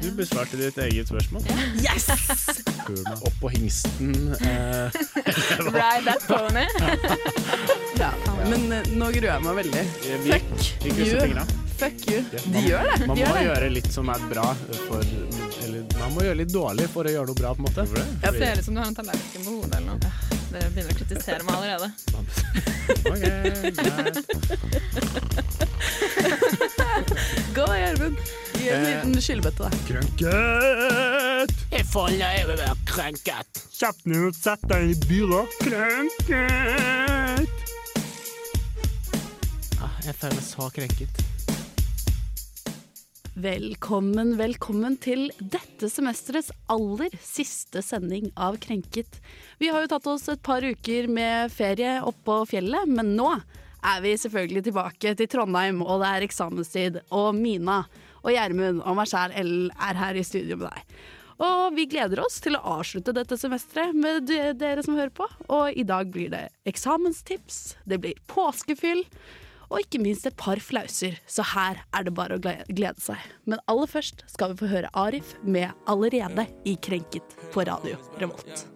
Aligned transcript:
Du 0.00 0.10
besvarte 0.16 0.56
ditt 0.56 0.78
eget 0.78 1.08
spørsmål. 1.10 1.42
Yes! 1.82 2.06
Meg 2.88 3.22
opp 3.26 3.34
på 3.40 3.50
hingsten. 3.52 4.12
Eh, 4.38 4.98
Ride 5.66 6.04
that 6.06 6.26
pony. 6.28 6.66
Ja, 7.98 8.12
men 8.46 8.68
eh, 8.76 8.84
nå 8.94 9.08
gruer 9.10 9.26
jeg 9.32 9.42
meg 9.42 9.56
veldig. 9.58 9.80
vi, 10.22 10.28
Fuck 10.30 10.68
vi 10.84 10.92
krysser 10.94 11.16
you. 11.16 11.22
fingra. 11.24 11.42
Fuck 11.80 12.04
you. 12.06 12.20
Ja, 12.30 12.42
De 12.54 12.62
gjør 12.68 12.86
det. 12.92 12.98
Man 13.10 13.18
De 13.18 13.24
må 13.26 13.32
det. 13.34 13.42
gjøre 13.48 13.70
litt 13.74 13.90
som 13.94 14.12
er 14.14 14.22
bra 14.30 14.44
for 14.84 15.02
Eller 15.66 15.82
man 15.98 16.14
må 16.14 16.22
gjøre 16.28 16.38
litt 16.44 16.54
dårlig 16.54 16.86
for 16.94 17.10
å 17.10 17.14
gjøre 17.16 17.32
noe 17.32 17.40
bra, 17.42 17.54
på 17.58 17.64
en 17.64 17.66
måte. 17.66 17.88
Ja. 18.22 18.30
Ser 18.38 18.62
ut 18.62 18.68
som 18.68 18.78
du 18.78 18.82
har 18.84 18.92
en 18.92 18.98
tallerken 19.00 19.48
på 19.48 19.56
hodet 19.56 19.80
eller 19.80 19.96
noe. 19.96 20.27
Dere 20.48 20.70
begynner 20.72 20.92
å 20.94 20.96
kritisere 20.96 21.42
meg 21.44 21.54
allerede. 21.58 21.88
Gå 27.54 27.66
da, 27.66 27.76
Gjermund. 27.78 28.16
Gi 28.58 28.68
en 28.68 28.84
Eh. 28.84 28.88
liten 28.88 29.20
skyllebøtte, 29.22 29.58
da. 29.58 29.70
Krenket! 29.88 31.54
Jeg 31.72 31.84
faller 31.92 32.18
løyve 32.18 32.52
å 32.54 32.58
være 32.62 32.76
krenket. 32.88 33.62
Kjapt 33.78 34.06
ned 34.06 34.24
og 34.28 34.34
sett 34.34 34.62
deg 34.68 34.90
i 34.90 34.94
byrå. 35.06 35.42
Krenket! 35.62 37.48
Ah, 39.78 39.94
jeg 40.04 40.14
føler 40.18 40.34
meg 40.34 40.44
så 40.48 40.70
krenket. 40.74 41.22
Velkommen, 43.38 44.32
velkommen 44.34 44.96
til 44.98 45.28
dette 45.38 45.86
semesterets 45.92 46.48
aller 46.72 47.12
siste 47.22 47.84
sending 47.86 48.32
av 48.34 48.56
Krenket. 48.58 49.20
Vi 49.60 49.68
har 49.70 49.84
jo 49.84 49.90
tatt 49.92 50.08
oss 50.10 50.24
et 50.32 50.42
par 50.42 50.64
uker 50.66 51.06
med 51.06 51.52
ferie 51.54 52.00
oppå 52.02 52.40
fjellet, 52.50 52.90
men 52.90 53.12
nå 53.14 53.28
er 53.36 54.02
vi 54.02 54.16
selvfølgelig 54.18 54.64
tilbake 54.66 55.14
til 55.20 55.30
Trondheim, 55.30 55.84
og 55.86 56.02
det 56.02 56.10
er 56.10 56.26
eksamenstid. 56.26 57.00
Og 57.14 57.30
Mina 57.38 57.84
og 58.24 58.32
Gjermund 58.34 58.82
og 58.82 58.98
meg 58.98 59.12
sjæl, 59.12 59.36
Ellen, 59.38 59.70
er 59.86 60.02
her 60.02 60.18
i 60.18 60.26
studio 60.26 60.58
med 60.58 60.72
deg. 60.72 61.00
Og 61.38 61.78
vi 61.78 61.86
gleder 61.94 62.24
oss 62.24 62.40
til 62.42 62.58
å 62.58 62.64
avslutte 62.80 63.14
dette 63.14 63.38
semesteret 63.38 63.94
med 63.94 64.32
dere 64.58 64.82
som 64.82 64.98
hører 64.98 65.14
på. 65.14 65.30
Og 65.46 65.78
i 65.78 65.86
dag 65.86 66.10
blir 66.10 66.34
det 66.34 66.48
eksamenstips, 66.66 67.76
det 67.86 68.02
blir 68.02 68.18
påskefyll, 68.26 69.06
og 69.68 69.82
ikke 69.82 70.00
minst 70.02 70.26
et 70.28 70.36
par 70.38 70.60
flauser, 70.64 71.18
så 71.28 71.44
her 71.54 71.82
er 71.94 72.06
det 72.06 72.14
bare 72.16 72.38
å 72.38 72.40
glede 72.40 73.00
seg. 73.02 73.20
Men 73.48 73.60
aller 73.68 73.90
først 73.90 74.24
skal 74.32 74.52
vi 74.52 74.62
få 74.62 74.70
høre 74.72 74.92
Arif 74.96 75.34
med 75.42 75.72
'Allerede' 75.86 76.48
i 76.64 76.76
Krenket 76.82 77.36
på 77.52 77.64
radio 77.68 77.96
Revolt. 78.20 78.66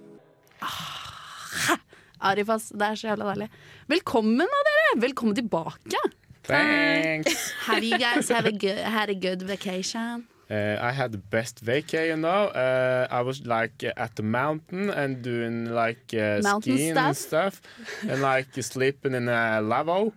Ah, 0.63 1.79
Arif, 2.21 2.49
ass, 2.49 2.69
det 2.71 2.83
er 2.83 2.95
så 2.95 3.09
jævla 3.09 3.33
deilig. 3.33 3.49
Velkommen 3.89 4.39
da, 4.39 4.67
dere! 4.69 5.01
Velkommen 5.03 5.35
tilbake. 5.35 5.99
Thanks. 6.45 7.53
Have 7.67 7.85
you 7.85 7.99
guys 7.99 8.29
have 8.29 8.47
a 8.47 8.53
good, 8.53 8.79
had 8.79 9.11
a 9.11 9.15
good 9.15 9.43
vacation? 9.43 10.27
Uh, 10.51 10.77
I 10.81 10.93
had 10.93 11.13
the 11.13 11.19
best 11.19 11.65
vacay, 11.65 12.09
you 12.09 12.17
know. 12.17 12.49
Uh, 12.49 13.07
I 13.11 13.23
was 13.23 13.47
like 13.47 13.83
uh, 13.85 13.93
at 13.97 14.17
the 14.17 14.23
mountain 14.23 14.91
and 14.91 15.23
doing 15.23 15.67
like 15.67 16.13
uh, 16.13 16.43
skiing 16.43 16.61
skiing 16.61 16.99
and 16.99 17.17
stuff, 17.17 17.63
and 18.07 18.21
like 18.21 18.49
sleeping 18.63 19.15
in 19.15 19.29
a 19.29 19.61
lavabo. 19.63 20.13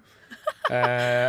Uh, 0.67 0.73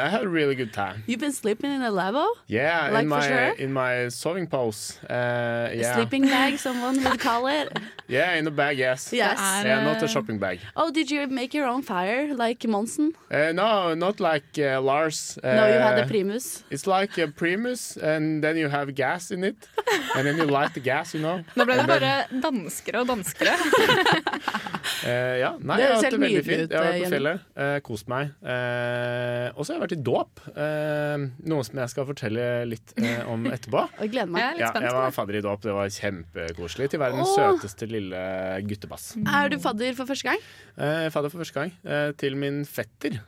I 0.07 0.09
had 0.09 0.23
a 0.23 0.29
really 0.29 0.55
good 0.55 0.73
time. 0.73 1.05
You've 1.07 1.21
been 1.21 1.33
sleeping 1.33 1.71
in 1.71 1.83
a 1.83 1.91
lavabo? 1.91 2.27
Yeah, 2.47 2.89
Like 2.91 3.03
in 3.03 3.09
for 3.11 3.17
my 3.17 3.29
sure? 3.29 3.49
in 3.65 3.71
my 3.73 4.09
sewing 4.09 4.47
pose. 4.47 4.99
Uh, 5.11 5.69
A 5.73 5.77
yeah, 5.77 5.95
sleeping 5.95 6.25
bag, 6.25 6.57
someone 6.59 7.05
would 7.05 7.21
call 7.21 7.47
it. 7.47 7.69
yeah, 8.09 8.33
in 8.39 8.45
the 8.45 8.51
bag, 8.51 8.79
yes. 8.79 9.13
Yes. 9.13 9.39
er- 9.39 9.69
Yeah, 9.69 9.85
not 9.85 10.03
a 10.03 10.09
shopping 10.09 10.39
bag. 10.39 10.61
Oh, 10.75 10.91
did 10.91 11.11
you 11.11 11.27
make 11.27 11.53
your 11.53 11.67
own 11.67 11.83
fire, 11.83 12.33
like 12.35 12.67
Monson? 12.67 13.13
Uh, 13.31 13.53
no, 13.53 13.93
not 13.95 14.21
like 14.21 14.45
uh, 14.59 14.81
Lars. 14.81 15.39
Uh, 15.45 15.53
No, 15.55 15.67
you 15.67 15.79
had 15.85 15.99
a 15.99 16.07
Primus. 16.07 16.65
It's 16.71 16.87
like 16.87 17.19
a 17.19 17.29
Primus, 17.29 17.99
and 17.99 18.43
then 18.43 18.57
you 18.57 18.69
have 18.71 18.95
gas 18.95 19.31
in 19.31 19.45
it, 19.45 19.69
and 20.17 20.27
then 20.27 20.39
you 20.39 20.47
light 20.47 20.73
the 20.73 20.81
gas, 20.81 21.13
you 21.13 21.21
know. 21.21 21.45
Nå 21.57 21.65
ble 21.69 21.77
det 21.77 21.87
bare 21.87 22.25
danskere 22.41 23.05
og 23.05 23.09
danskere. 23.13 23.53
Eh, 25.07 25.37
ja, 25.41 25.51
nei, 25.61 25.77
Det 25.77 25.85
jeg 25.85 25.93
høres 25.93 26.07
helt 26.07 26.21
nydelig 26.23 26.45
fint. 26.47 26.63
ut, 26.63 26.71
Jeg 26.71 26.79
har 26.79 26.87
vært 26.87 26.97
eh, 26.97 27.05
på 27.07 27.13
fjellet, 27.15 27.47
uh, 27.57 27.79
kost 27.87 28.11
meg. 28.11 28.33
Uh, 28.43 29.47
og 29.55 29.61
så 29.61 29.73
har 29.73 29.77
jeg 29.77 29.83
vært 29.85 29.95
i 29.97 30.01
dåp. 30.09 30.43
Uh, 30.57 31.27
noe 31.53 31.67
som 31.67 31.81
jeg 31.83 31.93
skal 31.93 32.09
fortelle 32.09 32.47
litt 32.71 32.95
om 33.27 33.47
etterpå. 33.51 33.85
Jeg 34.07 34.13
gleder 34.13 34.27
Jeg 34.27 34.35
meg. 34.35 34.43
er 34.47 34.57
litt 34.57 34.65
Ja, 34.65 34.71
spent 34.73 34.87
jeg 34.87 34.95
var 34.97 35.15
fadder 35.17 35.39
i 35.39 35.43
dåp. 35.45 35.63
Det 35.65 35.75
var 35.77 35.91
kjempekoselig. 35.97 36.89
Til 36.93 37.03
verdens 37.03 37.33
oh. 37.33 37.37
søteste 37.37 37.89
lille 37.91 38.23
guttebass. 38.69 39.07
Er 39.23 39.51
du 39.53 39.59
fadder 39.63 39.97
for 39.99 40.11
første 40.11 40.29
gang? 40.29 40.43
Eh, 40.77 41.09
fadder 41.15 41.33
for 41.33 41.43
første 41.43 41.57
gang. 41.57 41.73
Til 42.21 42.37
min 42.39 42.63
fetter, 42.69 43.19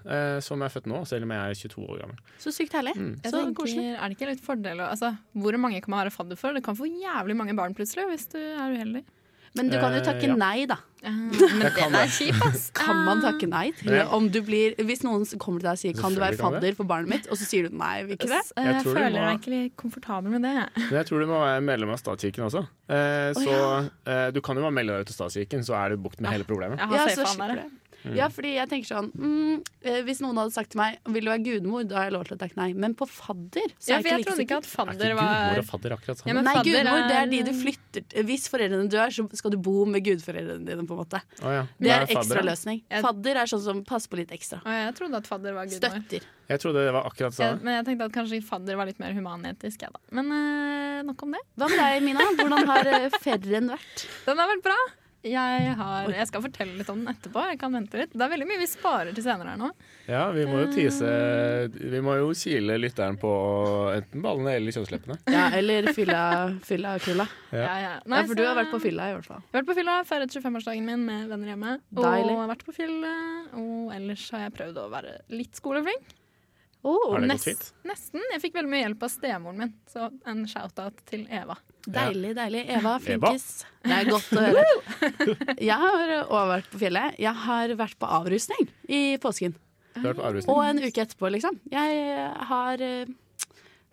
som 0.45 0.63
er 0.65 0.73
født 0.73 0.89
nå, 0.91 1.03
selv 1.09 1.27
om 1.27 1.35
jeg 1.35 1.55
er 1.55 1.61
22 1.63 1.85
år 1.87 2.03
gammel. 2.05 2.23
Så 2.43 2.53
sykt 2.55 2.77
herlig. 2.77 2.95
Mm. 2.99 3.15
Så 3.25 3.35
tenker, 3.35 3.55
koselig. 3.63 3.87
er 3.97 4.05
det 4.05 4.19
ikke 4.19 4.31
litt 4.33 4.45
fordel 4.45 4.83
å 4.83 4.91
altså, 4.93 5.15
Hvor 5.37 5.61
mange 5.61 5.81
kan 5.85 5.95
man 5.95 6.05
være 6.05 6.15
fadder 6.15 6.41
for? 6.41 6.57
Du 6.57 6.65
kan 6.65 6.79
få 6.79 6.89
jævlig 6.91 7.39
mange 7.39 7.57
barn 7.59 7.77
plutselig 7.79 8.09
hvis 8.13 8.29
du 8.35 8.39
er 8.41 8.77
uheldig. 8.77 9.05
Men 9.59 9.69
du 9.73 9.77
kan 9.83 9.93
jo 9.93 9.99
Eh, 10.01 10.07
takke 10.07 10.29
ja. 10.31 10.37
nei, 10.39 10.67
da. 10.71 10.77
men 11.03 11.61
Jeg 11.63 11.73
kan 11.77 11.93
den 11.93 11.95
er 12.01 12.07
det. 12.09 12.15
kjip, 12.17 12.39
ass. 12.47 12.65
Kan 12.79 12.97
man 13.07 13.21
takke 13.23 13.47
nei 13.51 13.69
til 13.79 13.91
Men 13.93 14.09
om 14.17 14.25
du 14.35 14.41
blir 14.43 14.75
Hvis 14.83 15.05
noen 15.07 15.23
kommer 15.39 15.63
til 15.63 15.69
deg 15.69 15.77
og 15.77 15.79
sier 15.83 15.95
'kan 15.95 16.15
du 16.17 16.21
være 16.21 16.39
fadder 16.41 16.75
for 16.75 16.85
barnet 16.91 17.09
mitt', 17.13 17.29
og 17.31 17.37
så 17.39 17.45
sier 17.47 17.69
du 17.69 17.77
nei, 17.79 18.03
vil 18.09 18.17
ikke 18.17 18.27
det? 18.33 18.41
Jeg, 18.57 18.67
Jeg 18.67 18.83
du 18.85 18.91
føler 18.95 19.19
må- 19.21 19.27
meg 19.29 19.39
ikke 19.41 19.51
litt 19.55 19.77
komfortabel 19.77 20.31
med 20.35 20.43
det. 20.43 20.57
Men 20.91 20.97
jeg 20.99 21.07
tror 21.07 21.21
du 21.21 21.27
må 21.27 21.39
være 21.45 21.61
medlem 21.63 21.91
av 21.95 21.99
statskirken 22.03 22.43
også. 22.51 22.63
Eh, 22.91 23.31
så 23.35 23.91
eh, 24.07 24.31
du 24.35 24.41
kan 24.41 24.57
jo 24.57 24.63
bare 24.63 24.75
melde 24.75 24.93
deg 24.97 25.01
ut 25.07 25.11
av 25.15 25.17
statskirken, 25.21 25.61
så 25.63 25.75
er 25.79 25.91
du 25.91 25.97
bukt 26.03 26.21
med 26.21 26.31
hele 26.33 26.45
problemet. 26.45 26.79
Jeg 26.79 26.89
har 26.89 26.97
Ja, 27.09 27.15
så 27.15 27.27
han 27.39 27.71
slipper 28.03 28.17
Ja, 28.17 28.29
fordi 28.29 28.55
jeg 28.55 28.69
tenker 28.69 28.89
sånn 28.89 29.11
mm, 29.13 29.65
eh, 29.85 30.03
Hvis 30.07 30.21
noen 30.21 30.37
hadde 30.39 30.53
sagt 30.53 30.71
til 30.71 30.79
meg 30.79 30.99
'vil 31.05 31.25
du 31.25 31.31
være 31.31 31.45
gudmor', 31.45 31.87
da 31.89 31.97
har 31.97 32.05
jeg 32.09 32.13
lov 32.15 32.25
til 32.29 32.37
å 32.37 32.41
takke 32.41 32.57
nei. 32.57 32.73
Men 32.75 32.95
på 32.95 33.07
fadder 33.09 33.69
så 33.79 33.89
Ja, 33.91 33.99
er 33.99 34.03
for 34.03 34.09
jeg 34.09 34.13
jeg 34.13 34.21
ikke 34.21 34.29
trodde 34.29 34.39
like 34.39 34.49
ikke 34.49 34.63
sikker. 34.63 34.89
at 34.89 34.89
Er 34.89 34.95
ikke 34.95 35.19
gudmor 35.19 35.59
og 35.59 35.69
fadder 35.73 35.91
akkurat 35.97 36.09
Ja, 36.09 36.21
sammen? 36.23 36.37
Ja, 36.37 36.43
Nei, 36.43 36.55
fadder 36.55 36.73
gudmor 36.79 37.09
det 37.09 37.17
er 37.19 37.27
de 37.27 37.43
du 37.43 37.53
flytter. 37.59 38.03
Hvis 38.29 38.45
foreldrene 38.49 38.89
dør, 38.89 39.09
så 39.11 39.37
skal 39.37 39.51
du 39.51 39.57
bo 39.59 39.85
med 39.85 40.05
gudforeldrene 40.05 40.65
dine. 40.67 40.87
på 40.87 40.93
en 40.95 41.01
måte 41.05 41.21
Å 41.43 41.51
ja. 41.53 41.67
Det 41.79 41.91
er 41.91 42.07
ekstraløsning. 42.07 42.19
ekstra 42.19 42.43
løsning. 42.45 42.83
Jeg- 42.91 43.03
Fadder 43.03 43.35
er 43.37 43.47
sånn 43.47 43.63
som 43.65 43.85
passer 43.85 44.09
på 44.09 44.17
litt 44.17 44.31
ekstra. 44.31 44.63
Å, 44.65 44.71
Jeg 44.87 44.95
trodde 44.95 45.15
at 45.17 45.27
fadder 45.27 45.53
var 45.55 45.67
gudmor. 45.67 45.91
Støtter. 45.91 46.23
Jeg 46.49 46.61
trodde 46.61 46.81
det 46.87 46.93
var 46.93 47.05
akkurat 47.05 47.33
sånn. 47.35 47.59
sånn. 47.59 47.63
men 47.63 47.85
jeg 47.85 47.85
tenkte 47.99 48.05
at 48.07 48.13
kanskje 48.13 48.43
fadder 48.43 48.77
var 48.77 48.87
litt 48.87 48.99
mer 48.99 49.13
humanetisk. 49.13 49.83
Ja, 49.83 49.89
da. 49.93 49.99
Men 50.11 50.31
øh, 50.33 51.05
nok 51.05 51.23
om 51.23 51.33
det. 51.33 51.41
Hva 51.59 51.69
med 51.69 51.79
deg, 51.79 52.03
Mina? 52.03 52.21
Hvordan 52.39 52.65
har 52.67 52.87
eh, 52.87 53.11
ferien 53.21 53.69
vært? 53.69 54.07
Den 54.25 54.39
har 54.39 54.49
vært 54.49 54.63
bra. 54.63 54.77
Jeg, 55.27 55.73
har, 55.75 56.09
jeg 56.15 56.27
skal 56.31 56.43
fortelle 56.45 56.77
litt 56.79 56.91
om 56.93 57.01
den 57.03 57.11
etterpå. 57.11 57.43
Jeg 57.51 57.59
kan 57.59 57.73
vente 57.75 57.99
litt. 57.99 58.13
Det 58.15 58.23
er 58.23 58.31
veldig 58.31 58.47
mye 58.47 58.61
vi 58.61 58.69
sparer 58.71 59.11
til 59.17 59.25
senere 59.27 59.51
her 59.55 59.59
nå. 59.59 59.71
Ja, 60.07 60.21
vi 60.33 60.45
må 60.47 60.61
jo 60.63 60.69
tise 60.73 61.09
Vi 61.75 62.01
må 62.05 62.15
jo 62.21 62.29
kile 62.39 62.77
lytteren 62.79 63.19
på 63.21 63.33
enten 63.97 64.23
ballene 64.25 64.55
eller 64.61 64.77
kjønnsleppene. 64.77 65.19
Ja, 65.35 65.49
eller 65.59 65.91
fylla, 65.97 66.21
fylla 66.65 66.95
kulla. 67.03 67.27
Ja. 67.51 67.65
Ja, 67.65 67.75
ja. 67.83 67.91
Nei, 68.07 68.23
Ja, 68.23 68.29
for 68.31 68.39
du 68.39 68.45
har 68.47 68.57
vært 68.61 68.71
på 68.73 68.81
fylla, 68.87 69.11
i 69.11 69.17
hvert 69.19 69.29
fall. 69.33 69.43
Jeg 69.43 69.57
har 69.57 69.61
vært 69.63 69.71
på 69.73 69.79
fylla, 69.81 69.97
feiret 70.09 70.39
25-årsdagen 70.39 70.87
min 70.93 71.05
med 71.09 71.27
venner 71.33 71.53
hjemme. 71.55 71.75
Deilig. 71.99 72.37
Og 72.39 72.53
vært 72.55 72.65
på 72.69 72.77
fylla, 72.79 73.15
Og 73.59 73.93
ellers 73.99 74.29
har 74.37 74.47
jeg 74.47 74.57
prøvd 74.61 74.81
å 74.85 74.89
være 74.95 75.19
litt 75.35 75.59
skoleflink. 75.59 76.15
Oh, 76.87 77.13
Har 77.13 77.21
det 77.25 77.29
gått 77.35 77.47
fint? 77.49 77.65
Nesten. 77.89 78.23
Jeg 78.33 78.43
fikk 78.43 78.55
veldig 78.55 78.71
mye 78.71 78.83
hjelp 78.85 79.03
av 79.03 79.11
stemoren 79.11 79.59
min, 79.65 79.73
så 79.91 80.09
en 80.31 80.45
shout-out 80.49 81.01
til 81.11 81.25
Eva. 81.35 81.57
Deilig, 81.89 82.35
deilig. 82.39 82.63
Eva, 82.77 82.93
flinkis. 83.03 83.47
Det 83.83 83.97
er 83.97 84.11
godt 84.11 84.29
å 84.37 84.45
høre. 84.45 84.65
Jeg 85.71 85.79
har 85.83 86.13
òg 86.27 86.51
vært 86.53 86.69
på 86.71 86.81
fjellet. 86.83 87.17
Jeg 87.19 87.35
har 87.47 87.75
vært 87.81 87.99
på 87.99 88.11
avrusning 88.19 88.69
i 88.87 89.03
påsken. 89.23 89.57
Og 90.05 90.61
en 90.63 90.79
uke 90.85 91.03
etterpå, 91.03 91.31
liksom. 91.35 91.59
Jeg 91.73 92.29
har 92.53 92.85
eh, 92.85 93.11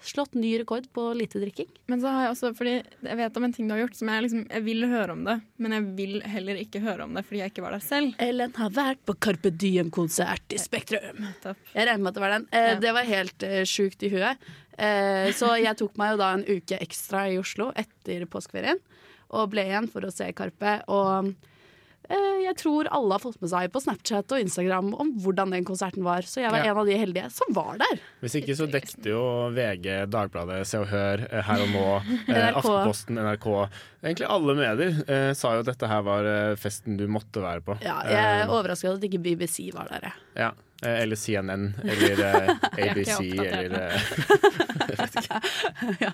slått 0.01 0.33
ny 0.37 0.51
rekord 0.59 0.85
på 0.93 1.05
lite 1.17 1.39
drikking. 1.41 1.69
Men 1.89 2.01
så 2.01 2.11
har 2.13 2.25
jeg 2.25 2.33
også, 2.35 2.51
fordi 2.57 2.73
jeg 3.07 3.17
vet 3.17 3.37
om 3.39 3.43
en 3.47 3.53
ting 3.55 3.67
du 3.67 3.73
har 3.73 3.79
gjort 3.81 3.95
som 3.97 4.09
jeg 4.11 4.25
liksom 4.25 4.43
Jeg 4.51 4.63
vil 4.65 4.85
høre 4.91 5.11
om 5.15 5.23
det, 5.25 5.35
men 5.57 5.71
jeg 5.77 5.85
vil 5.97 6.17
heller 6.29 6.59
ikke 6.61 6.81
høre 6.83 7.07
om 7.07 7.15
det 7.17 7.23
fordi 7.25 7.39
jeg 7.41 7.53
ikke 7.53 7.63
var 7.65 7.71
der 7.77 7.85
selv. 7.85 8.13
Ellen 8.21 8.53
har 8.59 8.69
vært 8.75 9.01
på 9.07 9.15
Carpe 9.17 9.49
Diem-konsert 9.55 10.53
i 10.53 10.59
Spektrum. 10.61 11.23
Topp. 11.41 11.57
Jeg 11.73 11.87
regner 11.89 12.03
med 12.03 12.11
at 12.11 12.19
det 12.19 12.25
var 12.25 12.35
den. 12.37 12.47
Eh, 12.51 12.67
Ja. 12.75 12.79
Det 12.85 12.93
var 12.93 13.03
helt 13.09 13.43
eh, 13.43 13.63
sjukt 13.65 14.03
i 14.03 14.11
huet. 14.13 14.37
Eh, 14.77 15.31
så 15.33 15.55
jeg 15.61 15.77
tok 15.79 15.97
meg 15.97 16.13
jo 16.13 16.21
da 16.21 16.33
en 16.35 16.45
uke 16.45 16.77
ekstra 16.83 17.25
i 17.31 17.39
Oslo 17.39 17.71
etter 17.75 18.25
påskeferien. 18.27 18.77
Og 19.35 19.49
ble 19.49 19.63
igjen 19.65 19.87
for 19.89 20.05
å 20.05 20.11
se 20.13 20.27
Karpe. 20.37 20.81
Og 20.91 21.33
jeg 22.09 22.55
tror 22.61 22.87
alle 22.93 23.15
har 23.17 23.19
fått 23.23 23.39
med 23.41 23.49
seg 23.49 23.71
på 23.73 23.81
Snapchat 23.81 24.31
og 24.35 24.41
Instagram 24.43 24.93
om 25.01 25.11
hvordan 25.23 25.51
den 25.55 25.65
konserten 25.67 26.03
var. 26.05 26.21
Så 26.27 26.41
jeg 26.43 26.51
var 26.51 26.59
Ja. 26.65 26.71
en 26.71 26.77
av 26.77 26.85
de 26.85 26.97
heldige 26.97 27.29
som 27.31 27.53
var 27.55 27.77
der. 27.81 27.99
Hvis 28.21 28.35
ikke 28.39 28.55
så 28.55 28.67
dekte 28.69 29.09
jo 29.09 29.21
VG, 29.55 30.05
Dagbladet, 30.13 30.65
Se 30.67 30.77
og 30.79 30.87
Hør, 30.87 31.25
eh, 31.31 31.41
Her 31.41 31.61
og 31.65 31.69
Nå, 31.73 31.85
eh, 32.27 32.51
NRK. 32.51 32.57
Aftenposten, 32.61 33.15
NRK 33.17 33.69
Egentlig 34.05 34.27
alle 34.29 34.53
medier 34.55 34.99
eh, 35.09 35.31
sa 35.33 35.55
jo 35.55 35.63
at 35.63 35.65
dette 35.71 35.87
her 35.89 36.01
var 36.05 36.25
eh, 36.29 36.55
festen 36.61 36.97
du 36.97 37.07
måtte 37.09 37.41
være 37.41 37.61
på. 37.65 37.77
Ja, 37.81 38.01
jeg 38.05 38.41
er 38.45 38.51
overraska 38.53 38.93
at 38.93 39.01
ikke 39.07 39.23
BBC 39.23 39.71
var 39.73 39.89
der. 39.89 40.11
Ja. 40.37 40.51
Eh, 40.83 41.01
Eller 41.01 41.15
CNN, 41.15 41.73
eller 41.83 42.23
eh, 42.25 42.49
Jeg 42.77 42.95
vet 42.95 43.07
ikke 43.07 43.15
ABC, 43.15 43.35
eller 43.59 43.91
ja. 46.03 46.11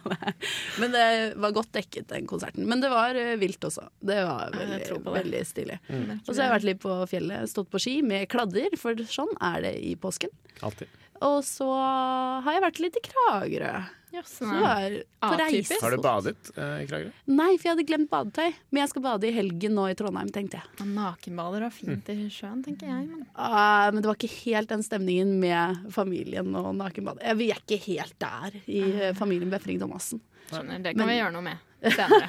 Men 0.79 0.93
det 0.93 1.05
var 1.41 1.55
godt 1.55 1.71
dekket, 1.73 2.07
den 2.11 2.27
konserten. 2.29 2.67
Men 2.69 2.83
det 2.83 2.91
var 2.93 3.17
eh, 3.17 3.33
vilt 3.41 3.63
også. 3.67 3.87
Det 3.99 4.19
var 4.27 4.53
veldig, 4.55 4.79
det. 4.85 4.99
veldig 5.17 5.43
stilig. 5.49 5.79
Mm. 5.89 6.19
Og 6.19 6.29
så 6.29 6.37
har 6.37 6.45
jeg 6.45 6.55
vært 6.57 6.69
litt 6.69 6.83
på 6.83 6.97
fjellet, 7.09 7.49
stått 7.51 7.71
på 7.73 7.81
ski 7.81 7.95
med 8.05 8.29
kladder, 8.31 8.77
for 8.79 9.01
sånn 9.09 9.33
er 9.41 9.65
det 9.65 9.73
i 9.81 9.95
påsken. 9.99 10.33
Altid. 10.67 10.99
Og 11.25 11.41
så 11.45 11.69
har 11.71 12.55
jeg 12.55 12.65
vært 12.65 12.79
litt 12.85 12.97
i 12.97 13.05
Kragerø. 13.09 13.73
Yes. 14.11 14.33
Har 14.43 15.91
du 15.95 15.97
badet 16.03 16.49
eh, 16.57 16.81
i 16.83 16.87
Kragerø? 16.89 17.11
Nei, 17.31 17.51
for 17.55 17.63
jeg 17.69 17.71
hadde 17.77 17.85
glemt 17.87 18.09
badetøy. 18.11 18.49
Men 18.69 18.81
jeg 18.81 18.91
skal 18.91 19.03
bade 19.05 19.29
i 19.29 19.31
helgen 19.35 19.75
nå 19.77 19.85
i 19.87 19.95
Trondheim, 19.95 20.31
tenkte 20.35 20.59
jeg. 20.59 20.87
Nakenbader 20.91 21.63
var 21.63 21.71
fint 21.71 22.09
i 22.11 22.17
sjøen, 22.33 22.59
tenker 22.65 22.91
jeg. 22.91 23.07
Men. 23.07 23.23
Ah, 23.39 23.87
men 23.93 24.01
det 24.03 24.09
var 24.11 24.19
ikke 24.19 24.33
helt 24.41 24.73
den 24.73 24.83
stemningen 24.83 25.37
med 25.39 25.87
familien 25.95 26.51
og 26.59 26.73
nakenbad. 26.75 27.23
Vi 27.39 27.47
er 27.55 27.61
ikke 27.63 27.79
helt 27.87 28.17
der 28.19 28.59
i 28.67 28.81
eh, 29.07 29.13
familien 29.15 29.53
Befring 29.53 29.79
Thomassen. 29.79 30.19
Skjønner, 30.51 30.83
Det 30.83 30.95
kan 30.97 31.05
Men- 31.05 31.13
vi 31.13 31.19
gjøre 31.21 31.35
noe 31.37 31.47
med 31.47 31.95
senere. 31.95 32.27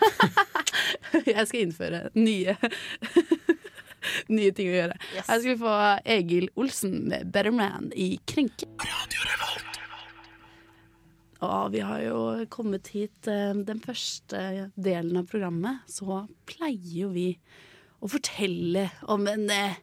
Jeg 1.35 1.47
skal 1.51 1.61
innføre 1.67 2.05
nye 2.17 2.55
Nye 4.33 4.51
ting 4.55 4.71
å 4.71 4.75
gjøre. 4.79 4.95
Yes. 5.15 5.27
Her 5.29 5.43
skal 5.43 5.51
vi 5.53 5.59
få 5.61 5.75
Egil 6.15 6.49
Olsen 6.59 6.97
med 7.11 7.31
'Better 7.35 7.53
Man' 7.55 7.93
i 7.95 8.09
Krenke. 8.27 8.67
Og 11.43 11.73
vi 11.75 11.81
har 11.83 12.01
jo 12.05 12.19
kommet 12.53 12.87
hit 12.95 13.27
eh, 13.31 13.53
den 13.67 13.81
første 13.83 14.71
delen 14.79 15.17
av 15.19 15.27
programmet, 15.31 15.83
så 15.91 16.23
pleier 16.47 17.03
jo 17.03 17.09
vi 17.15 17.29
å 18.03 18.09
fortelle 18.11 18.89
om 19.11 19.27
en 19.31 19.49
eh, 19.51 19.77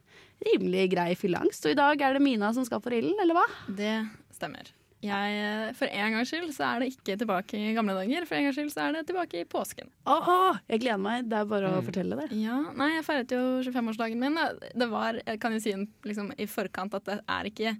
rimelig 0.47 0.89
grei 0.95 1.13
fylleangst. 1.19 1.65
Og 1.67 1.75
i 1.75 1.79
dag 1.79 2.01
er 2.01 2.15
det 2.17 2.23
Mina 2.23 2.53
som 2.55 2.63
skal 2.67 2.79
på 2.83 2.91
rillen, 2.95 3.15
eller 3.23 3.35
hva? 3.35 3.45
Det 3.75 3.93
stemmer. 4.35 4.71
Jeg, 5.03 5.35
eh, 5.39 5.69
for 5.79 5.87
en 5.87 6.15
gangs 6.17 6.27
skyld 6.31 6.49
så 6.55 6.65
er 6.73 6.81
det 6.83 6.89
ikke 6.93 7.13
tilbake 7.21 7.55
i 7.59 7.69
gamle 7.75 7.93
dager. 7.95 8.25
For 8.27 8.35
en 8.35 8.47
gangs 8.49 8.57
skyld 8.59 8.71
så 8.73 8.81
er 8.89 8.97
det 8.97 9.05
tilbake 9.07 9.39
i 9.43 9.47
påsken. 9.47 9.87
Åh, 10.11 10.57
jeg 10.67 10.81
gleder 10.83 10.99
meg. 10.99 11.29
Det 11.31 11.37
er 11.39 11.47
bare 11.47 11.69
å 11.71 11.77
Mm. 11.79 11.87
fortelle 11.87 12.17
det. 12.19 12.29
Ja, 12.39 12.57
nei, 12.75 12.89
Jeg 12.97 13.05
feiret 13.07 13.31
jo 13.35 13.43
25-årsdagen 13.63 14.19
min. 14.19 14.35
Det 14.75 14.89
var, 14.91 15.19
jeg 15.25 15.39
kan 15.39 15.53
jo 15.55 15.59
si 15.63 15.71
liksom, 16.03 16.33
i 16.37 16.45
forkant 16.51 16.93
at 16.99 17.05
det 17.07 17.19
er 17.27 17.43
ikke 17.51 17.77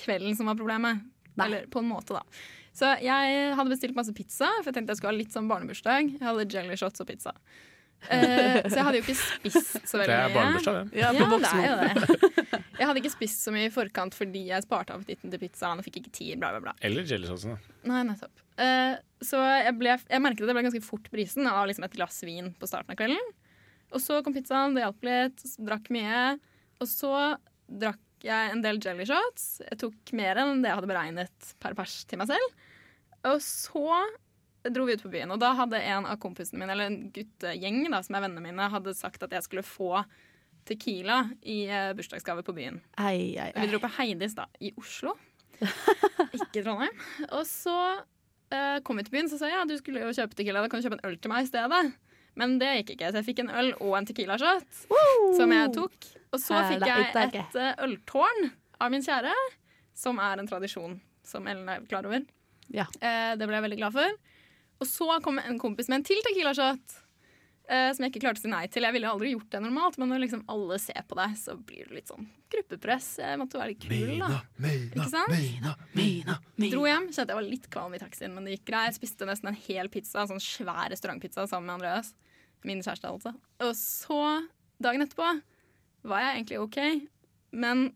kvelden 0.00 0.36
som 0.36 0.46
var 0.48 0.56
problemet. 0.56 1.04
Nei. 1.36 1.46
Eller 1.50 1.66
på 1.68 1.80
en 1.84 1.88
måte, 1.92 2.14
da. 2.16 2.22
Så 2.74 2.88
jeg 3.04 3.52
hadde 3.54 3.70
bestilt 3.70 3.94
masse 3.94 4.14
pizza, 4.16 4.48
for 4.60 4.70
jeg 4.70 4.74
tenkte 4.80 4.94
jeg 4.94 4.98
skulle 5.00 5.12
ha 5.14 5.18
litt 5.20 5.34
sånn 5.34 5.46
barnebursdag. 5.50 6.08
Jeg 6.18 6.26
hadde 6.26 6.46
jelly 6.50 6.76
shots 6.80 7.04
og 7.04 7.06
pizza. 7.10 7.32
Eh, 8.10 8.58
så 8.68 8.74
jeg 8.76 8.84
hadde 8.84 8.98
jo 8.98 9.04
ikke 9.06 9.14
spist 9.16 9.76
så 9.88 10.00
Det 10.00 10.08
veldig 10.08 10.16
er 10.16 10.26
mye. 10.26 10.34
barnebursdag, 10.34 10.74
det. 10.90 10.98
Ja, 10.98 11.12
Ja, 11.14 11.28
det 11.30 11.52
er 11.54 11.68
jo 11.70 11.76
det. 11.80 12.58
Jeg 12.74 12.88
hadde 12.90 13.00
ikke 13.00 13.12
spist 13.14 13.44
så 13.46 13.52
mye 13.54 13.68
i 13.68 13.72
forkant 13.72 14.16
fordi 14.18 14.42
jeg 14.50 14.64
sparte 14.66 14.92
appetitten 14.92 15.30
til 15.32 15.40
pizzaen 15.40 15.78
og 15.80 15.86
fikk 15.86 16.00
ikke 16.02 16.12
tid. 16.18 16.34
bla 16.42 16.50
bla 16.56 16.60
bla. 16.66 16.74
Eller 16.84 17.06
jelly 17.08 17.30
da. 17.30 17.54
Nei, 17.88 18.02
nettopp. 18.10 18.42
Eh, 18.58 18.98
så 19.24 19.38
jeg, 19.62 19.72
ble, 19.78 19.94
jeg 20.10 20.22
merket 20.26 20.42
at 20.44 20.50
jeg 20.50 20.58
ble 20.58 20.66
ganske 20.66 20.84
fort 20.84 21.08
brisen 21.14 21.46
av 21.48 21.64
liksom 21.70 21.86
et 21.86 21.94
glass 21.96 22.20
vin 22.26 22.50
på 22.58 22.68
starten 22.68 22.92
av 22.92 22.98
kvelden. 22.98 23.32
Og 23.94 24.02
så 24.02 24.18
kom 24.26 24.34
pizzaen, 24.34 24.74
det 24.74 24.82
hjalp 24.84 25.06
litt, 25.06 25.46
drakk 25.64 25.88
mye. 25.94 26.24
Og 26.82 26.90
så 26.90 27.14
drakk 27.70 28.02
jeg 28.24 28.52
en 28.52 28.62
del 28.64 28.80
jelly 28.82 29.06
shots. 29.08 29.48
Jeg 29.64 29.80
tok 29.84 30.12
mer 30.16 30.40
enn 30.40 30.62
det 30.64 30.70
jeg 30.70 30.80
hadde 30.80 30.90
beregnet 30.90 31.54
per 31.62 31.76
pers 31.78 32.02
til 32.08 32.20
meg 32.20 32.30
selv. 32.32 32.68
Og 33.30 33.40
så 33.44 34.02
dro 34.72 34.86
vi 34.88 34.96
ut 34.96 35.02
på 35.04 35.12
byen, 35.12 35.32
og 35.34 35.40
da 35.42 35.50
hadde 35.58 35.80
en 35.84 36.06
av 36.08 36.16
kompisene 36.22 36.62
mine, 36.62 36.72
eller 36.72 36.88
en 36.88 37.10
guttegjeng 37.12 37.82
da, 37.92 38.00
som 38.04 38.16
er 38.16 38.24
vennene 38.24 38.44
mine, 38.46 38.70
hadde 38.72 38.96
sagt 38.96 39.24
at 39.26 39.34
jeg 39.36 39.44
skulle 39.44 39.66
få 39.66 40.04
Tequila 40.64 41.18
i 41.44 41.66
eh, 41.68 41.90
bursdagsgave 41.96 42.40
på 42.46 42.54
byen. 42.56 42.78
Ei, 42.96 43.36
ei, 43.36 43.50
Vi 43.58 43.68
dro 43.68 43.82
på 43.82 43.90
Heidis 43.98 44.36
da, 44.38 44.46
i 44.64 44.72
Oslo. 44.80 45.12
Ikke 46.38 46.62
Trondheim. 46.62 46.94
Og 47.28 47.44
så 47.48 47.76
uh, 48.00 48.78
kom 48.86 48.96
vi 48.96 49.04
til 49.04 49.12
byen, 49.18 49.28
så 49.28 49.36
sa 49.36 49.50
jeg 49.50 49.58
ja, 49.58 49.66
du 49.68 49.76
skulle 49.76 50.06
jo 50.06 50.14
kjøpe 50.16 50.38
tequila. 50.38 50.64
Da 50.64 50.72
kan 50.72 50.80
du 50.80 50.86
kjøpe 50.88 50.98
en 51.02 51.10
øl 51.10 51.18
til 51.20 51.34
meg 51.34 51.44
i 51.44 51.50
stedet. 51.50 51.82
Men 52.40 52.56
det 52.58 52.70
gikk 52.80 52.94
ikke, 52.96 53.10
så 53.12 53.20
jeg 53.20 53.28
fikk 53.28 53.42
en 53.44 53.50
øl 53.54 53.68
og 53.78 53.92
en 53.98 54.06
tequila-shot 54.08 54.80
som 55.38 55.52
jeg 55.54 55.72
tok. 55.76 55.94
Og 56.34 56.40
så 56.42 56.56
fikk 56.72 56.86
jeg 56.88 57.12
et 57.38 57.58
eh, 57.62 57.84
øltårn 57.86 58.48
av 58.82 58.90
min 58.90 59.04
kjære, 59.06 59.34
som 59.94 60.18
er 60.18 60.42
en 60.42 60.48
tradisjon 60.50 60.96
som 61.24 61.46
Ellen 61.46 61.68
er 61.70 61.84
klar 61.88 62.04
over. 62.08 62.24
Ja. 62.74 62.88
Eh, 63.00 63.36
det 63.38 63.46
ble 63.46 63.54
jeg 63.60 63.66
veldig 63.68 63.78
glad 63.78 63.94
for. 63.94 64.18
Og 64.82 64.90
så 64.90 65.20
kom 65.22 65.38
en 65.38 65.60
kompis 65.62 65.86
med 65.88 66.00
en 66.00 66.06
til 66.10 66.18
tequila-shot. 66.26 66.96
eh, 66.98 67.03
som 67.64 68.04
jeg 68.04 68.10
ikke 68.12 68.20
klarte 68.26 68.42
å 68.42 68.44
si 68.44 68.50
nei 68.52 68.66
til. 68.68 68.84
Jeg 68.84 68.92
ville 68.92 69.08
aldri 69.08 69.30
gjort 69.32 69.48
det 69.54 69.60
normalt, 69.64 69.94
men 70.00 70.10
når 70.12 70.24
liksom 70.26 70.42
alle 70.52 70.76
ser 70.82 71.00
på 71.08 71.16
deg, 71.16 71.36
så 71.40 71.54
blir 71.56 71.88
det 71.88 71.96
litt 71.96 72.10
sånn 72.12 72.26
gruppepress. 72.52 73.06
Jeg 73.22 73.40
måtte 73.40 73.58
være 73.60 73.72
litt 73.72 73.86
kul, 73.86 74.12
da. 74.20 74.42
Mina, 74.60 75.72
Mina. 75.96 76.36
Dro 76.60 76.84
hjem, 76.84 77.08
kjente 77.08 77.32
jeg 77.32 77.38
var 77.40 77.46
litt 77.48 77.70
kvalm 77.72 77.96
i 77.96 78.02
taxien, 78.02 78.34
men 78.36 78.44
det 78.44 78.58
gikk 78.58 78.68
greit. 78.68 78.98
Spiste 78.98 79.28
nesten 79.28 79.50
en 79.50 79.58
hel 79.64 79.88
pizza, 79.92 80.22
en 80.22 80.34
sånn 80.34 80.44
svær 80.44 80.92
restaurantpizza 80.92 81.46
sammen 81.50 81.70
med 81.70 81.78
Andreas. 81.78 82.12
Min 82.68 82.84
kjæreste, 82.84 83.10
altså. 83.10 83.34
Og 83.64 83.74
så, 83.80 84.20
dagen 84.84 85.04
etterpå, 85.04 85.32
var 86.08 86.24
jeg 86.26 86.36
egentlig 86.38 86.60
OK, 86.60 86.80
men 87.56 87.86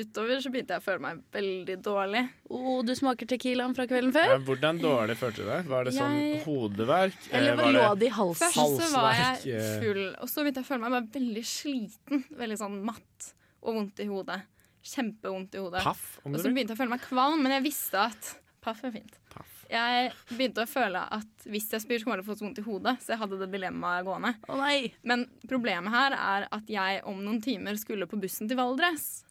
utover 0.00 0.40
så 0.42 0.50
begynte 0.52 0.74
jeg 0.76 0.82
å 0.82 0.84
føle 0.84 1.02
meg 1.04 1.20
veldig 1.34 1.76
dårlig. 1.84 2.22
Oh, 2.50 2.82
du 2.86 2.92
smaker 2.98 3.26
tequilaen 3.30 3.74
fra 3.76 3.86
kvelden 3.90 4.12
Ja, 4.14 4.24
før? 4.38 4.44
hvordan 4.48 4.80
dårlig 4.82 5.16
følte 5.20 5.42
du 5.44 5.50
deg? 5.50 5.66
Var 5.72 5.84
det 5.84 5.92
sånn 5.94 6.16
Jeg- 6.20 6.42
hodeverk? 6.46 7.18
Eller 7.32 7.52
Eh, 7.52 7.56
var 7.56 7.72
lå 7.72 7.98
det 7.98 8.06
i 8.06 8.14
halsen? 8.16 8.52
Først 8.52 8.80
så 8.80 8.92
var 9.00 9.12
jeg 9.14 9.54
eh. 9.56 9.80
full, 9.82 10.02
og 10.20 10.28
så 10.28 10.42
begynte 10.42 10.60
jeg 10.62 10.64
å 10.64 10.70
føle 10.72 10.80
meg 10.80 10.90
bare 10.96 11.20
veldig 11.20 11.44
sliten. 11.44 12.24
Veldig 12.42 12.58
sånn 12.58 12.82
matt 12.84 13.32
og 13.62 13.74
vondt 13.74 14.00
i 14.00 14.06
hodet. 14.06 14.42
Kjempevondt 14.82 15.54
i 15.54 15.58
hodet. 15.58 15.82
paff, 15.82 16.18
om 16.24 16.34
Og 16.34 16.40
så 16.40 16.50
begynte 16.50 16.70
jeg 16.74 16.78
å 16.78 16.82
føle 16.82 16.90
meg 16.96 17.02
kvalm, 17.02 17.42
men 17.42 17.52
jeg 17.52 17.62
visste 17.70 17.94
at 17.98 18.38
Paff 18.62 18.84
er 18.84 18.92
fint. 18.92 19.16
Paff. 19.28 19.64
Jeg 19.68 20.12
begynte 20.38 20.62
å 20.62 20.68
føle 20.70 21.00
at 21.10 21.26
hvis 21.50 21.68
jeg 21.72 21.80
spyr, 21.82 21.98
så 21.98 22.04
kommer 22.04 22.18
jeg 22.18 22.24
til 22.24 22.30
å 22.30 22.34
få 22.34 22.38
så 22.38 22.44
vondt 22.46 22.58
i 22.58 22.62
hodet. 22.62 22.92
Så 23.02 23.06
jeg 23.08 23.18
hadde 23.18 23.38
det 23.40 23.48
dilemmaet 23.50 24.04
gående. 24.06 24.36
Å 24.48 24.56
nei. 24.56 24.92
Men 25.02 25.24
problemet 25.48 25.90
her 25.90 26.12
er 26.12 26.46
at 26.52 26.66
jeg 26.70 27.02
om 27.04 27.18
noen 27.24 27.42
timer 27.42 27.74
skulle 27.74 28.06
på 28.06 28.20
bussen 28.22 28.46
til 28.46 28.56
Valdres 28.56 29.24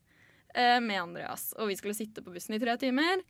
med 0.56 1.02
Andreas. 1.02 1.52
Og 1.58 1.70
vi 1.72 1.78
skulle 1.80 1.96
sitte 1.98 2.24
på 2.26 2.34
bussen 2.34 2.58
i 2.58 2.62
tre 2.62 2.76
timer. 2.82 3.24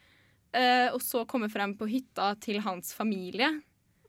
Eh, 0.52 0.88
og 0.92 1.00
så 1.04 1.24
komme 1.30 1.50
frem 1.52 1.76
på 1.80 1.88
hytta 1.88 2.34
til 2.44 2.60
hans 2.66 2.96
familie 2.98 3.52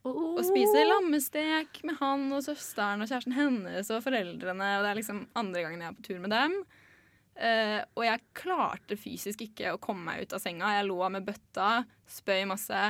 Oh. 0.02 0.34
og 0.34 0.42
spise 0.42 0.80
lammestek 0.82 1.78
med 1.86 1.94
han 2.00 2.24
og 2.34 2.42
søsteren 2.42 3.04
og 3.04 3.06
kjæresten 3.06 3.36
hennes 3.36 3.90
og 3.94 4.02
foreldrene. 4.02 4.70
Og 4.78 4.82
det 4.82 4.90
er 4.90 4.98
liksom 4.98 5.20
andre 5.38 5.62
gangen 5.62 5.84
jeg 5.84 5.92
er 5.92 5.98
på 5.98 6.06
tur 6.08 6.18
med 6.24 6.34
dem. 6.34 6.56
Eh, 7.38 7.78
og 7.94 8.02
jeg 8.08 8.24
klarte 8.36 8.98
fysisk 8.98 9.44
ikke 9.46 9.76
å 9.76 9.80
komme 9.82 10.08
meg 10.08 10.24
ut 10.24 10.34
av 10.34 10.42
senga. 10.42 10.74
Jeg 10.74 10.88
lå 10.88 10.98
med 11.14 11.28
bøtta, 11.28 11.84
spøy 12.10 12.42
masse. 12.50 12.82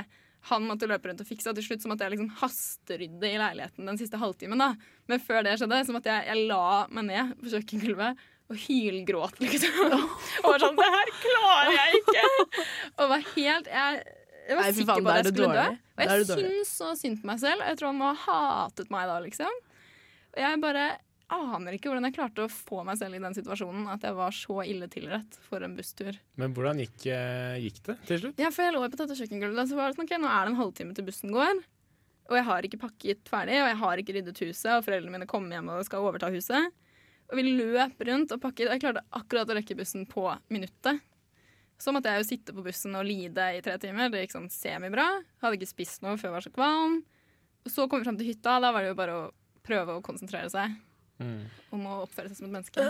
Han 0.49 0.65
måtte 0.67 0.89
løpe 0.89 1.11
rundt 1.11 1.21
og 1.23 1.29
fikse, 1.29 1.53
og 1.53 1.59
til 1.59 1.69
slutt 1.69 1.85
så 1.85 1.93
måtte 1.93 2.09
jeg 2.09 2.17
liksom 2.17 2.33
hasterydde 2.41 3.29
i 3.29 3.39
leiligheten 3.39 3.93
den 3.93 4.01
siste 4.01 4.19
halvtimen. 4.19 4.65
da. 4.65 4.73
Men 5.07 5.23
før 5.23 5.45
det 5.45 5.59
skjedde, 5.61 5.85
så 5.87 5.95
måtte 5.95 6.11
jeg, 6.11 6.27
jeg 6.33 6.49
la 6.49 6.87
meg 6.89 7.11
ned 7.13 7.37
på 7.43 7.53
kjøkkengulvet 7.53 8.25
og 8.51 8.59
hylgråt, 8.59 9.39
liksom. 9.43 9.93
og 10.43 10.49
var 10.49 10.65
sånn 10.65 10.81
Det 10.81 10.89
her 10.97 11.13
klarer 11.23 11.77
jeg 11.77 12.01
ikke! 12.03 12.25
Og 12.99 13.07
var 13.13 13.23
helt 13.33 13.71
Jeg, 13.71 14.03
jeg 14.49 14.59
var 14.59 14.67
Nei, 14.67 14.73
sikker 14.77 14.91
faen, 14.91 15.07
på 15.07 15.13
at 15.13 15.21
jeg 15.21 15.33
skulle 15.33 15.55
dø. 15.55 15.79
Og 15.93 16.03
jeg 16.03 16.27
syns 16.33 16.75
så 16.81 16.91
synd 16.99 17.23
på 17.23 17.31
meg 17.31 17.41
selv. 17.41 17.65
Jeg 17.69 17.79
tror 17.79 17.93
han 17.93 18.01
må 18.03 18.11
ha 18.25 18.39
hatet 18.59 18.93
meg 18.93 19.09
da, 19.09 19.17
liksom. 19.23 19.59
Og 20.33 20.41
jeg 20.43 20.61
bare 20.63 20.87
aner 21.33 21.77
ikke 21.77 21.89
hvordan 21.89 22.09
jeg 22.09 22.17
klarte 22.17 22.45
å 22.45 22.51
få 22.53 22.83
meg 22.87 22.99
selv 23.01 23.17
i 23.17 23.23
den 23.23 23.37
situasjonen. 23.37 23.87
At 23.93 24.05
jeg 24.05 24.17
var 24.19 24.35
så 24.37 24.59
ille 24.67 24.89
tilrett 24.93 25.39
for 25.47 25.65
en 25.65 25.77
busstur. 25.79 26.19
Men 26.41 26.57
hvordan 26.57 26.83
gikk, 26.83 27.07
eh, 27.15 27.61
gikk 27.63 27.81
det 27.87 27.97
til 28.09 28.25
slutt? 28.25 28.43
Ja, 28.43 28.51
for 28.53 28.67
jeg 28.67 28.77
lå 28.77 28.83
på 28.85 29.01
dette 29.01 29.19
kjøkkengulvet, 29.21 29.71
så 29.71 29.79
var 29.79 29.89
det 29.89 29.99
sånn, 29.99 30.09
ok, 30.11 30.19
nå 30.21 30.33
er 30.33 30.43
det 30.45 30.53
en 30.53 30.61
halvtime 30.61 30.99
til 30.99 31.07
bussen 31.09 31.33
går. 31.33 31.63
Og 32.31 32.39
jeg 32.39 32.47
har 32.49 32.69
ikke 32.69 32.83
pakket 32.83 33.31
ferdig, 33.31 33.59
og 33.61 33.69
jeg 33.71 33.81
har 33.83 34.03
ikke 34.03 34.17
ryddet 34.19 34.45
huset, 34.47 34.71
og 34.77 34.85
foreldrene 34.87 35.17
mine 35.17 35.31
kommer 35.31 35.57
hjem 35.57 35.73
og 35.75 35.87
skal 35.89 36.07
overta 36.07 36.31
huset. 36.33 36.73
Og 37.31 37.39
vi 37.39 37.47
løp 37.47 38.03
rundt 38.09 38.35
og 38.35 38.43
pakket, 38.43 38.69
og 38.69 38.75
jeg 38.77 38.85
klarte 38.85 39.05
akkurat 39.15 39.51
å 39.51 39.57
rekke 39.57 39.77
bussen 39.79 40.05
på 40.11 40.27
minuttet. 40.53 41.01
Så 41.81 41.95
måtte 41.95 42.13
jeg 42.13 42.23
jo 42.23 42.29
sitte 42.29 42.55
på 42.55 42.63
bussen 42.67 42.95
og 42.99 43.07
lide 43.09 43.49
i 43.57 43.63
tre 43.65 43.75
timer. 43.83 44.11
Det 44.13 44.23
gikk 44.23 44.37
sånn 44.37 44.53
semibra. 44.53 45.07
Hadde 45.43 45.59
ikke 45.59 45.73
spist 45.73 46.05
noe 46.05 46.19
før 46.19 46.29
jeg 46.31 46.37
var 46.37 46.45
så 46.47 46.55
kvalm. 46.55 47.01
Og 47.63 47.75
så 47.75 47.87
kom 47.89 48.03
vi 48.03 48.07
fram 48.07 48.19
til 48.21 48.29
hytta. 48.31 48.61
Da 48.63 48.71
var 48.75 48.85
det 48.85 48.93
jo 48.93 48.99
bare 48.99 49.17
å 49.19 49.29
prøve 49.67 49.97
å 49.97 50.05
konsentrere 50.05 50.51
seg 50.53 50.77
Mm. 51.23 51.43
om 51.73 51.85
å 51.89 51.93
oppføre 52.05 52.29
seg 52.29 52.37
som 52.37 52.47
et 52.49 52.53
menneske. 52.53 52.85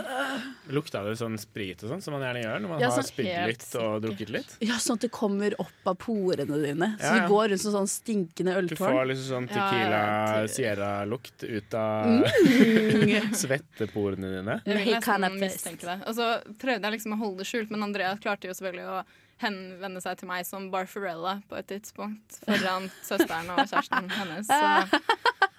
Lukta 0.75 1.03
det 1.05 1.13
sånn 1.19 1.37
sprit 1.39 1.83
og 1.85 1.91
sånn, 1.93 2.01
som 2.03 2.11
man 2.17 2.23
gjerne 2.25 2.41
gjør 2.43 2.57
når 2.63 2.69
man 2.73 2.81
Ja, 2.83 2.89
har 2.91 2.97
sånn 3.01 3.07
spydd 3.07 3.47
litt 3.47 3.67
og 3.79 4.01
drukket 4.03 4.29
litt? 4.35 4.55
Ja, 4.65 4.75
sånn 4.83 4.97
at 4.99 5.05
det 5.05 5.11
kommer 5.15 5.55
opp 5.63 5.87
av 5.87 5.95
porene 6.01 6.57
dine. 6.65 6.89
Så 6.99 7.05
Ja, 7.07 7.15
ja. 7.15 7.27
du 7.27 7.33
går 7.33 7.49
rundt 7.53 7.61
som 7.63 7.71
sånn 7.77 7.87
stinkende 7.93 8.57
Du 8.67 8.75
får 8.75 8.89
øltårn. 8.91 9.07
liksom 9.13 9.29
sånn 9.31 9.47
Tequila 9.53 10.47
Sierra-lukt 10.51 11.43
ut 11.47 11.73
av 11.73 12.05
Mm. 12.07 13.33
svetteporene 13.43 14.29
dine. 14.37 14.59
Jeg 14.65 14.77
vil 14.77 14.93
jeg 14.93 15.01
nesten 15.03 15.39
mistenke 15.39 15.87
det. 15.87 15.97
Og 16.07 16.15
så 16.17 16.27
prøvde 16.59 16.83
jeg 16.89 16.97
liksom 16.97 17.15
å 17.15 17.19
holde 17.23 17.37
det 17.43 17.47
skjult, 17.49 17.69
men 17.73 17.83
Andrea 17.83 18.15
klarte 18.17 18.49
jo 18.49 18.53
selvfølgelig 18.57 18.89
å 18.89 19.03
henvende 19.43 20.01
seg 20.03 20.17
til 20.21 20.29
meg 20.29 20.47
som 20.47 20.69
Barfarella 20.73 21.37
på 21.49 21.59
et 21.59 21.69
tidspunkt 21.69 22.39
foran 22.45 22.89
søsteren 23.09 23.51
og 23.53 23.61
kjæresten 23.67 24.09
hennes. 24.17 24.49
Så 24.49 25.03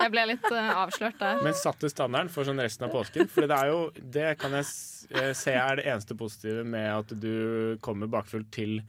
Jeg 0.04 0.12
ble 0.12 0.24
litt 0.32 0.50
eh, 0.50 0.72
avslørt 0.74 1.20
der. 1.20 1.40
Men 1.44 1.56
satte 1.56 1.88
standarden 1.92 2.32
for 2.32 2.44
sånn 2.48 2.60
resten 2.60 2.88
av 2.88 2.92
påsken. 2.92 3.30
For 3.32 3.48
det 3.48 3.56
er 3.56 3.70
jo 3.70 3.78
Det 3.94 4.34
kan 4.40 4.56
jeg 4.58 4.66
eh, 5.14 5.30
se 5.38 5.54
er 5.56 5.80
det 5.80 5.86
eneste 5.88 6.16
positive 6.18 6.66
med 6.66 6.90
at 6.90 7.14
du 7.22 7.78
kommer 7.84 8.10
bakfull 8.10 8.44
til 8.52 8.80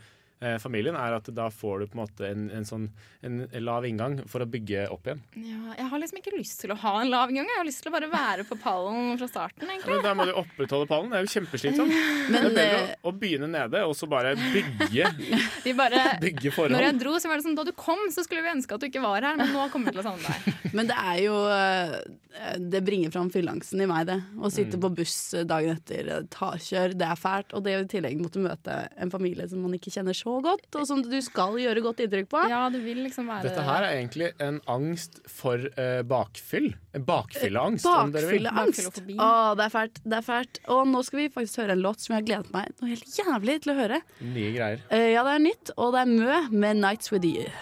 familien, 0.61 0.95
er 0.99 1.15
at 1.15 1.29
da 1.33 1.47
får 1.49 1.79
du 1.79 1.85
på 1.87 1.95
en 1.97 2.01
måte 2.03 2.27
en, 2.27 2.49
en 2.51 2.65
sånn 2.67 2.89
en 3.25 3.37
lav 3.63 3.85
inngang 3.87 4.17
for 4.29 4.43
å 4.43 4.45
bygge 4.45 4.83
opp 4.93 5.07
igjen. 5.07 5.21
Ja, 5.41 5.73
jeg 5.79 5.87
har 5.89 6.01
liksom 6.01 6.19
ikke 6.19 6.33
lyst 6.35 6.59
til 6.61 6.73
å 6.73 6.77
ha 6.83 6.91
en 7.01 7.09
lav 7.09 7.31
inngang, 7.31 7.47
Jeg 7.49 7.57
har 7.61 7.65
lyst 7.65 7.81
til 7.81 7.89
å 7.89 7.95
bare 7.95 8.09
være 8.11 8.43
på 8.45 8.57
pallen 8.61 9.15
fra 9.17 9.27
starten. 9.31 9.63
egentlig. 9.69 9.95
Men 9.95 10.03
da 10.03 10.13
må 10.13 10.25
du 10.27 10.33
opprettholde 10.37 10.89
pallen. 10.91 11.09
Det 11.13 11.17
er 11.21 11.25
jo 11.25 11.31
kjempeslitsomt. 11.39 11.95
Men 12.29 12.35
det 12.35 12.51
er 12.51 12.57
bedre 12.59 12.81
eh, 12.83 12.93
å, 13.01 13.09
å 13.09 13.15
begynne 13.23 13.49
nede 13.49 13.81
og 13.87 13.95
så 13.97 14.09
bare 14.11 14.35
bygge, 14.35 15.09
Vi 15.65 15.73
bare, 15.77 16.03
bygge 16.21 16.53
når 16.69 16.85
jeg 16.89 16.99
dro, 17.01 17.15
så 17.21 17.31
var 17.31 17.39
det 17.39 17.47
sånn, 17.47 17.55
Da 17.57 17.63
du 17.65 17.71
kom, 17.77 18.03
så 18.13 18.23
skulle 18.25 18.43
vi 18.45 18.51
ønske 18.53 18.75
at 18.75 18.83
du 18.83 18.89
ikke 18.91 19.01
var 19.05 19.23
her, 19.25 19.39
men 19.39 19.53
nå 19.55 19.65
kommer 19.73 19.89
vi 19.89 19.97
til 19.97 20.03
å 20.03 20.09
savne 20.11 20.29
deg. 20.35 20.61
Men 20.75 20.89
det 20.89 20.95
er 20.99 21.19
jo 21.23 21.35
eh, 21.55 22.57
Det 22.59 22.81
bringer 22.83 23.11
fram 23.13 23.29
fylleangsten 23.31 23.79
i 23.81 23.87
meg, 23.87 24.07
det. 24.09 24.17
Å 24.35 24.45
Mm. 24.45 24.51
sitte 24.53 24.77
på 24.81 24.89
buss 24.93 25.15
dagen 25.47 25.77
etter, 25.77 26.09
eh, 26.11 26.25
tarkjør, 26.33 26.93
det 26.99 27.07
er 27.07 27.19
fælt. 27.19 27.53
Og 27.55 27.63
det 27.65 27.75
å 27.79 27.83
i 27.85 27.89
tillegg 27.89 28.19
måtte 28.21 28.41
møte 28.43 28.75
en 28.99 29.11
familie 29.13 29.47
som 29.49 29.61
man 29.63 29.73
ikke 29.77 29.93
kjenner 29.93 30.13
så 30.17 30.24
godt, 30.45 30.65
og 30.75 30.87
som 30.89 31.01
du 31.05 31.17
skal 31.23 31.57
gjøre 31.61 31.83
godt 31.85 32.01
inntrykk 32.05 32.29
på. 32.31 32.41
Ja, 32.51 32.63
det 32.73 32.81
vil 32.85 33.03
liksom 33.05 33.29
være 33.29 33.49
Dette 33.49 33.65
her 33.65 33.85
er 33.85 33.97
egentlig 33.99 34.31
en 34.43 34.57
angst 34.71 35.19
for 35.29 35.61
uh, 35.77 36.01
bakfyll. 36.07 36.71
En 36.97 37.05
bakfylleangst, 37.05 37.85
om 37.89 38.15
dere 38.15 38.31
vil. 38.31 38.49
Bakfylleangst. 38.49 39.03
Å, 39.19 39.29
det 39.59 39.67
er 39.67 39.75
fælt. 39.75 40.01
Det 40.03 40.19
er 40.19 40.25
fælt. 40.25 40.61
Og 40.73 40.83
nå 40.89 41.03
skal 41.05 41.23
vi 41.23 41.29
faktisk 41.37 41.63
høre 41.63 41.77
en 41.77 41.85
låt 41.85 42.03
som 42.03 42.15
jeg 42.15 42.23
har 42.23 42.27
gledet 42.31 42.55
meg 42.55 42.73
noe 42.81 42.91
helt 42.91 43.21
jævlig 43.21 43.59
til 43.65 43.75
å 43.75 43.77
høre. 43.83 44.01
Nye 44.25 44.51
greier. 44.57 44.83
Uh, 44.89 45.07
ja, 45.13 45.23
det 45.27 45.37
er 45.37 45.47
nytt, 45.47 45.73
og 45.77 45.95
det 45.95 46.03
er 46.05 46.13
Mø 46.15 46.43
med 46.51 46.83
'Nights 46.83 47.13
With 47.13 47.25
You'. 47.27 47.53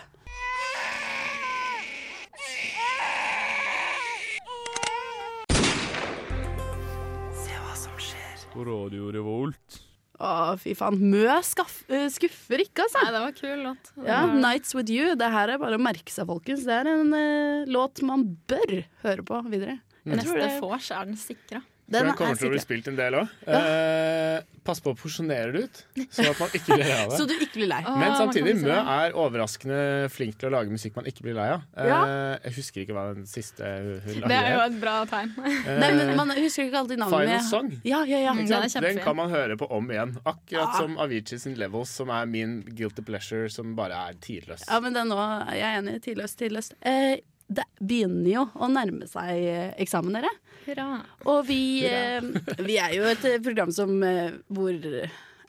Radio 8.64 9.12
Revolt. 9.12 9.83
Å, 10.24 10.54
fy 10.62 10.76
faen. 10.78 11.00
Mø 11.12 11.26
eh, 11.28 12.08
skuffer 12.14 12.64
ikke, 12.64 12.86
altså. 12.86 13.02
Nei, 13.02 13.12
det 13.16 13.24
var 13.26 13.36
kul 13.38 13.66
låt. 13.66 13.92
Ja, 14.08 14.22
'Nights 14.30 14.76
With 14.78 14.94
You'. 14.94 15.18
Det 15.20 15.30
her 15.34 15.52
er 15.52 15.62
bare 15.62 15.80
å 15.80 15.84
merke 15.84 16.14
seg, 16.14 16.30
folkens. 16.30 16.64
Det 16.68 16.78
er 16.80 16.92
en 16.94 17.12
uh, 17.12 17.68
låt 17.68 18.04
man 18.08 18.26
bør 18.48 18.80
høre 19.04 19.28
på 19.28 19.44
videre. 19.52 19.82
Jeg 20.04 20.20
tror 20.24 20.40
Neste 20.40 20.40
det, 20.40 20.64
vors 20.64 20.90
er 20.92 21.12
den 21.12 21.20
sikra. 21.20 21.64
Tror 21.84 22.00
den 22.00 22.08
er 22.10 22.16
kommer 22.18 22.38
til 22.40 22.48
å 22.48 22.54
bli 22.54 22.60
spilt 22.64 22.88
en 22.88 22.96
del 22.98 23.14
òg. 23.20 23.28
Eh, 23.54 24.42
pass 24.64 24.80
på 24.80 24.94
å 24.94 24.96
porsjonere 24.98 25.52
det 25.52 25.62
ut, 25.68 25.80
sånn 26.16 26.30
at 26.32 26.40
man 26.40 26.54
ikke 26.56 26.78
blir 26.78 26.86
lei 26.88 26.94
av 27.04 27.10
det. 27.12 27.18
Så 27.20 27.26
du 27.28 27.34
ikke 27.36 27.58
blir 27.60 27.68
lei. 27.68 27.82
Men 27.84 28.14
samtidig, 28.16 28.54
Mø 28.64 28.72
er 28.80 29.18
overraskende 29.20 29.80
flink 30.14 30.38
til 30.40 30.48
å 30.48 30.54
lage 30.56 30.72
musikk 30.72 30.96
man 30.96 31.10
ikke 31.12 31.26
blir 31.28 31.36
lei 31.38 31.50
av. 31.58 31.66
Eh, 31.76 32.38
Jeg 32.48 32.56
husker 32.58 32.86
ikke 32.86 32.96
hva 32.96 33.04
den 33.18 33.28
siste 33.30 33.68
hun 34.06 34.24
Det 34.24 34.38
er 34.38 34.48
jo 34.56 34.62
et 34.70 34.78
bra 34.82 34.96
tegn. 35.12 35.34
Eh, 35.44 35.80
Nei, 35.84 35.92
men 36.00 36.16
Man 36.22 36.32
husker 36.38 36.70
ikke 36.70 36.80
alltid 36.86 37.04
navnet. 37.04 37.20
Final 37.28 37.44
Song. 37.50 37.70
Ja, 37.84 38.00
ja, 38.08 38.24
ja. 38.30 38.34
Mm, 38.34 38.46
den 38.48 38.64
er? 38.70 38.88
Den 38.88 39.04
kan 39.04 39.20
man 39.20 39.30
høre 39.36 39.60
på 39.60 39.68
om 39.70 39.92
igjen. 39.92 40.16
Akkurat 40.24 40.50
Ja. 40.54 40.72
som 40.80 40.96
Avicii 41.04 41.40
sin 41.44 41.56
Levels, 41.60 41.90
som 41.92 42.10
er 42.10 42.26
min 42.26 42.62
guilty 42.64 43.04
pleasure, 43.04 43.50
som 43.50 43.76
bare 43.76 44.00
er 44.08 44.14
tidløs. 44.24 44.64
ja, 44.70 44.80
men 44.80 44.94
den 44.96 45.12
nå 45.12 45.20
er 45.20 45.56
jeg 45.60 45.84
enig. 45.84 46.00
Tidløst, 46.08 46.40
tidløst. 46.40 46.74
Eh, 46.82 47.18
det 47.60 47.66
begynner 47.80 48.32
jo 48.32 48.48
å 48.56 48.70
nærme 48.72 49.08
seg 49.10 49.30
eh, 49.34 49.70
eksamen, 49.84 50.16
dere. 50.18 50.32
Hurra. 50.64 50.88
Og 51.28 51.44
vi, 51.50 51.60
Hurra. 51.84 52.58
vi 52.64 52.80
er 52.82 52.98
jo 52.98 53.06
et 53.12 53.30
eh, 53.30 53.40
program 53.44 53.72
som 53.76 53.96
eh, 54.08 54.36
hvor 54.54 54.80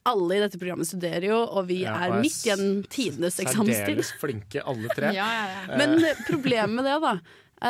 alle 0.04 0.36
i 0.36 0.40
dette 0.42 0.60
programmet 0.60 0.88
studerer 0.88 1.30
jo, 1.30 1.38
og 1.56 1.68
vi 1.70 1.80
Ja, 1.84 1.94
er 2.06 2.18
midt 2.20 2.42
i 2.44 2.52
en 2.52 2.82
tidenes 2.92 3.38
eksamenstid. 3.40 3.86
Særdeles 3.86 4.10
flinke, 4.22 4.64
alle 4.64 4.90
tre. 4.92 5.14
Ja, 5.16 5.28
ja, 5.32 5.44
ja. 5.54 5.78
Men 5.80 5.96
eh, 6.04 6.20
problemet 6.28 6.76
med 6.76 6.88
det, 6.88 6.98
da, 7.04 7.14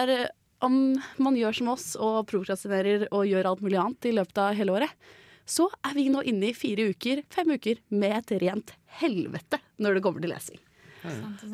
er 0.00 0.14
eh, 0.16 0.32
om 0.64 0.96
man 1.22 1.38
gjør 1.38 1.60
som 1.60 1.70
oss 1.74 1.92
og 2.00 2.24
prokrastinerer 2.30 3.06
og 3.12 3.28
gjør 3.28 3.50
alt 3.52 3.62
mulig 3.62 3.78
annet 3.78 4.10
i 4.10 4.14
løpet 4.16 4.40
av 4.42 4.58
hele 4.58 4.74
året, 4.74 5.12
så 5.46 5.68
er 5.84 5.94
vi 5.94 6.08
nå 6.10 6.22
inne 6.24 6.48
i 6.50 6.56
fire 6.56 6.88
uker, 6.94 7.20
fem 7.30 7.52
uker, 7.54 7.82
med 7.92 8.16
et 8.16 8.34
rent 8.42 8.72
helvete 8.98 9.60
når 9.84 9.98
det 9.98 10.04
kommer 10.06 10.24
til 10.24 10.32
lesing. 10.32 10.58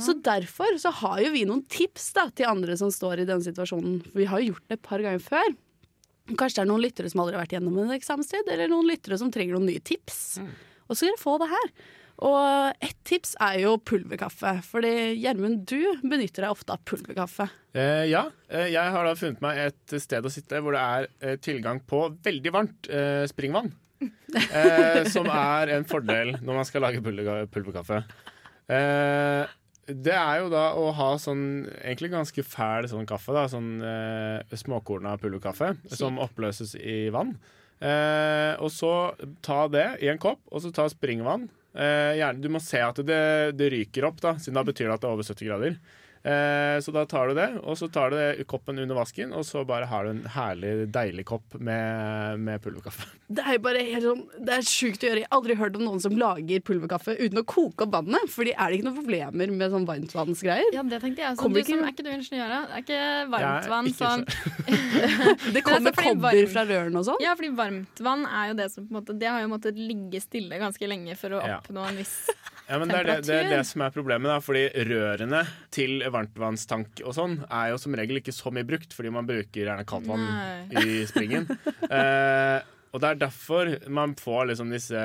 Så 0.00 0.14
derfor 0.25 0.78
så 0.80 0.92
har 1.02 1.21
jo 1.25 1.33
vi 1.35 1.45
noen 1.49 1.64
tips 1.71 2.11
da, 2.16 2.28
til 2.35 2.50
andre 2.50 2.76
som 2.78 2.92
står 2.95 3.23
i 3.23 3.28
denne 3.28 3.45
situasjonen. 3.45 4.00
For 4.07 4.23
vi 4.23 4.28
har 4.30 4.42
jo 4.42 4.52
gjort 4.52 4.66
det 4.69 4.78
et 4.78 4.87
par 4.87 5.04
ganger 5.04 5.23
før. 5.25 5.54
Kanskje 6.30 6.61
det 6.61 6.64
er 6.64 6.71
noen 6.71 6.85
lyttere 6.85 7.11
som 7.11 7.23
aldri 7.25 7.37
har 7.38 7.45
vært 7.45 7.57
gjennom 7.57 7.78
en 7.83 7.95
eksamenstid, 7.97 8.50
eller 8.52 8.71
noen 8.71 8.87
lyttere 8.90 9.19
som 9.19 9.33
trenger 9.35 9.57
noen 9.57 9.71
nye 9.73 9.83
tips. 9.83 10.21
Og 10.87 10.95
så 10.95 11.02
skal 11.02 11.11
dere 11.12 11.23
få 11.25 11.38
det 11.42 11.50
her. 11.50 11.73
Og 12.21 12.85
ett 12.85 12.99
tips 13.09 13.33
er 13.40 13.62
jo 13.62 13.76
pulverkaffe. 13.80 14.52
Fordi 14.69 14.92
Gjermund, 15.23 15.64
du 15.71 16.02
benytter 16.04 16.45
deg 16.45 16.52
ofte 16.52 16.76
av 16.76 16.83
pulverkaffe. 16.88 17.49
Eh, 17.73 18.07
ja, 18.11 18.26
eh, 18.50 18.69
jeg 18.75 18.95
har 18.95 19.07
da 19.07 19.14
funnet 19.16 19.40
meg 19.45 19.61
et 19.69 19.95
sted 20.02 20.26
å 20.26 20.33
sitte 20.33 20.61
hvor 20.61 20.76
det 20.76 20.83
er 20.83 21.09
eh, 21.25 21.38
tilgang 21.40 21.80
på 21.88 22.09
veldig 22.25 22.52
varmt 22.57 22.90
eh, 22.92 23.25
springvann. 23.30 23.73
Eh, 24.30 25.02
som 25.12 25.26
er 25.28 25.75
en 25.75 25.85
fordel 25.85 26.30
når 26.40 26.54
man 26.57 26.64
skal 26.64 26.80
lage 26.87 27.02
pulverkaffe. 27.04 27.99
Eh, 28.70 29.56
det 29.90 30.14
er 30.14 30.42
jo 30.42 30.50
da 30.52 30.66
å 30.78 30.90
ha 30.94 31.12
sånn 31.18 31.66
egentlig 31.80 32.12
ganske 32.12 32.44
fæl 32.46 32.86
sånn 32.90 33.08
kaffe, 33.08 33.34
da, 33.34 33.46
sånn 33.50 33.80
eh, 33.82 34.58
småkorna 34.58 35.16
pulverkaffe 35.20 35.72
som 35.90 36.20
oppløses 36.22 36.76
i 36.78 37.08
vann. 37.14 37.34
Eh, 37.80 38.54
og 38.60 38.70
så 38.74 38.92
ta 39.42 39.64
det 39.72 39.86
i 40.04 40.10
en 40.12 40.20
kopp, 40.20 40.42
og 40.52 40.62
så 40.62 40.72
ta 40.74 40.86
springvann. 40.92 41.48
Eh, 41.74 42.18
gjerne, 42.20 42.42
du 42.42 42.50
må 42.52 42.60
se 42.62 42.82
at 42.82 43.00
det, 43.06 43.22
det 43.58 43.70
ryker 43.74 44.06
opp, 44.10 44.20
da, 44.22 44.36
siden 44.38 44.58
da 44.60 44.66
betyr 44.66 44.88
det 44.88 44.98
at 44.98 45.04
det 45.04 45.10
er 45.10 45.16
over 45.16 45.26
70 45.26 45.48
grader. 45.48 45.80
Eh, 46.20 46.76
så 46.84 46.92
da 46.92 47.06
tar 47.08 47.30
du 47.30 47.34
det, 47.38 47.46
og 47.64 47.78
så 47.80 47.86
tar 47.88 48.10
du 48.12 48.16
det 48.20 48.44
koppen 48.46 48.76
under 48.78 48.94
vasken, 48.98 49.30
og 49.32 49.40
så 49.48 49.62
bare 49.64 49.86
har 49.88 50.04
du 50.04 50.10
en 50.10 50.24
herlig, 50.34 50.72
deilig 50.92 51.24
kopp 51.30 51.54
med, 51.56 52.36
med 52.44 52.60
pulverkaffe. 52.60 53.06
Det 53.30 53.44
er 53.46 53.54
jo 53.56 53.60
bare 53.62 53.82
helt 53.86 54.02
sånn, 54.02 54.22
det 54.42 54.54
er 54.56 54.64
sjukt 54.66 55.04
å 55.04 55.06
gjøre. 55.06 55.20
Jeg 55.22 55.28
har 55.30 55.36
aldri 55.38 55.54
hørt 55.54 55.76
om 55.78 55.84
noen 55.86 56.00
som 56.02 56.16
lager 56.18 56.60
pulverkaffe 56.66 57.14
uten 57.14 57.38
å 57.38 57.44
koke 57.46 57.86
opp 57.86 57.92
vannet. 57.94 58.24
Fordi 58.34 58.50
er 58.56 58.72
det 58.72 58.80
ikke 58.80 58.88
noen 58.88 58.96
problemer 58.98 59.52
med 59.54 59.70
sånn 59.70 59.86
varmtvannsgreier? 59.86 60.72
Ja, 60.74 60.82
det 60.82 60.98
tenkte 61.04 61.22
jeg 61.22 61.30
også. 61.36 61.44
Kommer 61.44 61.62
Du 61.62 61.68
som, 61.70 61.78
ikke- 61.78 61.86
er 61.86 61.94
ikke 61.94 62.06
du 62.08 62.10
ingeniør? 62.10 62.50
da? 62.50 62.58
Er 62.74 62.82
ikke 62.82 63.30
varmtvann 63.30 63.90
ikke 63.92 64.02
sånn 64.02 64.26
Det 65.54 65.62
kommer 65.66 65.78
altså, 65.92 65.94
kobber 66.02 66.26
varm- 66.34 66.50
fra 66.56 66.64
rørene 66.72 66.98
og 67.04 67.06
sånn. 67.06 67.22
Ja, 67.22 67.36
fordi 67.38 67.52
varmtvann 67.62 68.26
er 68.26 68.50
jo 68.50 68.58
det 68.64 68.68
som 68.74 68.88
på 68.88 68.90
en 68.90 68.98
måte 68.98 69.16
Det 69.22 69.30
har 69.30 69.40
jo 69.46 69.52
måttet 69.54 69.78
ligge 69.78 70.20
stille 70.26 70.58
ganske 70.60 70.90
lenge 70.90 71.14
for 71.22 71.38
å 71.38 71.44
Ja. 71.46 71.60
oppnå 71.62 71.86
en 71.86 72.02
viss 72.02 72.16
Ja, 72.70 72.78
men 72.78 72.90
det 72.90 72.98
er 73.00 73.08
det, 73.08 73.14
det 73.26 73.36
er 73.36 73.48
det 73.50 73.62
som 73.66 73.82
er 73.82 73.94
problemet, 73.94 74.30
da, 74.30 74.38
fordi 74.44 74.68
rørene 74.86 75.42
til 75.74 76.04
varmtvannstank 76.06 77.02
og 77.02 77.16
sånn 77.16 77.40
er 77.48 77.72
jo 77.72 77.80
som 77.82 77.96
regel 77.98 78.20
ikke 78.20 78.34
så 78.34 78.52
mye 78.54 78.66
brukt, 78.68 78.94
fordi 78.94 79.10
man 79.14 79.26
bruker 79.26 79.64
gjerne 79.64 79.86
kaldt 79.88 80.06
vann 80.06 80.28
i 80.78 81.00
springen. 81.10 81.48
eh, 81.90 82.60
og 82.90 83.02
det 83.02 83.08
er 83.10 83.18
derfor 83.20 83.68
man 83.92 84.16
får 84.18 84.48
liksom 84.50 84.72
disse 84.74 85.02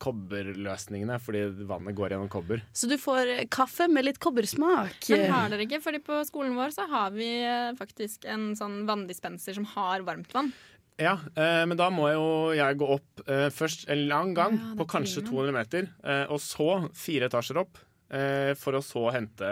kobberløsningene, 0.00 1.18
fordi 1.20 1.42
vannet 1.68 1.96
går 1.96 2.14
gjennom 2.14 2.30
kobber. 2.32 2.62
Så 2.72 2.88
du 2.88 2.96
får 3.00 3.32
eh, 3.34 3.44
kaffe 3.52 3.88
med 3.92 4.06
litt 4.06 4.20
kobbersmak. 4.22 4.96
Men 5.12 5.26
har 5.32 5.52
dere 5.52 5.66
ikke? 5.66 5.82
Fordi 5.84 6.00
på 6.04 6.22
skolen 6.28 6.56
vår 6.56 6.72
så 6.76 6.88
har 6.88 7.12
vi 7.16 7.28
eh, 7.42 7.74
faktisk 7.78 8.24
en 8.28 8.50
sånn 8.58 8.80
vanndispenser 8.88 9.58
som 9.58 9.68
har 9.74 10.04
varmtvann. 10.08 10.52
Ja, 10.98 11.14
eh, 11.38 11.64
men 11.70 11.78
da 11.78 11.90
må 11.94 12.08
jo 12.10 12.24
jeg 12.58 12.78
gå 12.80 12.86
opp 12.96 13.20
eh, 13.28 13.48
først 13.54 13.86
en 13.92 14.06
lang 14.10 14.32
gang 14.34 14.56
Ja, 14.58 14.72
på 14.80 14.86
kanskje 14.90 15.22
200 15.28 15.54
meter, 15.54 15.92
eh, 16.02 16.24
og 16.26 16.40
så 16.42 16.88
fire 16.96 17.28
etasjer 17.30 17.60
opp. 17.62 17.78
eh, 18.10 18.54
For 18.58 18.72
å 18.72 18.80
så 18.82 19.04
hente, 19.12 19.46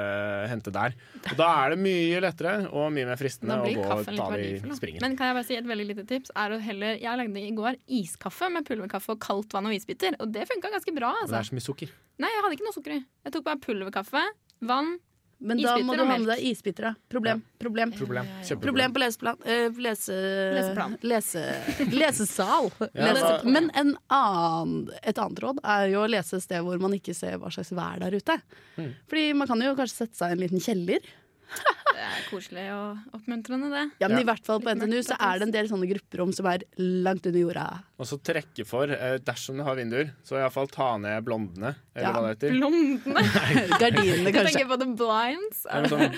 hente 0.50 0.72
der. 0.72 0.94
Og 1.30 1.36
da 1.38 1.48
er 1.62 1.74
det 1.74 1.78
mye 1.84 2.20
lettere 2.24 2.54
og 2.72 2.90
mye 2.94 3.06
mer 3.06 3.20
fristende 3.20 3.58
å 3.60 3.68
gå 3.68 3.84
og 3.84 4.06
ta 4.08 4.28
det 4.32 4.46
i 4.48 4.76
springen. 4.78 5.02
Men 5.04 5.14
kan 5.16 5.28
jeg 5.30 5.36
bare 5.36 5.46
si 5.46 5.58
et 5.58 5.68
veldig 5.68 5.86
lite 5.90 6.06
tips? 6.08 6.32
Er 6.34 6.56
å 6.56 6.60
heller, 6.60 6.96
Jeg 6.98 7.20
lagde 7.20 7.42
i 7.42 7.52
går 7.54 7.76
iskaffe 7.86 8.50
med 8.50 8.64
pulverkaffe 8.66 9.12
og 9.12 9.20
kaldt 9.20 9.52
vann 9.52 9.68
og 9.68 9.76
isbiter. 9.76 10.16
Og 10.18 10.32
det 10.32 10.48
funka 10.48 10.72
ganske 10.72 10.94
bra. 10.96 11.12
Men 11.20 11.28
det 11.28 11.36
er 11.36 11.38
altså. 11.44 11.52
så 11.52 11.58
mye 11.60 11.68
sukker. 11.68 11.92
Nei, 12.18 12.32
jeg 12.32 12.42
hadde 12.42 12.56
ikke 12.56 12.66
noe 12.66 12.78
sukker 12.80 12.96
i. 12.96 13.02
Jeg 13.28 13.36
tok 13.36 13.44
bare 13.44 13.60
pulverkaffe, 13.60 14.24
vann 14.66 14.96
Men 15.38 15.60
da 15.60 15.74
må 15.84 15.92
du 15.92 16.00
ha 16.00 16.16
med 16.16 16.28
deg 16.30 16.40
isbiter. 16.48 16.94
Problem. 17.12 17.42
Problem. 17.60 17.92
Problem. 17.92 18.28
Ja, 18.30 18.38
ja, 18.40 18.46
ja. 18.54 18.56
Problem 18.62 18.94
på 18.94 19.02
leseplan. 19.02 19.36
uh, 19.44 19.80
lese, 19.84 20.16
Leseplan. 20.56 20.96
Lese, 21.04 21.42
lesesal. 22.00 22.70
Lese, 22.96 23.34
men 23.44 23.68
en 23.76 23.92
annen, 24.12 24.88
et 25.02 25.20
annet 25.20 25.44
råd 25.44 25.60
er 25.62 25.90
jo 25.92 26.06
å 26.06 26.08
lese 26.10 26.38
et 26.40 26.46
sted 26.46 26.64
hvor 26.64 26.80
man 26.80 26.96
ikke 26.96 27.14
ser 27.16 27.36
hva 27.42 27.52
slags 27.52 27.74
vær 27.76 28.00
der 28.00 28.16
ute. 28.16 28.38
Mm. 28.80 28.90
Fordi 29.12 29.26
man 29.36 29.50
kan 29.52 29.66
jo 29.66 29.76
kanskje 29.76 30.06
sette 30.06 30.20
seg 30.22 30.32
i 30.32 30.38
en 30.38 30.44
liten 30.46 30.64
kjeller. 30.64 31.12
Det 31.96 32.02
er 32.04 32.24
koselig 32.28 32.64
og 32.74 33.14
oppmuntrende, 33.16 33.68
det. 33.72 33.84
Ja, 34.02 34.08
men 34.10 34.18
Ja. 34.18 34.22
i 34.24 34.26
hvert 34.28 34.44
fall 34.44 34.60
på 34.60 34.68
NTNU 34.74 34.98
så 35.06 35.16
er 35.18 35.38
det 35.38 35.46
en 35.46 35.52
del 35.54 35.68
sånne 35.70 35.86
grupperom 35.88 36.32
som 36.34 36.46
er 36.50 36.64
langt 36.76 37.24
under 37.26 37.40
jorda. 37.40 37.66
Og 37.98 38.04
så 38.10 38.18
trekke 38.20 38.66
for, 38.68 38.84
eh, 38.92 39.16
dersom 39.24 39.56
du 39.56 39.62
har 39.64 39.76
vinduer, 39.78 40.10
så 40.22 40.36
iallfall 40.36 40.68
ta 40.68 40.96
ned 40.98 41.24
blondene, 41.24 41.74
eller 41.96 42.04
Ja, 42.04 42.12
hva 42.12 42.34
det 42.34 42.34
heter. 42.36 42.58
Blondene. 42.58 43.22
Gardinene, 43.80 44.32
Du 44.32 44.38
tenker 44.44 44.68
på 44.68 44.78
the 44.78 44.88
blinds. 44.92 45.64
Ja, 45.64 45.82
sånn. 45.88 46.12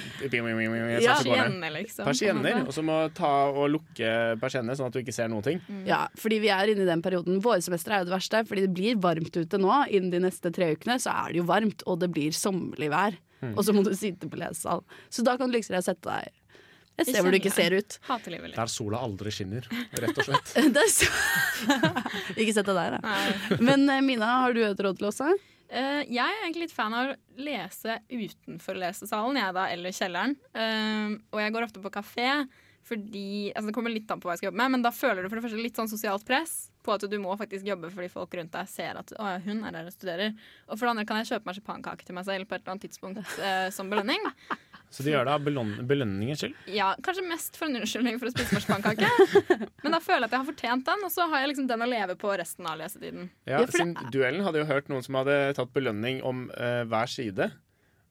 Persienner, 1.22 1.70
liksom. 1.76 2.04
Persienner, 2.04 2.60
og 2.66 2.74
så 2.74 2.82
må 2.82 2.98
ta 3.14 3.32
og 3.52 3.70
lukke 3.70 4.10
persiennene, 4.40 4.74
sånn 4.76 4.86
at 4.90 4.92
du 4.98 5.00
ikke 5.04 5.14
ser 5.14 5.28
noen 5.30 5.44
ting. 5.46 5.60
Ja, 5.86 6.08
fordi 6.18 6.40
vi 6.42 6.48
er 6.50 6.66
inne 6.74 6.82
i 6.82 6.90
den 6.90 7.02
perioden. 7.02 7.38
Vårsemesteret 7.44 8.00
er 8.00 8.04
jo 8.04 8.10
det 8.10 8.16
verste, 8.18 8.42
fordi 8.48 8.66
det 8.66 8.74
blir 8.74 8.98
varmt 8.98 9.36
ute 9.38 9.58
nå. 9.62 9.70
Innen 9.92 10.10
de 10.10 10.18
neste 10.26 10.50
tre 10.52 10.74
ukene 10.74 10.98
så 10.98 11.14
er 11.14 11.32
det 11.32 11.36
jo 11.42 11.44
varmt, 11.44 11.82
og 11.86 12.00
det 12.00 12.10
blir 12.10 12.34
sommerlig 12.34 12.90
vær. 12.90 13.14
Og 13.54 13.62
så 13.64 13.74
må 13.74 13.84
du 13.86 13.92
sitte 13.96 14.28
på 14.30 14.40
lesesal. 14.40 14.84
Så 15.12 15.24
da 15.26 15.36
kan 15.38 15.50
du 15.50 15.58
liksom 15.58 15.78
sette 15.84 16.08
deg 16.08 16.32
Et 16.98 17.06
sted 17.06 17.20
hvor 17.22 17.30
du 17.30 17.38
ikke 17.38 17.54
ser 17.54 17.76
ut. 17.78 17.98
Hater 18.08 18.34
livet. 18.34 18.56
Der 18.56 18.72
sola 18.72 19.02
aldri 19.06 19.30
skinner, 19.34 19.68
rett 20.02 20.18
og 20.18 20.26
slett. 20.26 20.54
Så... 20.96 21.06
ikke 22.40 22.56
sett 22.56 22.66
deg 22.66 22.74
der, 22.74 22.96
da. 22.96 23.02
Nei. 23.04 23.60
Men 23.62 23.86
eh, 23.86 24.02
Mina, 24.02 24.32
har 24.42 24.56
du 24.56 24.64
et 24.66 24.82
råd 24.82 24.98
til 24.98 25.10
oss? 25.10 25.22
Eh, 25.22 26.02
jeg 26.08 26.24
er 26.24 26.40
egentlig 26.42 26.66
litt 26.66 26.74
fan 26.74 26.96
av 26.96 27.12
å 27.12 27.44
lese 27.44 28.00
utenfor 28.10 28.80
lesesalen, 28.80 29.38
jeg 29.38 29.56
da, 29.60 29.68
eller 29.74 29.94
kjelleren. 29.94 30.34
Uh, 30.56 31.18
og 31.34 31.42
jeg 31.44 31.54
går 31.54 31.68
ofte 31.68 31.84
på 31.84 31.92
kafé, 31.92 32.32
fordi 32.88 33.52
altså 33.52 33.68
Det 33.68 33.76
kommer 33.76 33.92
litt 33.92 34.10
an 34.10 34.20
på 34.22 34.30
hva 34.30 34.34
jeg 34.34 34.42
skal 34.42 34.50
jobbe 34.50 34.62
med, 34.62 34.74
men 34.78 34.84
da 34.86 34.92
føler 34.94 35.22
du 35.22 35.28
for 35.28 35.38
det 35.38 35.44
første 35.44 35.60
litt 35.60 35.78
sånn 35.78 35.90
sosialt 35.90 36.24
press 36.26 36.54
på 36.88 36.96
at 36.96 37.04
du 37.10 37.18
må 37.20 37.36
faktisk 37.40 37.68
jobbe 37.68 37.90
fordi 37.92 38.08
folk 38.12 38.38
rundt 38.40 38.54
deg 38.56 38.70
ser 38.72 38.98
at 39.02 39.12
å, 39.20 39.34
hun 39.44 39.60
er 39.68 39.76
der 39.76 39.90
og 39.90 39.94
studerer. 39.94 40.32
Og 40.68 40.78
for 40.78 40.86
det 40.86 40.94
andre 40.94 41.06
kan 41.08 41.20
jeg 41.20 41.30
kjøpe 41.34 41.50
marsipankake 41.52 42.08
til 42.08 42.16
meg 42.16 42.26
selv 42.28 42.48
på 42.48 42.56
et 42.56 42.64
eller 42.64 42.74
annet 42.76 42.88
tidspunkt 42.88 43.38
eh, 43.50 43.68
som 43.74 43.92
belønning. 43.92 44.24
Så 44.88 45.04
de 45.04 45.12
gjør 45.12 45.26
det 45.28 45.32
av 45.36 45.42
beløn 45.44 45.74
belønningens 45.88 46.40
skyld. 46.40 46.54
Ja, 46.72 46.94
Kanskje 47.04 47.26
mest 47.28 47.58
for 47.60 47.68
en 47.68 47.76
unnskyldning 47.82 48.16
for 48.20 48.30
å 48.30 48.32
spise 48.32 48.56
marsipankake. 48.56 49.08
Men 49.84 49.92
da 49.92 50.00
føler 50.00 50.24
jeg 50.24 50.30
at 50.30 50.36
jeg 50.38 50.40
har 50.40 50.48
fortjent 50.48 50.88
den, 50.88 51.04
og 51.04 51.12
så 51.12 51.26
har 51.28 51.44
jeg 51.44 51.52
liksom 51.52 51.68
den 51.68 51.84
å 51.84 51.88
leve 51.90 52.16
på 52.20 52.32
resten 52.40 52.68
av 52.70 52.80
lesetiden. 52.80 53.28
Ja, 53.44 53.58
Ja, 53.58 53.64
for 53.66 53.76
siden 53.76 54.12
duellen 54.14 54.46
hadde 54.46 54.62
jo 54.62 54.68
hørt 54.70 54.88
noen 54.88 55.04
som 55.04 55.18
hadde 55.20 55.36
tatt 55.58 55.74
belønning 55.76 56.22
om 56.24 56.46
eh, 56.56 56.84
hver 56.88 57.10
side. 57.12 57.50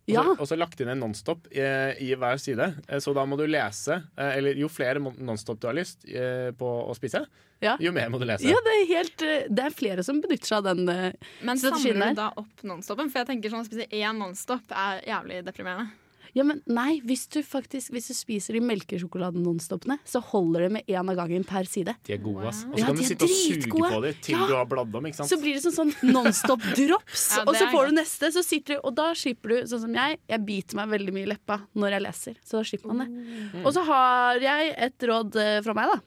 Og 0.08 0.14
så, 0.16 0.24
Ja. 0.24 0.36
og 0.40 0.48
så 0.48 0.56
lagt 0.58 0.80
inn 0.80 0.88
en 0.88 1.00
Nonstop 1.04 1.48
i, 1.52 1.60
i 2.00 2.14
hver 2.16 2.40
side. 2.40 2.70
Eh, 2.88 3.00
så 3.04 3.12
da 3.14 3.26
må 3.28 3.36
du 3.38 3.44
lese 3.46 3.98
eh, 4.16 4.38
Eller 4.38 4.56
jo 4.56 4.70
flere 4.72 5.02
Nonstop 5.02 5.60
du 5.60 5.68
har 5.68 5.76
lyst 5.76 6.06
eh, 6.08 6.52
på 6.56 6.64
å 6.88 6.96
spise, 6.96 7.26
Ja. 7.60 7.76
jo 7.82 7.92
mer 7.92 8.08
må 8.10 8.20
du 8.22 8.24
lese. 8.26 8.48
Ja, 8.48 8.56
det 8.64 8.74
er, 8.78 8.86
helt, 8.96 9.22
eh, 9.22 9.48
det 9.50 9.66
er 9.66 9.70
flere 9.76 10.04
som 10.08 10.22
benytter 10.22 10.48
seg 10.48 10.58
av 10.64 10.64
den. 10.78 10.88
eh, 10.90 11.12
Men 11.44 11.58
Strategien 11.60 11.98
samler 12.00 12.16
du 12.16 12.22
da 12.22 12.30
opp 12.38 12.64
Nonstopen? 12.64 13.10
For 13.12 13.20
jeg 13.20 13.28
tenker 13.34 13.50
sånn 13.52 13.66
å 13.66 13.68
spise 13.68 13.90
én 13.92 14.16
Nonstop 14.22 14.72
er 14.72 15.02
jævlig 15.10 15.44
deprimerende. 15.44 15.92
Ja, 16.38 16.44
men 16.46 16.60
nei, 16.70 17.00
hvis 17.08 17.24
du 17.34 17.40
faktisk 17.42 17.90
Hvis 17.96 18.12
du 18.12 18.14
spiser 18.14 18.54
de 18.54 18.62
melkesjokoladen-nonstopene, 18.62 19.98
så 20.06 20.22
holder 20.22 20.68
det 20.68 20.72
med 20.76 20.92
én 20.92 21.10
av 21.10 21.16
gangen 21.18 21.44
per 21.48 21.66
side. 21.70 21.96
De 22.06 22.14
er 22.14 22.22
gode, 22.22 22.46
ass. 22.52 22.64
Og 22.70 22.76
så 22.78 22.84
Ja, 22.84 22.86
kan 22.92 22.96
de 23.00 23.02
du 23.02 23.08
sitte 23.08 23.26
og 23.26 23.34
suge 23.34 23.72
på 23.74 24.02
dem 24.06 24.14
til 24.22 24.36
Ja. 24.38 24.48
du 24.48 24.54
har 24.56 24.66
bladd 24.70 24.96
om. 24.96 25.06
ikke 25.10 25.16
sant? 25.22 25.30
Så 25.32 25.40
blir 25.42 25.58
det 25.58 25.64
sånn, 25.66 25.76
sånn 25.80 26.12
nonstop 26.14 26.62
drops, 26.78 27.26
Ja, 27.38 27.44
og 27.48 27.56
så 27.58 27.70
får 27.74 27.90
du 27.90 27.96
neste, 27.98 28.32
så 28.32 28.44
sitter 28.46 28.76
du 28.78 28.82
Og 28.88 28.96
da 28.96 29.12
slipper 29.18 29.50
du, 29.50 29.58
sånn 29.68 29.82
som 29.88 29.94
jeg, 29.94 30.20
jeg 30.30 30.46
biter 30.46 30.76
meg 30.78 30.90
veldig 31.00 31.14
mye 31.14 31.24
i 31.26 31.32
leppa 31.34 31.62
når 31.76 31.98
jeg 31.98 32.02
leser. 32.08 32.36
Så 32.46 32.60
da 32.62 32.64
slipper 32.64 32.94
man 32.94 33.08
det. 33.08 33.66
Og 33.66 33.74
så 33.74 33.84
har 33.88 34.40
jeg 34.40 34.76
et 34.78 35.00
råd 35.10 35.36
eh, 35.42 35.62
fra 35.66 35.74
meg, 35.74 35.90
da. 35.96 36.00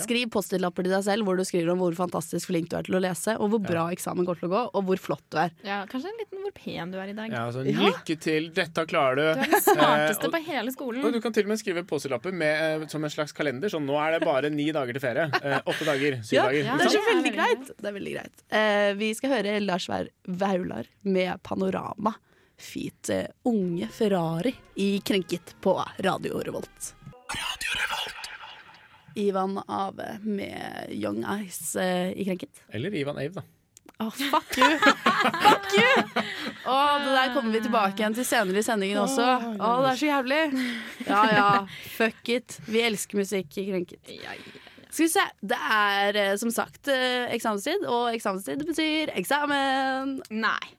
Skriv 0.00 0.30
Post-It-lapper 0.32 0.82
til 0.86 0.92
deg 0.94 1.04
selv 1.04 1.24
hvor 1.28 1.36
du 1.36 1.44
skriver 1.44 1.70
om 1.74 1.78
hvor 1.78 1.94
fantastisk 1.94 2.48
flink 2.50 2.70
du 2.72 2.76
er 2.78 2.82
til 2.86 2.96
å 2.96 3.00
lese, 3.04 3.34
og 3.38 3.50
hvor 3.52 3.60
bra 3.62 3.84
eksamen 3.94 4.24
går 4.26 4.38
til 4.40 4.48
å 4.48 4.52
gå, 4.54 4.62
og 4.74 4.84
hvor 4.88 4.96
flott 4.98 5.22
du 5.30 5.38
er. 5.38 5.50
Ja, 5.66 5.82
kanskje 5.90 6.08
en 6.10 6.18
liten 6.22 6.40
hvor 6.42 6.54
pen 6.56 6.90
du 6.94 6.98
er 6.98 7.12
i 7.12 7.16
dag. 7.16 7.30
Ja, 7.30 7.44
altså, 7.50 7.62
Ja. 7.68 7.78
Lykke 7.90 8.16
til, 8.20 8.48
dette 8.56 8.86
klarer 8.90 9.16
Du 9.16 9.22
du. 9.22 9.28
er 9.28 9.50
den 9.52 9.60
smarteste 9.60 10.24
Eh, 10.24 10.34
på 10.34 10.42
hele 10.48 10.72
skolen. 10.72 11.04
Og 11.04 11.12
du 11.12 11.20
kan 11.20 11.32
til 11.32 11.44
og 11.44 11.48
med 11.52 11.58
skrive 11.60 11.84
Post-It-lapper 11.86 12.32
eh, 12.42 12.86
som 12.88 13.04
en 13.04 13.10
slags 13.10 13.32
kalender. 13.36 13.68
Sånn, 13.68 13.84
nå 13.86 13.94
er 14.00 14.18
det 14.18 14.24
bare 14.26 14.50
ni 14.50 14.70
dager 14.72 14.92
til 14.96 15.00
ferie. 15.04 15.28
Eh, 15.42 15.60
åtte 15.66 15.84
dager. 15.84 16.20
Syv 16.24 16.32
Ja, 16.38 16.46
dager. 16.48 16.64
ja. 16.64 16.76
Det 16.76 16.86
er 16.86 16.94
så 16.96 17.04
veldig 17.14 17.34
greit. 17.36 17.66
Det 17.76 17.86
er 17.92 17.92
veldig 18.00 18.14
greit. 18.18 18.44
Eh, 18.50 18.92
vi 18.94 19.12
skal 19.14 19.30
høre 19.36 19.60
Lars 19.60 19.86
Vær- 19.88 20.10
Vaular 20.26 20.86
med 21.04 21.42
'Panorama'. 21.42 22.14
Feat 22.56 23.10
eh, 23.10 23.26
Unge 23.44 23.88
Ferrari 23.90 24.54
i 24.76 25.00
Krenket 25.04 25.54
på 25.60 25.74
Radio 26.00 26.38
Revolt. 26.40 26.94
Ivan 29.20 29.58
Ave 29.68 30.18
med 30.24 30.90
Young 30.94 31.22
Eyes 31.24 31.60
uh, 31.78 32.10
i 32.12 32.24
Krenket. 32.26 32.64
Eller 32.74 32.94
Ivan 32.98 33.18
Ave, 33.22 33.40
da. 33.40 33.44
Oh, 34.02 34.10
fuck 34.10 34.56
you! 34.58 34.78
fuck 35.44 35.68
you! 35.78 36.22
Oh, 36.66 36.96
det 37.04 37.12
der 37.14 37.30
kommer 37.34 37.52
vi 37.54 37.60
tilbake 37.62 38.00
igjen 38.02 38.16
til 38.16 38.26
senere 38.26 38.58
i 38.58 38.64
sendingen 38.66 38.98
også. 39.04 39.26
Å, 39.54 39.68
det 39.84 39.90
er 39.92 40.00
så 40.00 40.08
jævlig. 40.08 40.40
Ja 41.06 41.20
ja, 41.30 41.48
fuck 41.94 42.30
it. 42.34 42.56
Vi 42.66 42.82
elsker 42.82 43.20
musikk 43.22 43.54
i 43.62 43.68
Krenket. 43.68 44.14
Skal 44.94 45.04
vi 45.06 45.10
se. 45.12 45.22
Det 45.42 45.58
er 45.78 46.18
eh, 46.24 46.32
som 46.38 46.50
sagt 46.54 46.90
eh, 46.90 47.28
eksamenstid, 47.34 47.86
og 47.90 48.10
eksamenstid 48.14 48.64
betyr 48.66 49.14
eksamen. 49.18 50.16
Nei, 50.42 50.72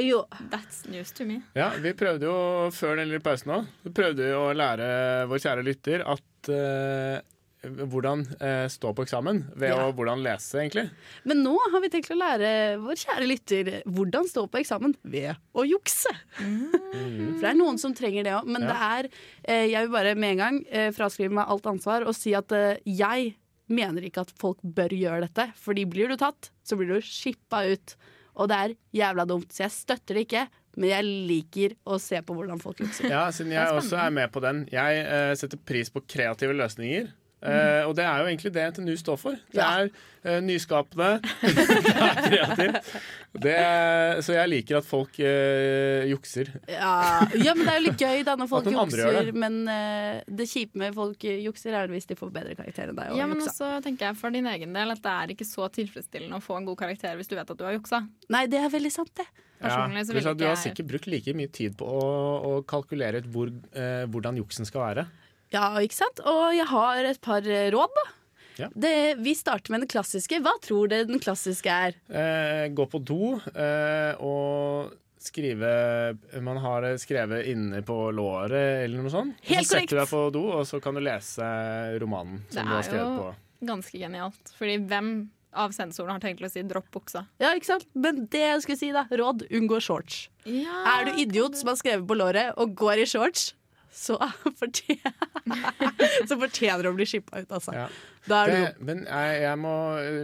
Jo. 0.00 0.22
that's 0.52 0.84
news 0.90 1.10
to 1.12 1.26
me. 1.26 1.40
Ja, 1.58 1.72
Vi 1.82 1.92
prøvde 1.98 2.26
jo 2.30 2.36
før 2.72 2.96
den 3.02 3.10
lille 3.10 3.20
pausen 3.20 3.50
nå 3.50 3.58
Vi 3.84 3.90
prøvde 3.94 4.30
jo 4.30 4.46
å 4.48 4.54
lære 4.56 4.86
vår 5.30 5.42
kjære 5.42 5.66
lytter 5.66 6.06
at 6.08 6.50
eh, 6.54 7.18
hvordan 7.62 8.22
eh, 8.40 8.66
stå 8.72 8.92
på 8.96 9.04
eksamen 9.04 9.42
ved 9.54 9.70
Ja. 9.74 9.82
å 9.88 9.92
hvordan 9.96 10.22
lese, 10.24 10.58
egentlig. 10.62 10.86
Men 11.28 11.42
nå 11.44 11.56
har 11.72 11.80
vi 11.84 11.90
tenkt 11.92 12.10
å 12.14 12.16
lære 12.16 12.52
vår 12.80 12.96
kjære 13.02 13.26
lytter 13.28 13.70
hvordan 13.84 14.28
stå 14.30 14.46
på 14.48 14.62
eksamen 14.62 14.94
ved 15.04 15.36
å 15.52 15.66
jukse. 15.68 16.12
For 16.40 17.42
det 17.42 17.50
er 17.52 17.58
noen 17.58 17.78
som 17.80 17.94
trenger 17.96 18.24
det 18.24 18.32
òg. 18.38 18.48
Men 18.48 18.64
det 18.68 18.76
er 18.76 19.10
eh, 19.44 19.66
Jeg 19.70 19.86
vil 19.86 19.92
bare 19.94 20.14
med 20.16 20.32
en 20.36 20.42
gang 20.44 20.60
eh, 20.70 20.90
fraskrive 20.96 21.34
meg 21.36 21.48
alt 21.52 21.68
ansvar 21.70 22.06
og 22.08 22.16
si 22.16 22.32
at 22.38 22.50
eh, 22.56 22.78
jeg 22.88 23.34
mener 23.70 24.02
ikke 24.08 24.24
at 24.24 24.32
folk 24.40 24.58
bør 24.64 24.90
gjøre 24.96 25.26
dette. 25.28 25.50
Fordi 25.60 25.84
blir 25.86 26.08
du 26.10 26.16
tatt, 26.18 26.50
så 26.66 26.76
blir 26.80 26.96
du 26.96 27.04
shippa 27.04 27.62
ut. 27.70 27.94
Og 28.40 28.48
det 28.50 28.56
er 28.56 28.74
jævla 29.02 29.26
dumt. 29.28 29.52
Så 29.52 29.66
jeg 29.66 29.76
støtter 29.76 30.16
det 30.16 30.24
ikke. 30.26 30.46
Men 30.80 30.86
jeg 30.92 31.04
liker 31.28 31.72
å 31.90 31.96
se 32.00 32.20
på 32.22 32.34
hvordan 32.34 32.60
folk 32.62 32.78
jukser. 32.80 33.08
Ja, 33.10 33.24
siden 33.34 33.52
jeg 33.52 33.72
også 33.74 33.98
er 34.00 34.12
med 34.14 34.30
på 34.32 34.40
den. 34.42 34.64
Jeg 34.70 35.00
eh, 35.02 35.32
setter 35.38 35.58
pris 35.66 35.90
på 35.90 36.02
kreative 36.08 36.54
løsninger. 36.56 37.10
Eh, 37.40 37.86
og 37.88 37.94
det 37.96 38.04
er 38.04 38.18
jo 38.20 38.26
egentlig 38.28 38.50
det 38.52 38.64
NTNU 38.74 38.96
står 39.00 39.16
for. 39.16 39.36
Det 39.48 39.56
Ja. 39.62 39.68
er 39.80 39.88
uh, 40.28 40.40
nyskapende, 40.44 41.22
det 41.40 41.62
er 42.04 42.18
kreativt. 42.26 42.90
Det 43.40 43.54
er, 43.56 44.20
så 44.26 44.34
jeg 44.36 44.50
liker 44.52 44.76
at 44.82 44.84
folk 44.84 45.16
uh, 45.24 46.04
jukser. 46.10 46.50
Ja, 46.68 47.24
ja, 47.40 47.54
men 47.56 47.64
det 47.64 47.72
er 47.72 47.78
jo 47.80 47.84
litt 47.86 48.04
gøy 48.04 48.24
da 48.28 48.34
når 48.36 48.50
folk 48.52 48.68
jukser. 48.68 49.20
det. 49.30 49.32
Men 49.40 49.56
det 50.28 50.48
kjipe 50.52 50.76
med 50.82 50.92
folk 50.98 51.24
jukser, 51.24 51.78
er 51.80 51.88
hvis 51.88 52.10
de 52.10 52.18
får 52.20 52.32
bedre 52.34 52.58
karakter 52.58 52.92
enn 52.92 52.98
deg. 53.00 53.14
og 53.14 53.22
Ja, 53.22 53.28
men 53.30 53.40
juksa. 53.40 53.54
også 53.54 53.84
tenker 53.88 54.10
jeg 54.10 54.20
for 54.20 54.36
din 54.36 54.50
egen 54.52 54.76
del 54.76 54.92
at 54.92 55.00
det 55.06 55.14
er 55.16 55.32
ikke 55.32 55.48
så 55.48 55.70
tilfredsstillende 55.72 56.36
å 56.36 56.44
få 56.44 56.58
en 56.60 56.68
god 56.68 56.76
karakter 56.84 57.16
hvis 57.16 57.30
du 57.32 57.38
vet 57.38 57.48
at 57.56 57.56
du 57.56 57.64
har 57.64 57.78
juksa. 57.78 58.02
Nei, 58.28 58.44
det 58.52 58.60
er 58.60 58.68
veldig 58.68 58.92
sant, 58.92 59.14
det. 59.16 59.24
Ja, 59.60 59.88
du 60.32 60.44
har 60.44 60.56
sikkert 60.60 60.88
brukt 60.88 61.08
like 61.12 61.32
mye 61.36 61.48
tid 61.52 61.74
på 61.76 61.84
å, 61.88 62.04
å 62.48 62.52
kalkulere 62.68 63.20
ut 63.20 63.26
hvor, 63.32 63.50
hvordan 64.12 64.38
juksen 64.40 64.68
skal 64.68 64.86
være. 64.90 65.08
Ja, 65.52 65.66
ikke 65.82 65.96
sant? 65.98 66.20
Og 66.30 66.54
jeg 66.54 66.66
har 66.70 67.04
et 67.10 67.20
par 67.24 67.42
råd, 67.42 67.94
da. 68.00 68.06
Ja. 68.60 68.68
Det, 68.76 68.92
vi 69.24 69.32
starter 69.34 69.72
med 69.72 69.80
den 69.86 69.88
klassiske. 69.90 70.40
Hva 70.44 70.52
tror 70.60 70.90
dere 70.90 71.06
den 71.08 71.20
klassiske 71.22 71.70
er? 71.72 71.94
Eh, 72.12 72.66
gå 72.76 72.84
på 72.92 73.00
do 73.08 73.36
eh, 73.54 74.18
og 74.20 74.92
skrive 75.20 75.70
Man 76.40 76.56
har 76.64 76.84
det 76.84 76.94
skrevet 77.02 77.48
inne 77.50 77.82
på 77.84 77.96
låret 78.16 78.84
eller 78.84 79.00
noe 79.04 79.12
sånt. 79.12 79.36
Helt 79.48 79.68
så 79.68 79.78
setter 79.78 79.96
du 79.96 80.00
deg 80.02 80.12
på 80.12 80.22
do, 80.36 80.44
og 80.60 80.64
så 80.68 80.80
kan 80.82 80.96
du 80.96 81.02
lese 81.04 81.44
romanen 82.00 82.42
Det 82.48 82.56
som 82.58 82.68
du 82.68 82.72
har 82.74 82.88
er 82.88 83.02
jo- 83.04 83.34
Ganske 83.68 83.98
genialt. 84.00 84.54
Fordi 84.56 84.78
hvem 84.88 85.10
av 85.52 85.72
sensorene 85.76 86.14
har 86.16 86.20
tenkt 86.22 86.40
å 86.40 86.48
si 86.50 86.62
'dropp 86.62 86.88
buksa'? 86.94 87.26
Ja, 87.40 87.50
ikke 87.54 87.66
sant? 87.66 87.84
Men 87.94 88.26
det 88.26 88.40
jeg 88.40 88.62
skulle 88.62 88.78
si, 88.78 88.92
da. 88.92 89.04
Råd 89.10 89.44
unngå 89.50 89.80
shorts. 89.82 90.28
Ja, 90.46 91.00
Er 91.00 91.04
du 91.04 91.10
idiot 91.20 91.56
som 91.56 91.68
har 91.68 91.76
skrevet 91.76 92.06
på 92.06 92.16
låret 92.16 92.54
og 92.56 92.74
går 92.74 93.02
i 93.02 93.04
shorts, 93.04 93.52
så 93.92 94.16
fortjener, 94.60 95.12
så 96.28 96.38
fortjener 96.38 96.88
å 96.90 96.94
bli 96.96 97.06
shippa 97.08 97.42
ut, 97.42 97.50
altså. 97.58 97.74
Ja. 97.74 97.88
Det, 98.30 98.74
men 98.84 99.04
jeg, 99.08 99.36
jeg 99.42 99.58
må 99.58 99.74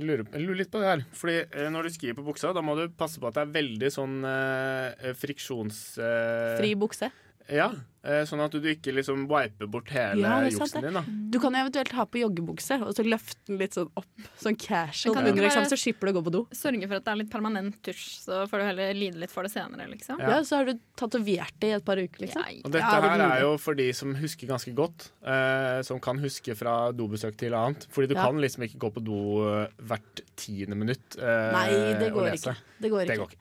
lure, 0.04 0.26
lure 0.36 0.58
litt 0.60 0.70
på 0.72 0.82
det 0.82 0.90
her. 0.90 1.04
Fordi 1.16 1.36
eh, 1.44 1.68
når 1.72 1.88
du 1.88 1.94
skriver 1.94 2.18
på 2.20 2.26
buksa, 2.28 2.52
da 2.56 2.62
må 2.64 2.76
du 2.78 2.86
passe 2.92 3.20
på 3.22 3.30
at 3.30 3.38
det 3.38 3.46
er 3.46 3.54
veldig 3.56 3.92
sånn 3.94 4.18
eh, 4.28 5.12
friksjons... 5.16 5.80
eh, 5.98 6.56
fri 6.60 6.74
bukse. 6.78 7.08
Ja, 7.46 7.70
eh, 7.72 7.80
sånn 8.28 8.40
at 8.44 8.52
du 8.52 8.60
ikke 8.70 8.92
liksom 8.94 9.26
wiper 9.28 9.66
bort 9.70 9.88
hele 9.90 10.22
Ja, 10.22 10.40
det 10.44 10.52
sant 10.54 10.70
juksen 10.72 10.82
din. 10.86 10.94
da 10.94 11.02
Du 11.32 11.38
kan 11.42 11.54
eventuelt 11.58 11.92
ha 11.92 12.04
på 12.06 12.20
joggebukse 12.22 12.78
og 12.86 12.94
så 12.94 13.02
løfte 13.04 13.36
den 13.46 13.58
litt 13.58 13.74
sånn 13.74 13.90
opp. 13.96 14.06
Sånn 14.38 14.56
casual 14.56 15.14
det 15.18 15.32
under 15.32 15.44
eksamen, 15.48 15.68
så 15.70 15.76
slipper 15.80 16.06
du 16.06 16.12
å 16.12 16.16
gå 16.20 16.24
på 16.28 16.32
do. 16.36 16.42
Sørge 16.52 16.86
for 16.88 16.96
at 17.00 17.04
det 17.04 17.12
er 17.12 17.20
litt 17.22 17.30
permanent 17.32 17.78
tusj, 17.82 18.04
så 18.24 18.46
får 18.48 18.58
du 18.62 18.64
heller 18.70 18.94
lide 18.94 19.18
litt 19.18 19.30
for 19.34 19.42
det 19.42 19.50
senere, 19.52 19.88
liksom. 19.90 20.18
Ja. 20.20 20.36
Ja, 20.36 20.42
Så 20.42 20.56
har 20.60 20.64
du 20.70 20.74
tatovert 20.96 21.52
det 21.60 21.68
i 21.68 21.76
et 21.76 21.84
par 21.84 21.96
uker, 21.96 22.20
liksom. 22.26 22.42
Ja, 22.46 22.60
Og 22.64 22.70
dette 22.72 22.84
her 22.84 23.20
er 23.26 23.40
jo 23.42 23.56
for 23.58 23.74
de 23.74 23.90
som 23.92 24.14
husker 24.14 24.46
ganske 24.46 24.74
godt. 24.74 25.10
Eh, 25.26 25.82
som 25.82 25.98
kan 26.00 26.18
huske 26.22 26.54
fra 26.56 26.92
dobesøk 26.92 27.36
til 27.36 27.52
annet. 27.54 27.86
Fordi 27.90 28.08
du 28.08 28.14
Ja. 28.14 28.24
kan 28.26 28.36
liksom 28.40 28.62
ikke 28.64 28.78
gå 28.78 28.92
på 28.94 29.04
do 29.04 29.62
eh, 29.64 29.68
hvert 29.82 30.20
tiende 30.36 30.76
minutt 30.76 31.16
eh, 31.18 31.52
Nei, 31.52 31.68
det 31.98 32.12
og 32.12 32.18
går 32.20 32.30
lese. 32.30 32.50
ikke. 32.54 32.56
Det 32.80 32.90
går 32.90 32.98
Det 33.06 33.10
ikke. 33.10 33.16
går 33.18 33.30
ikke. 33.32 33.36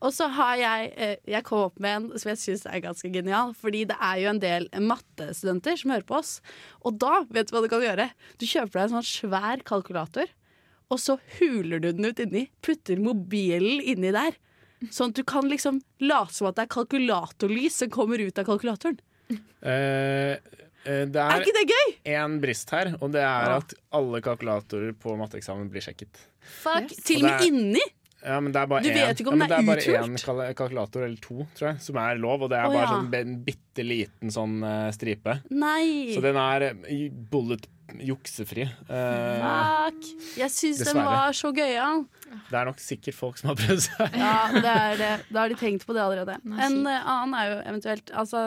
Og 0.00 0.12
så 0.12 0.28
har 0.30 0.56
jeg 0.56 0.92
eh, 0.96 1.16
Jeg 1.26 1.42
kom 1.42 1.58
opp 1.58 1.80
med 1.80 1.90
en 2.12 2.18
som 2.18 2.28
jeg 2.30 2.38
syns 2.38 2.66
er 2.66 2.80
ganske 2.80 3.12
genial. 3.12 3.52
Fordi 3.52 3.84
det 3.84 3.96
er 4.00 4.07
jo 4.16 4.30
en 4.32 4.40
del 4.42 4.68
mattestudenter 4.80 5.76
som 5.76 5.92
hører 5.92 6.06
på 6.08 6.16
oss. 6.18 6.40
Og 6.88 6.98
da, 7.02 7.22
vet 7.30 7.48
du 7.50 7.54
hva 7.56 7.62
du 7.64 7.68
kan 7.72 7.84
gjøre? 7.84 8.08
Du 8.40 8.46
kjøper 8.48 8.72
deg 8.78 8.82
en 8.88 8.94
sånn 8.98 9.08
svær 9.08 9.64
kalkulator, 9.68 10.30
og 10.88 11.00
så 11.02 11.18
huler 11.38 11.82
du 11.84 11.90
den 11.92 12.08
ut 12.08 12.20
inni. 12.24 12.46
Putter 12.64 12.96
mobilen 13.04 13.82
inni 13.84 14.12
der. 14.14 14.38
Sånn 14.94 15.10
at 15.12 15.18
du 15.18 15.24
kan 15.26 15.48
liksom 15.50 15.82
late 16.00 16.32
som 16.36 16.48
at 16.48 16.56
det 16.56 16.64
er 16.68 16.72
kalkulatorlys 16.76 17.80
som 17.82 17.90
kommer 17.92 18.22
ut 18.22 18.38
av 18.38 18.46
kalkulatoren. 18.48 19.00
Uh, 19.60 20.38
eh, 20.86 21.04
det 21.10 21.18
Er 21.18 21.34
er 21.34 21.42
ikke 21.42 21.56
det 21.58 21.64
gøy? 21.74 21.88
én 22.14 22.38
brist 22.40 22.70
her, 22.72 22.94
og 23.02 23.10
det 23.12 23.20
er 23.20 23.50
ja. 23.50 23.56
at 23.58 23.74
alle 23.92 24.20
kalkulatorer 24.24 24.94
på 24.96 25.16
matteeksamen 25.18 25.68
blir 25.68 25.84
sjekket. 25.84 26.22
Fuck. 26.40 26.86
Yes. 26.94 27.02
Til 27.04 27.24
og 27.24 27.26
med 27.26 27.34
er- 27.34 27.48
inni. 27.50 27.82
Ja, 28.24 28.40
men 28.42 28.50
det 28.54 28.60
er 28.60 28.70
bare 28.70 28.82
Du 28.82 28.90
vet 28.90 29.20
ikke 29.22 29.30
om 29.30 29.36
ja, 29.36 29.38
men 29.44 29.50
det 29.50 29.58
er 29.58 29.66
bare 29.68 30.02
én 30.02 30.54
kalkulator 30.58 31.04
eller 31.06 31.18
to, 31.22 31.46
tror 31.54 31.70
jeg, 31.70 31.80
som 31.84 31.98
er 32.02 32.18
lov. 32.18 32.44
Og 32.44 32.52
det 32.52 32.58
er 32.58 32.66
oh, 32.66 32.74
bare 32.74 32.86
ja. 32.86 32.92
sånn 32.96 33.10
en 33.20 33.40
bitte 33.46 33.86
liten 33.86 34.34
sånn 34.34 34.60
uh, 34.66 34.88
stripe. 34.94 35.38
Nei! 35.54 36.14
Så 36.14 36.22
den 36.24 36.38
er 36.40 36.70
eh, 36.72 37.08
bullet 37.30 37.68
juksefri. 38.04 38.66
Uh, 38.90 39.38
Fuck! 39.40 40.08
Jeg 40.38 40.52
syns 40.52 40.82
den 40.84 41.00
var 41.06 41.36
så 41.36 41.52
gøyal. 41.54 42.04
det 42.50 42.58
er 42.60 42.68
nok 42.68 42.82
sikkert 42.82 43.16
folk 43.16 43.40
som 43.40 43.52
har 43.52 43.60
prøvd 43.60 43.84
seg. 43.86 44.16
Ja, 44.24 44.36
det 44.52 44.74
er 44.74 45.00
det. 45.00 45.12
Da 45.30 45.44
har 45.44 45.52
de 45.52 45.58
tenkt 45.60 45.86
på 45.88 45.96
det 45.96 46.04
allerede. 46.04 46.38
Nei, 46.44 46.60
En 46.66 46.82
eh, 46.84 47.12
annen 47.14 47.36
er 47.38 47.52
jo 47.52 47.60
eventuelt 47.64 48.12
altså, 48.12 48.46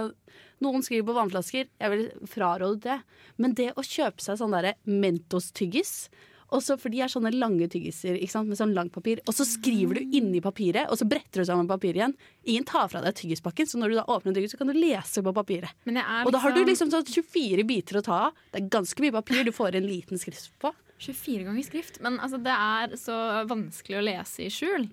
Noen 0.62 0.84
skriver 0.86 1.08
på 1.08 1.16
vannflasker. 1.18 1.72
Jeg 1.82 1.94
vil 1.96 2.04
fraråde 2.30 2.84
det. 2.84 3.00
Men 3.42 3.56
det 3.58 3.72
å 3.74 3.86
kjøpe 3.86 4.22
seg 4.22 4.38
sånn 4.38 4.54
derre 4.54 4.76
Mentos-tyggis 4.86 6.12
også 6.52 6.78
For 6.82 6.94
de 6.94 7.02
er 7.04 7.12
sånne 7.12 7.32
lange 7.36 7.68
tyggiser 7.72 8.18
ikke 8.20 8.34
sant? 8.34 8.50
med 8.52 8.60
sånn 8.60 8.74
langt 8.76 8.94
papir. 8.96 9.22
Og 9.30 9.36
så 9.36 9.46
skriver 9.48 10.00
du 10.00 10.16
inni 10.18 10.42
papiret, 10.44 10.90
og 10.92 11.00
så 11.00 11.08
bretter 11.10 11.42
du 11.42 11.48
sammen 11.48 11.70
papiret 11.70 12.02
igjen. 12.02 12.16
Ingen 12.52 12.68
tar 12.68 12.90
fra 12.92 13.04
deg 13.04 13.16
tyggispakken, 13.20 13.70
så 13.70 13.80
når 13.80 13.94
du 13.94 14.00
da 14.00 14.06
åpner 14.12 14.36
tyggis, 14.36 14.56
så 14.56 14.62
kan 14.62 14.72
du 14.72 14.76
lese 14.78 15.24
på 15.24 15.36
papiret. 15.36 15.72
Er 15.88 16.26
Og 16.26 16.34
da 16.36 16.42
har 16.44 16.56
du 16.56 16.64
liksom 16.68 16.92
sånn 16.94 17.08
24 17.08 17.68
biter 17.68 18.02
å 18.02 18.06
ta 18.06 18.18
av. 18.30 18.42
Det 18.52 18.64
er 18.64 18.72
ganske 18.74 19.06
mye 19.06 19.16
papir 19.16 19.46
du 19.48 19.54
får 19.56 19.80
en 19.80 19.88
liten 19.88 20.22
skrift 20.22 20.52
på. 20.62 20.74
24 21.02 21.48
ganger 21.48 21.66
skrift. 21.66 22.02
Men 22.04 22.20
altså, 22.22 22.42
det 22.42 22.54
er 22.54 22.98
så 23.00 23.16
vanskelig 23.50 24.02
å 24.02 24.04
lese 24.06 24.46
i 24.46 24.52
skjul. 24.54 24.90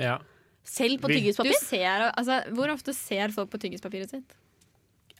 Ja. 0.00 0.18
Selv 0.68 1.00
på 1.02 1.10
tyggispapir. 1.12 1.56
ser, 1.62 2.10
altså, 2.10 2.42
hvor 2.56 2.74
ofte 2.74 2.94
ser 2.96 3.32
folk 3.34 3.50
på 3.54 3.60
tyggispapiret 3.62 4.12
sitt? 4.12 4.36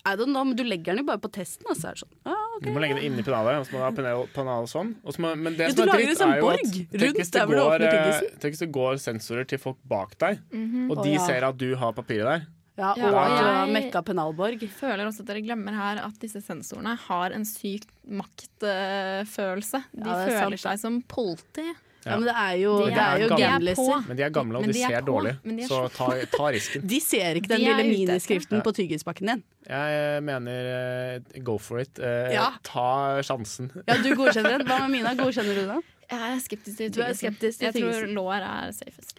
I 0.09 0.17
don't 0.17 0.33
know, 0.33 0.45
men 0.49 0.57
du 0.59 0.65
legger 0.65 0.95
den 0.95 1.03
jo 1.03 1.07
bare 1.11 1.21
på 1.23 1.31
testen, 1.35 1.67
og 1.69 1.77
så 1.77 1.91
er 1.91 1.97
det 1.99 2.03
sånn. 2.05 2.13
Ah, 2.25 2.45
okay, 2.57 2.67
Du 2.69 2.75
må 2.75 2.83
legge 2.85 2.99
det 2.99 3.05
inni 3.09 3.25
pennalet, 3.27 3.61
og 3.61 3.67
så 3.69 3.75
må 3.75 3.81
du 3.81 3.85
ha 3.87 3.93
pennal, 3.99 4.27
pennal 4.35 4.69
sånn. 4.71 4.93
Og 5.05 5.15
så 5.17 5.25
må, 5.25 5.33
men 5.37 5.57
det 5.59 5.69
Ja, 5.69 5.73
som 5.77 5.89
er 5.89 5.93
dritt, 5.99 6.19
sånn 6.21 6.33
er 6.35 6.39
jo 6.43 6.47
borg 6.49 6.61
at 6.61 6.69
tenk 6.73 7.19
hvis 7.19 7.33
går, 7.35 7.83
eh. 7.83 8.37
Tenk 8.43 8.55
hvis 8.57 8.63
det 8.65 8.71
går 8.79 9.01
sensorer 9.05 9.49
til 9.49 9.59
folk 9.63 9.81
bak 9.89 10.15
deg, 10.19 10.41
og 10.89 10.95
de 11.03 11.09
de 11.09 11.17
ja. 11.17 11.27
ser 11.27 11.45
at 11.49 11.59
du 11.61 11.75
har 11.77 11.93
papiret 11.97 12.25
der. 12.33 12.47
Ja, 12.79 12.93
og 12.93 12.99
ja. 12.99 13.07
at 13.11 13.31
du 13.35 13.43
har 13.43 13.67
jeg- 13.67 13.75
mekka 13.75 14.03
pennalborg. 14.07 14.61
Føler 14.71 15.07
også 15.09 15.21
at 15.25 15.27
dere 15.27 15.43
glemmer 15.43 15.75
her 15.75 15.99
at 16.05 16.19
disse 16.23 16.41
sensorene 16.45 16.97
har 17.09 17.33
en 17.35 17.45
syk 17.45 17.85
maktfølelse. 18.07 19.83
De 19.95 20.07
Ja, 20.07 20.15
er 20.25 20.31
føler 20.31 20.59
sant. 20.59 20.79
seg 20.79 20.79
som 20.79 21.03
politi. 21.03 21.67
Ja, 22.09 22.17
men 22.19 22.27
det 22.29 22.35
er 22.43 22.55
jo, 22.63 22.73
De 22.85 22.91
det 22.95 23.03
er 23.05 23.23
jo 23.23 23.29
gamliser. 23.37 24.03
Men 24.09 24.17
de 24.19 24.25
er 24.27 24.33
gamle, 24.35 24.59
og 24.63 24.67
de, 24.67 24.73
de 24.73 24.83
er 24.83 24.95
ser 24.95 25.07
dårlig. 25.07 25.35
Så 25.69 25.81
ta, 25.95 26.09
ta 26.35 26.51
risken. 26.57 26.87
De 26.95 27.01
ser 27.05 27.39
ikke 27.41 27.53
den 27.55 27.61
De 27.63 27.69
lille 27.69 27.87
miniskriften 27.91 28.65
på 28.67 28.73
tyggispakken 28.81 29.33
din. 29.35 29.45
Jeg 29.69 30.23
mener 30.25 30.73
eh, 30.73 31.41
go 31.45 31.59
for 31.61 31.81
it. 31.85 31.99
Eh, 32.01 32.33
Ja. 32.35 32.51
Ta 32.67 32.89
sjansen. 33.23 33.71
Ja, 33.87 33.99
du 34.03 34.11
godkjenner 34.17 34.59
den. 34.59 34.67
Hva 34.71 34.81
med 34.87 34.97
Mina? 34.99 35.15
Godkjenner 35.19 35.55
du 35.55 35.65
den? 35.75 35.83
Jeg 36.09 36.21
er 36.33 36.39
skeptisk 36.41 36.77
til 36.81 36.93
Du 36.95 37.03
tyggisen. 37.03 37.67
Jeg 37.67 37.75
tror 37.77 38.07
lår 38.17 38.39
er 38.41 38.71
safest. 38.73 39.19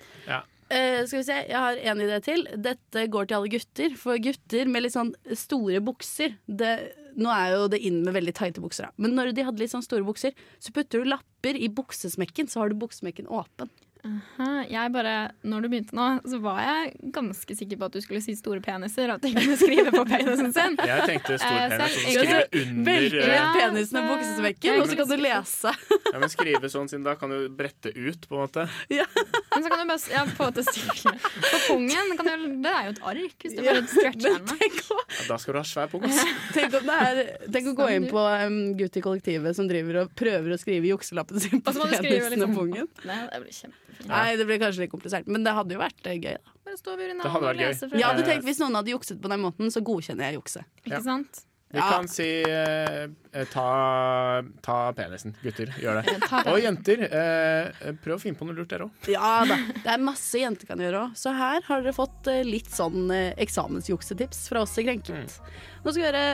Eh, 0.69 1.05
skal 1.09 1.17
vi 1.17 1.23
se, 1.25 1.35
Jeg 1.49 1.57
har 1.57 1.77
en 1.93 2.01
idé 2.05 2.19
til. 2.21 2.43
Dette 2.61 3.07
går 3.09 3.25
til 3.29 3.37
alle 3.39 3.49
gutter. 3.49 3.95
For 3.97 4.17
gutter 4.21 4.69
med 4.69 4.85
litt 4.85 4.93
sånn 4.93 5.13
store 5.37 5.81
bukser 5.81 6.35
det, 6.45 6.75
Nå 7.19 7.31
er 7.33 7.53
jo 7.55 7.67
det 7.71 7.81
inn 7.83 8.01
med 8.05 8.15
veldig 8.15 8.33
tighte 8.37 8.63
bukser, 8.63 8.87
da. 8.87 9.03
Men 9.03 9.17
når 9.17 9.33
de 9.35 9.45
hadde 9.47 9.61
litt 9.61 9.73
sånn 9.73 9.85
store 9.85 10.07
bukser, 10.07 10.35
så 10.63 10.73
putter 10.75 11.03
du 11.03 11.09
lapper 11.11 11.57
i 11.59 11.67
buksesmekken, 11.71 12.47
så 12.51 12.63
har 12.63 12.71
du 12.71 12.79
buksesmekken 12.79 13.27
åpen. 13.27 13.71
Hæ, 13.99 14.45
Jeg 14.71 14.91
bare, 14.93 15.13
når 15.43 15.65
du 15.65 15.67
begynte 15.73 15.95
nå, 15.97 16.03
så 16.23 16.37
var 16.39 16.59
jeg 16.63 16.93
ganske 17.11 17.55
sikker 17.59 17.75
på 17.81 17.87
at 17.89 17.95
du 17.97 17.99
skulle 18.01 18.21
si 18.23 18.31
store 18.39 18.61
peniser. 18.63 19.09
Og 19.11 19.17
at 19.19 19.25
de 19.25 19.33
kunne 19.35 19.57
skrive 19.59 19.91
på 19.91 20.03
penisen 20.07 20.53
sin. 20.55 20.77
Jeg 20.89 21.03
tenkte 21.09 21.35
stor 21.41 21.57
Eh, 21.59 21.73
penis, 21.73 21.97
og 21.97 22.13
skrive 22.13 22.61
under 22.61 22.87
Velter 22.87 23.25
eh, 23.25 23.33
Ja, 23.35 23.47
penisen 23.57 23.83
i 23.83 23.99
så- 23.99 24.03
buksesmekken, 24.13 24.79
og 24.79 24.87
så 24.87 24.95
kan 25.01 25.09
du 25.11 25.15
lese. 25.19 25.73
ja, 26.13 26.19
men 26.23 26.29
Skrive 26.31 26.71
sånn, 26.71 26.87
siden 26.91 27.03
da 27.09 27.15
kan 27.19 27.33
du 27.33 27.49
brette 27.59 27.91
ut, 27.95 28.23
på 28.29 28.37
en 28.39 28.43
måte. 28.45 28.65
Men 28.89 29.65
så 29.65 29.73
kan 29.73 29.83
du 29.83 29.91
bare 29.91 30.13
ja, 30.13 30.23
på 30.39 30.47
testiklene. 30.55 31.19
På 31.49 31.59
pungen 31.67 32.15
kan 32.21 32.31
du, 32.31 32.47
Det 32.63 32.73
er 32.77 32.87
jo 32.87 32.95
et 32.95 33.03
ark, 33.11 33.35
hvis 33.43 33.57
du 33.57 33.61
bare 33.67 33.83
stretcher. 33.83 34.39
Ja, 34.39 35.27
da 35.27 35.37
skal 35.43 35.53
du 35.57 35.59
ha 35.59 35.65
svær 35.67 35.91
pung, 35.91 36.07
altså. 36.07 36.25
tenk, 36.55 36.79
om 36.79 36.87
det 36.87 36.97
er, 37.09 37.21
tenk 37.51 37.69
å 37.73 37.75
gå 37.83 37.89
inn 37.97 38.07
på 38.09 38.23
um, 38.47 38.57
gutt 38.79 38.95
i 38.95 39.03
kollektivet 39.03 39.59
som 39.59 39.67
driver 39.69 40.05
og 40.05 40.15
prøver 40.17 40.55
å 40.55 40.61
skrive 40.61 40.87
jukselappen 40.93 41.43
sin 41.43 41.59
på 41.59 41.75
Og 41.75 41.83
du 41.83 41.97
penisen 41.99 42.25
og 42.31 42.33
liksom 42.37 42.57
pungen. 42.57 42.89
Nei, 43.03 43.21
det 43.27 43.43
blir 43.43 43.59
kjempefint. 43.59 43.85
Nei, 44.07 44.35
det 44.39 44.45
blir 44.47 44.59
kanskje 44.61 44.85
litt 44.85 44.91
komplisert, 44.93 45.27
men 45.27 45.43
det 45.43 45.53
hadde 45.53 45.75
jo 45.75 45.79
vært 45.81 46.05
eh, 46.07 46.17
gøy. 46.19 46.37
da 46.37 46.55
Bare 46.69 46.77
stå 46.77 46.95
ved 46.95 46.99
Det 46.99 47.11
urinalen 47.11 47.31
hadde 47.33 47.43
og 47.43 47.49
vært 47.49 47.61
gøy. 47.63 47.67
lese 47.73 47.89
fra 47.89 47.97
Jeg 47.99 48.07
hadde 48.09 48.25
tenkt 48.29 48.45
Hvis 48.49 48.59
noen 48.63 48.75
hadde 48.79 48.91
jukset 48.95 49.21
på 49.21 49.29
den 49.29 49.39
måten, 49.41 49.71
så 49.73 49.81
godkjenner 49.81 50.29
jeg 50.31 50.39
jukset. 50.41 50.65
Ja. 50.85 50.97
Ikke 50.97 51.03
sant? 51.03 51.45
Vi 51.71 51.77
Ja. 51.77 51.87
kan 51.91 52.07
si 52.09 52.25
eh, 52.49 53.07
ta, 53.53 54.41
ta 54.65 54.77
penisen. 54.97 55.35
Gutter, 55.43 55.67
gjør 55.77 55.99
det. 56.01 56.15
Og 56.49 56.57
jenter, 56.63 57.03
eh, 57.05 57.91
prøv 58.01 58.15
å 58.15 58.19
finne 58.23 58.39
på 58.39 58.47
noe 58.47 58.55
lurt 58.57 58.69
der 58.73 58.87
òg. 58.87 58.91
Ja 59.07 59.45
da, 59.45 59.55
det 59.83 59.85
er 59.93 60.01
masse 60.01 60.33
jenter 60.41 60.65
kan 60.65 60.81
gjøre 60.81 61.03
òg. 61.11 61.15
Så 61.15 61.29
her 61.37 61.61
har 61.67 61.83
dere 61.85 61.93
fått 61.93 62.25
eh, 62.33 62.41
litt 62.43 62.71
sånn 62.73 63.11
eh, 63.13 63.35
eksamensjuksetips 63.37 64.47
fra 64.49 64.63
oss 64.65 64.73
i 64.81 64.83
Krenket. 64.87 65.37
Nå 65.85 65.91
skal 65.93 66.01
vi 66.01 66.07
høre 66.09 66.25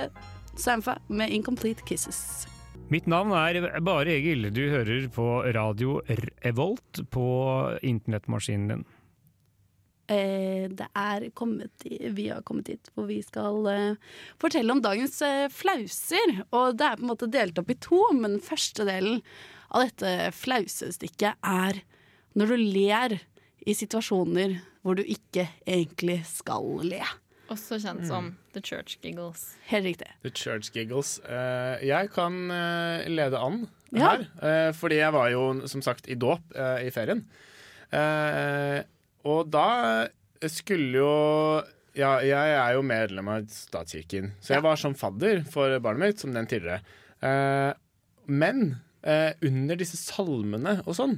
Samfa 0.55 0.99
med 1.09 1.29
'Incomplete 1.35 1.83
Kisses'. 1.83 2.47
Mitt 2.93 3.07
navn 3.09 3.31
er 3.33 3.79
Bare 3.81 4.13
Egil. 4.13 4.51
Du 4.53 4.61
hører 4.69 5.07
på 5.09 5.25
radio 5.55 5.97
Revolt 6.43 6.99
på 7.09 7.25
internettmaskinen 7.81 8.67
din. 8.69 8.83
Eh, 10.05 10.67
det 10.69 10.85
er 10.93 11.25
kommet 11.33 11.81
vi 11.81 12.27
har 12.29 12.43
kommet 12.45 12.69
hit 12.69 12.91
hvor 12.93 13.07
vi 13.09 13.17
skal 13.25 13.65
eh, 13.71 14.11
fortelle 14.37 14.69
om 14.75 14.83
dagens 14.85 15.17
eh, 15.25 15.47
flauser. 15.49 16.43
Og 16.53 16.77
det 16.77 16.85
er 16.85 16.99
på 16.99 17.07
en 17.07 17.13
måte 17.15 17.31
delt 17.33 17.57
opp 17.57 17.73
i 17.73 17.79
to, 17.81 18.03
men 18.13 18.37
første 18.37 18.85
delen 18.85 19.23
av 19.73 19.87
dette 19.87 20.29
flausestykket 20.37 21.41
er 21.41 21.81
når 22.37 22.53
du 22.53 22.69
ler 22.77 23.17
i 23.65 23.73
situasjoner 23.73 24.59
hvor 24.85 24.99
du 24.99 25.01
ikke 25.01 25.47
egentlig 25.65 26.21
skal 26.29 26.85
le. 26.85 27.01
Også 27.53 27.77
kjent 27.81 28.07
som 28.09 28.31
The 28.55 28.61
Church 28.65 28.97
Giggles. 29.03 29.55
Helt 29.69 29.85
riktig. 29.85 30.07
The 30.25 30.31
Church 30.33 30.71
Giggles. 30.73 31.19
Uh, 31.27 31.77
jeg 31.85 32.09
kan 32.15 32.39
uh, 32.49 33.05
lede 33.11 33.37
an 33.37 33.67
Ja. 33.93 34.15
her, 34.15 34.25
uh, 34.41 34.71
fordi 34.75 34.97
jeg 34.99 35.13
var 35.13 35.29
jo 35.31 35.43
som 35.69 35.81
sagt 35.85 36.09
i 36.09 36.15
dåp 36.19 36.55
i 36.81 36.89
ferien. 36.91 37.21
Eh, 37.95 38.81
og 39.25 39.49
da 39.53 39.67
skulle 40.51 40.97
jo 40.99 41.11
ja, 41.95 42.17
jeg 42.25 42.55
er 42.59 42.73
jo 42.75 42.81
medlem 42.83 43.29
av 43.31 43.45
statskirken, 43.53 44.33
så 44.43 44.57
jeg 44.57 44.65
var 44.65 44.79
som 44.79 44.95
fadder 44.99 45.45
for 45.47 45.77
barnet 45.79 46.01
mitt, 46.01 46.19
som 46.19 46.33
den 46.35 46.49
tidligere. 46.49 46.81
Eh, 47.23 47.71
men 48.27 48.65
eh, 49.05 49.31
under 49.45 49.79
disse 49.79 49.95
salmene 50.01 50.81
og 50.83 50.97
sånn, 50.97 51.15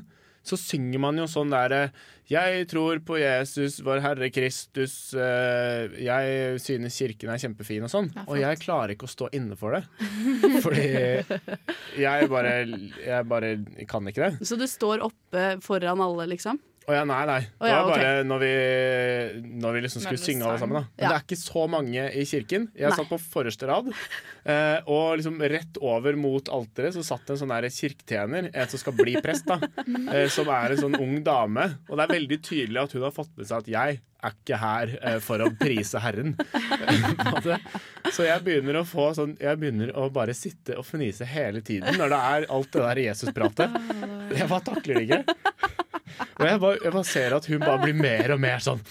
så 0.50 0.58
synger 0.60 1.02
man 1.04 1.20
jo 1.20 1.28
sånn 1.30 1.52
derre 1.54 1.90
Jeg 2.28 2.66
tror 2.72 3.00
på 3.08 3.20
Jesus, 3.22 3.80
vår 3.86 4.02
Herre 4.04 4.30
Kristus, 4.34 5.14
eh, 5.16 5.88
jeg 6.04 6.60
synes 6.60 6.98
kirken 7.00 7.32
er 7.32 7.40
kjempefin 7.40 7.86
og 7.88 7.92
sånn. 7.94 8.10
Og 8.28 8.36
jeg 8.42 8.60
klarer 8.64 8.96
ikke 8.96 9.08
å 9.08 9.14
stå 9.14 9.30
inne 9.38 9.56
for 9.60 9.78
det. 9.78 9.84
Fordi 10.66 10.88
jeg 12.04 12.32
bare, 12.32 12.56
jeg 13.00 13.30
bare 13.32 13.54
kan 13.88 14.12
ikke 14.12 14.28
det. 14.28 14.48
Så 14.50 14.60
du 14.60 14.68
står 14.68 15.06
oppe 15.08 15.54
foran 15.64 16.04
alle, 16.04 16.28
liksom? 16.34 16.60
Å 16.88 16.96
ja, 16.96 17.02
nei, 17.04 17.24
nei. 17.28 17.42
Det 17.60 17.68
var 17.68 17.90
bare 17.90 18.12
når 18.24 18.40
vi, 18.40 18.50
når 19.60 19.74
vi 19.76 19.80
liksom 19.84 20.04
skulle 20.06 20.22
synge 20.22 20.46
alle 20.48 20.60
sammen. 20.62 20.78
da 20.78 20.84
Men 20.88 21.04
Ja. 21.04 21.10
det 21.10 21.16
er 21.18 21.26
ikke 21.26 21.40
så 21.42 21.64
mange 21.68 22.06
i 22.16 22.24
kirken. 22.24 22.70
Jeg 22.72 22.88
Nei. 22.88 22.96
satt 22.96 23.10
på 23.10 23.18
forreste 23.20 23.68
rad, 23.68 23.90
eh, 24.46 24.80
og 24.88 25.18
liksom 25.20 25.36
rett 25.52 25.80
over 25.82 26.16
mot 26.16 26.48
alteret 26.48 26.96
så 26.96 27.04
satt 27.04 27.28
en 27.30 27.42
sånn 27.42 27.52
kirketjener, 27.68 28.52
en 28.56 28.68
som 28.72 28.80
skal 28.80 28.94
bli 28.96 29.18
prest, 29.20 29.44
da. 29.46 29.60
eh, 30.16 30.30
som 30.32 30.48
er 30.48 30.72
en 30.72 30.78
sånn 30.78 30.96
ung 30.96 31.22
dame. 31.24 31.78
Og 31.90 31.98
det 31.98 32.06
er 32.08 32.14
veldig 32.16 32.40
tydelig 32.42 32.82
at 32.86 32.96
hun 32.96 33.04
har 33.04 33.12
fått 33.12 33.36
med 33.36 33.48
seg 33.52 33.58
at 33.58 33.68
jeg 33.68 34.00
er 34.24 34.32
ikke 34.32 34.58
her 34.58 34.96
eh, 35.02 35.20
for 35.20 35.44
å 35.44 35.52
prise 35.60 36.00
Herren. 36.00 36.38
så 38.16 38.24
jeg 38.30 38.46
begynner 38.48 38.80
å 38.80 38.86
få 38.88 39.12
sånn 39.14 39.36
Jeg 39.44 39.60
begynner 39.60 39.92
å 40.00 40.08
bare 40.14 40.34
sitte 40.34 40.78
og 40.80 40.88
fnise 40.88 41.28
hele 41.28 41.60
tiden 41.62 42.00
når 42.00 42.16
det 42.16 42.22
er 42.32 42.48
alt 42.48 42.72
det 42.72 42.86
der 42.88 43.04
Jesus-pratet. 43.10 43.76
Jeg 44.32 44.48
bare 44.48 44.66
takler 44.72 45.02
det 45.02 45.04
ikke. 45.10 45.38
Og 46.40 46.46
jeg 46.48 46.60
bare, 46.64 46.80
jeg 46.84 46.94
bare 46.96 47.08
ser 47.08 47.36
at 47.38 47.48
hun 47.52 47.62
bare 47.64 47.80
blir 47.84 47.98
mer 47.98 48.34
og 48.36 48.40
mer 48.42 48.62
sånn 48.64 48.82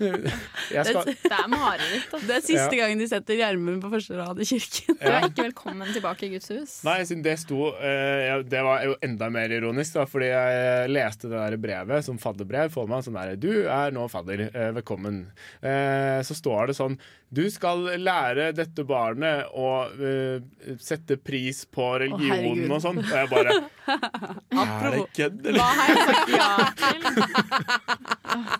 Jeg 0.00 0.84
skal 0.88 1.08
Det 1.10 1.36
er 1.36 1.48
mareritt. 1.50 2.14
Det 2.26 2.36
er 2.36 2.44
siste 2.44 2.78
gangen 2.78 3.00
de 3.00 3.08
setter 3.10 3.38
Gjermund 3.40 3.82
på 3.84 3.90
første 3.92 4.16
rad 4.18 4.40
i 4.40 4.46
kirken. 4.48 4.98
Du 5.00 5.06
er 5.10 5.26
ikke 5.28 5.46
velkommen 5.48 5.92
tilbake 5.94 6.28
i 6.28 6.32
Guds 6.34 6.50
hus. 6.52 6.74
Nei, 6.86 6.98
siden 7.08 7.24
det 7.26 7.36
sto 7.42 7.70
eh, 7.76 8.40
Det 8.46 8.62
var 8.66 8.84
jo 8.86 8.96
enda 9.04 9.30
mer 9.32 9.52
ironisk, 9.56 9.96
da, 9.98 10.06
fordi 10.10 10.30
jeg 10.30 10.90
leste 10.92 11.30
det 11.30 11.38
der 11.38 11.58
brevet 11.60 12.06
som 12.06 12.20
fadderbrev. 12.20 12.72
Får 12.74 12.90
man 12.90 13.04
sånn 13.06 13.18
der 13.18 13.36
Du 13.40 13.50
er 13.66 13.94
nå 13.94 14.06
fadder. 14.12 14.46
Eh, 14.50 14.70
velkommen. 14.80 15.24
Eh, 15.62 16.20
så 16.26 16.36
står 16.36 16.70
det 16.70 16.78
sånn 16.78 16.96
Du 17.30 17.44
skal 17.52 17.84
lære 18.00 18.50
dette 18.56 18.84
barnet 18.88 19.50
å 19.54 19.70
eh, 19.94 20.42
sette 20.82 21.18
pris 21.20 21.64
på 21.70 21.92
religionen 22.02 22.70
og 22.70 22.82
sånn. 22.84 23.02
Og 23.02 23.14
jeg 23.14 23.30
bare 23.32 23.58
Er 24.60 24.94
det 24.94 25.04
kødd, 25.16 25.38
eller? 25.46 25.60
Hva 25.60 25.68
har 25.78 25.90
jeg 25.90 26.02
sagt 26.10 26.19
ja 26.28 26.50
til? 26.78 27.04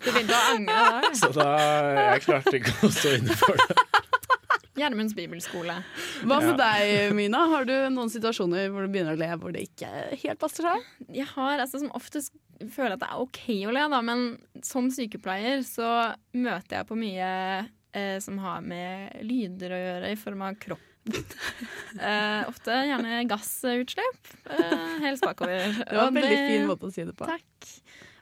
Du 0.01 0.09
begynte 0.11 0.37
å 0.37 0.45
angre 0.55 0.79
da. 0.79 1.15
Så 1.19 1.31
da 1.37 1.49
Jeg 2.15 2.25
klarte 2.27 2.55
ikke 2.61 2.77
å 2.87 2.93
stå 2.95 3.17
inne 3.19 3.37
for 3.39 3.61
det. 3.61 3.79
Gjermunds 4.81 5.13
bibelskole. 5.17 5.75
Hva 6.25 6.39
med 6.41 6.57
deg, 6.57 7.11
Mina? 7.17 7.43
Har 7.51 7.67
du 7.69 7.75
noen 7.93 8.11
situasjoner 8.13 8.71
hvor 8.73 8.87
du 8.87 8.93
begynner 8.95 9.19
å 9.19 9.21
le 9.21 9.29
hvor 9.41 9.53
det 9.53 9.67
ikke 9.67 9.91
helt 10.23 10.41
passer 10.41 10.69
seg? 10.69 10.87
Jeg 11.13 11.29
har 11.35 11.61
altså 11.61 11.83
som 11.83 11.93
oftest 11.99 12.33
føler 12.73 12.97
at 12.97 13.03
det 13.03 13.11
er 13.11 13.21
OK 13.23 13.43
å 13.69 13.75
le, 13.75 13.85
da, 13.93 14.01
men 14.05 14.25
som 14.67 14.89
sykepleier 14.93 15.65
så 15.67 15.91
møter 16.37 16.81
jeg 16.81 16.89
på 16.89 16.99
mye 17.01 17.31
eh, 17.97 18.17
som 18.23 18.41
har 18.45 18.65
med 18.65 19.21
lyder 19.27 19.75
å 19.75 19.83
gjøre, 19.85 20.13
i 20.13 20.21
form 20.21 20.47
av 20.49 20.59
kropp. 20.61 20.90
Eh, 22.01 22.43
ofte 22.49 22.71
gjerne 22.87 23.25
gassutslipp. 23.27 24.29
Eh, 24.47 25.01
helst 25.03 25.25
bakover. 25.27 25.73
Det 25.91 25.97
var 25.97 26.07
en 26.07 26.15
veldig 26.15 26.37
det- 26.37 26.49
fin 26.53 26.69
måte 26.69 26.87
å 26.87 26.93
si 26.95 27.03
det 27.05 27.17
på. 27.19 27.27
Takk. 27.27 27.73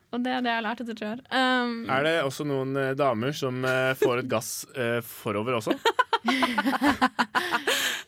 Og 0.09 0.23
det 0.25 0.33
er 0.33 0.41
det 0.41 0.49
jeg 0.49 0.57
har 0.57 0.65
lært 0.65 0.81
etter 0.81 0.97
tre 0.97 1.09
år. 1.13 1.21
Um, 1.29 1.75
Er 1.93 2.07
det 2.07 2.15
også 2.25 2.47
noen 2.49 2.73
eh, 2.81 2.95
damer 2.97 3.35
som 3.37 3.61
eh, 3.69 3.93
får 4.01 4.23
et 4.23 4.31
gass 4.31 4.53
eh, 4.73 5.03
forover 5.05 5.59
også? 5.59 5.75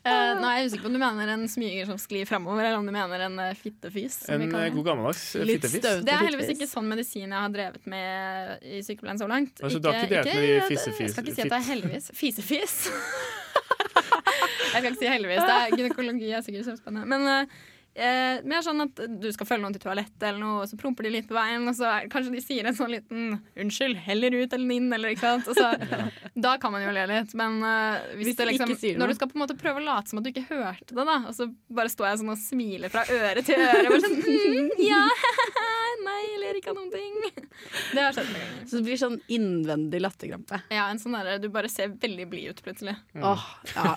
eh, 0.00 0.30
nå 0.40 0.46
er 0.48 0.54
jeg 0.56 0.70
usikker 0.70 0.86
på 0.86 0.88
om 0.88 0.96
du 0.96 1.00
mener 1.02 1.34
en 1.34 1.44
smyger 1.52 1.90
som 1.90 2.00
sklir 2.00 2.24
framover, 2.30 2.64
eller 2.70 2.80
om 2.80 2.88
du 2.88 2.94
mener 2.96 3.26
en 3.26 3.36
uh, 3.42 3.50
fittefis. 3.58 4.16
En 4.32 4.46
god 4.48 4.80
gammeldags 4.86 5.26
fittefis? 5.36 5.84
Det 5.84 6.14
er 6.14 6.24
heldigvis 6.24 6.54
ikke 6.56 6.70
sånn 6.72 6.88
medisin 6.88 7.28
jeg 7.28 7.36
har 7.36 7.52
drevet 7.52 7.84
med 7.92 8.64
i 8.64 8.80
sykepleien 8.86 9.20
så 9.20 9.28
langt. 9.28 9.60
Altså, 9.60 9.76
du 9.76 9.90
har 9.92 10.00
ikke 10.00 10.24
drevet 10.24 10.32
med 10.32 10.48
de 10.48 10.64
fissefis- 10.72 11.04
Jeg 11.10 11.14
skal 11.18 11.28
ikke 11.28 11.36
si 11.36 11.44
at 11.44 11.52
det 11.52 11.60
er 11.60 11.68
heldigvis. 11.68 12.10
Fisefis. 12.16 12.80
Jeg 14.70 14.82
skal 14.82 14.90
ikke 14.92 15.02
si 15.02 15.10
heldigvis. 15.10 15.44
Er 15.56 15.76
gynekologi 15.76 16.30
er 16.30 16.46
sikkert 16.46 16.70
kjempespennende. 16.70 17.06
Men 17.10 17.46
eh, 17.94 18.40
mer 18.46 18.64
sånn 18.64 18.84
at 18.84 19.02
du 19.20 19.28
skal 19.34 19.48
følge 19.48 19.64
noen 19.64 19.76
til 19.76 19.84
toalettet, 19.84 20.22
eller 20.22 20.40
noe, 20.42 20.62
og 20.62 20.70
så 20.70 20.78
promper 20.80 21.06
de 21.06 21.14
litt 21.16 21.28
på 21.28 21.36
veien, 21.36 21.66
og 21.68 21.76
så 21.76 21.88
er, 21.88 22.08
kanskje 22.12 22.34
de 22.34 22.42
sier 22.44 22.66
en 22.66 22.76
sånn 22.76 22.92
liten 22.94 23.36
'unnskyld, 23.54 23.98
heller 24.06 24.36
ut 24.40 24.56
eller 24.56 24.76
inn', 24.76 24.90
eller 24.94 25.14
ikke 25.14 25.26
sant. 25.26 25.48
Og 25.50 25.56
så, 25.56 25.70
Da 26.40 26.56
kan 26.62 26.72
man 26.72 26.84
jo 26.84 26.92
le 26.94 27.02
litt. 27.10 27.32
Men 27.36 27.58
uh, 27.64 27.98
hvis, 28.14 28.30
Hvis 28.30 28.38
det 28.38 28.46
liksom, 28.52 28.74
når 29.00 29.12
du 29.12 29.14
skal 29.18 29.30
på 29.30 29.36
en 29.36 29.42
måte 29.42 29.56
prøve 29.58 29.82
å 29.82 29.84
late 29.84 30.10
som 30.10 30.20
at 30.20 30.26
du 30.26 30.30
ikke 30.30 30.46
hørte 30.48 30.94
det, 30.94 31.04
da, 31.06 31.18
og 31.26 31.34
så 31.36 31.48
bare 31.68 31.90
står 31.92 32.10
jeg 32.10 32.20
sånn 32.22 32.32
og 32.34 32.40
smiler 32.40 32.92
fra 32.92 33.04
øre 33.10 33.42
til 33.44 33.58
øre, 33.60 33.88
bare 33.90 34.02
sånn 34.04 34.20
mm, 34.20 34.70
ja, 34.90 35.02
nei, 36.06 36.20
jeg 36.30 36.40
ler 36.44 36.60
ikke 36.60 36.72
av 36.72 36.78
noen 36.78 36.92
ting. 36.94 37.48
Det 37.94 38.04
har 38.04 38.14
skjedd 38.16 38.30
ganger. 38.30 38.66
Så 38.68 38.78
det 38.78 38.84
blir 38.86 39.00
sånn 39.00 39.18
innvendig 39.32 40.00
latterkrampe. 40.02 40.60
Ja, 40.72 40.86
en 40.90 41.00
sånn 41.02 41.16
derre 41.16 41.38
du 41.42 41.48
bare 41.52 41.70
ser 41.72 41.92
veldig 42.00 42.26
blid 42.30 42.54
ut 42.54 42.62
plutselig. 42.64 42.94
Åh, 43.16 43.46
ja. 43.74 43.94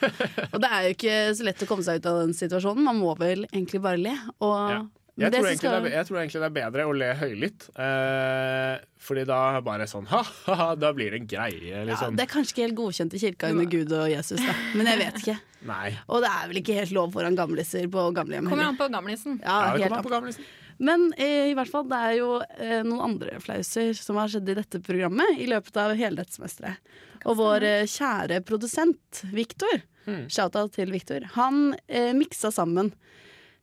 Og 0.51 0.59
det 0.63 0.69
er 0.69 0.87
jo 0.87 0.95
ikke 0.95 1.17
så 1.37 1.47
lett 1.47 1.63
å 1.63 1.69
komme 1.69 1.85
seg 1.85 2.01
ut 2.01 2.09
av 2.09 2.21
den 2.23 2.35
situasjonen. 2.37 2.85
Man 2.85 2.99
må 3.01 3.13
vel 3.19 3.45
egentlig 3.49 3.82
bare 3.83 3.99
le. 4.01 4.17
Og 4.41 4.59
Ja. 4.73 4.83
Jeg 5.15 5.29
tror, 5.29 5.43
som 5.43 5.45
egentlig 5.45 5.51
det 5.53 5.57
skal- 5.61 5.85
er, 5.85 5.91
jeg 5.93 6.05
tror 6.07 6.17
egentlig 6.17 6.39
det 6.41 6.47
er 6.49 6.53
bedre 6.71 6.83
å 6.89 6.93
le 6.97 7.09
høylytt. 7.19 7.65
Eh, 7.77 8.79
fordi 8.97 9.25
da 9.29 9.41
bare 9.61 9.85
sånn 9.85 10.07
ha-ha, 10.09 10.73
da 10.81 10.89
blir 10.97 11.11
det 11.13 11.19
en 11.21 11.27
greie, 11.29 11.67
ja, 11.69 11.83
liksom. 11.85 12.15
det 12.17 12.25
er 12.25 12.31
kanskje 12.31 12.55
ikke 12.55 12.63
helt 12.65 12.77
godkjent 12.79 13.13
i 13.13 13.21
kirka 13.21 13.51
under 13.53 13.67
Gud 13.69 13.93
og 13.93 14.07
Jesus, 14.09 14.41
da. 14.41 14.55
men 14.73 14.89
jeg 14.89 14.97
vet 15.03 15.19
ikke. 15.21 15.35
Nei. 15.69 15.91
Og 16.09 16.23
det 16.25 16.31
er 16.33 16.49
vel 16.49 16.59
ikke 16.63 16.79
helt 16.79 16.95
lov 16.97 17.13
foran 17.13 17.37
gamliser 17.37 17.85
på 17.93 18.07
gamlehjem 18.17 18.49
Kommer 18.49 18.71
an 18.71 18.79
på 18.81 18.89
gamlisen. 18.89 19.37
Ja, 19.43 19.59
Ja, 19.75 19.77
helt 19.77 19.91
an 19.91 19.99
an. 19.99 20.03
på 20.07 20.13
gamlisen. 20.15 20.49
Men 20.83 21.05
eh, 21.21 21.51
i 21.51 21.53
hvert 21.53 21.69
fall, 21.69 21.85
det 21.93 21.99
er 22.09 22.17
jo 22.17 22.31
eh, 22.57 22.81
noen 22.81 23.05
andre 23.13 23.37
flauser 23.39 23.93
som 23.95 24.17
har 24.17 24.27
skjedd 24.33 24.49
i 24.49 24.57
dette 24.57 24.81
programmet 24.81 25.37
i 25.37 25.45
løpet 25.45 25.77
av 25.77 25.93
hele 25.95 26.17
dette 26.23 26.33
semesteret. 26.33 26.81
Og 27.29 27.37
vår 27.37 27.63
eh, 27.69 27.85
kjære 27.85 28.41
produsent 28.43 29.21
Viktor, 29.31 29.83
Mm. 30.03 30.25
shout-out 30.27 30.73
til 30.75 30.89
Viktor, 30.91 31.23
han 31.37 31.77
eh, 31.87 32.09
miksa 32.17 32.49
sammen 32.51 32.89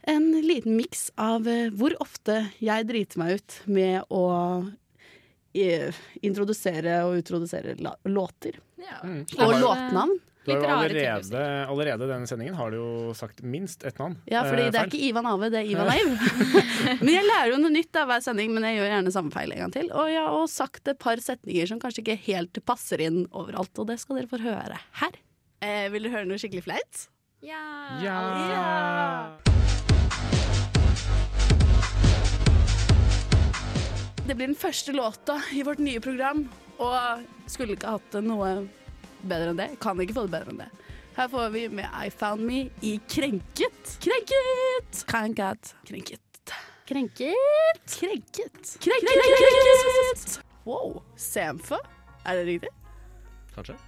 en 0.02 0.30
liten 0.40 0.76
miks 0.76 1.10
av 1.20 1.48
eh, 1.48 1.68
hvor 1.74 1.94
ofte 2.02 2.42
jeg 2.62 2.88
driter 2.88 3.20
meg 3.20 3.38
ut 3.38 3.58
med 3.66 4.08
å 4.08 4.24
eh, 5.56 6.00
introdusere 6.22 7.02
og 7.08 7.20
utrodusere 7.20 7.76
låter. 8.08 8.60
Ja. 8.80 9.00
Mm. 9.04 9.22
Og 9.38 9.56
låtnavn. 9.60 10.18
Du 10.44 10.52
har 10.54 10.62
jo 10.64 10.68
allerede, 10.72 11.40
allerede 11.68 12.06
denne 12.08 12.26
sendingen 12.26 12.54
har 12.56 12.70
du 12.72 12.78
jo 12.78 13.14
sagt 13.14 13.42
minst 13.44 13.84
ett 13.84 13.98
navn. 14.00 14.16
Ja, 14.24 14.40
fordi 14.46 14.64
eh, 14.64 14.70
det 14.72 14.80
er 14.80 14.88
ikke 14.88 15.02
Ivan 15.10 15.28
Ave, 15.28 15.50
det 15.52 15.60
er 15.60 15.68
Ivan 15.68 15.90
Eiv. 15.92 16.14
men 17.04 17.12
jeg 17.12 17.26
lærer 17.28 17.52
jo 17.52 17.60
noe 17.60 17.74
nytt 17.74 18.00
av 18.00 18.08
hver 18.08 18.24
sending, 18.24 18.54
men 18.56 18.64
jeg 18.66 18.78
gjør 18.80 18.92
gjerne 18.94 19.14
samme 19.14 19.34
feil 19.34 19.52
en 19.52 19.62
gang 19.66 19.76
til. 19.76 19.92
Og 19.92 20.08
jeg 20.08 20.24
har 20.24 20.48
sagt 20.52 20.90
et 20.90 21.02
par 21.02 21.20
setninger 21.22 21.68
som 21.70 21.82
kanskje 21.82 22.06
ikke 22.06 22.18
helt 22.30 22.62
passer 22.64 23.04
inn 23.04 23.26
overalt, 23.28 23.74
og 23.76 23.92
det 23.92 24.00
skal 24.00 24.20
dere 24.22 24.32
få 24.32 24.40
høre 24.42 24.80
her. 25.02 25.20
Eh, 25.60 25.86
vil 25.92 26.08
du 26.08 26.14
høre 26.14 26.24
noe 26.28 26.40
skikkelig 26.40 26.64
flaut? 26.70 27.06
Ja. 27.44 27.60
Ja. 28.00 28.18
Ja. 28.48 29.79
Det 34.30 34.36
blir 34.38 34.46
den 34.46 34.54
første 34.54 34.92
låta 34.92 35.42
i 35.52 35.62
vårt 35.66 35.80
nye 35.82 35.98
program, 36.00 36.44
og 36.78 37.24
skulle 37.50 37.74
ikke 37.74 37.96
hatt 37.96 38.12
det 38.14 38.20
noe 38.22 38.50
bedre 39.26 39.48
enn 39.50 39.58
det. 39.58 39.66
Kan 39.82 39.98
ikke 39.98 40.14
få 40.14 40.22
det 40.28 40.30
bedre 40.36 40.52
enn 40.52 40.60
det. 40.60 40.68
Her 41.16 41.32
får 41.32 41.48
vi 41.56 41.64
med 41.80 41.96
I 41.98 42.12
Found 42.14 42.44
Me 42.46 42.60
i 42.86 42.92
Krenket. 43.10 43.96
Krenket! 44.04 45.00
Krenket. 45.10 45.72
Krenket. 45.82 46.54
Krenket. 46.86 47.34
Krenket. 47.90 48.70
Krenket. 48.86 50.38
Wow. 50.62 51.00
Samfa? 51.18 51.82
Er 52.22 52.38
det 52.38 52.46
riktig? 52.52 52.70
Kanskje? 53.56 53.80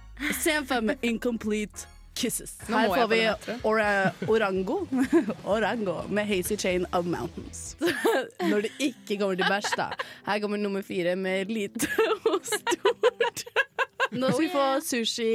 Samfa 0.43 0.83
med 0.83 1.07
Incomplete 1.07 1.87
Kisses. 2.15 2.57
Nå 2.69 2.77
Her 2.77 2.87
får 2.93 3.07
vi 3.11 3.19
ora 3.63 3.87
Orango 4.27 4.75
Orango 5.55 5.95
med 6.09 6.27
Hazy 6.29 6.55
Chain 6.57 6.85
of 6.91 7.05
Mountains. 7.05 7.75
Når 8.51 8.61
det 8.67 8.71
ikke 8.79 9.17
kommer 9.19 9.35
til 9.39 9.49
bæsj, 9.49 9.71
da. 9.79 9.87
Her 10.27 10.39
kommer 10.43 10.57
nummer 10.61 10.81
fire 10.85 11.15
med 11.15 11.49
lite 11.51 11.89
og 12.29 12.39
stort. 12.45 13.43
Nå 14.13 14.29
skal 14.29 14.43
vi 14.45 14.51
få 14.53 14.67
Sushi 14.85 15.31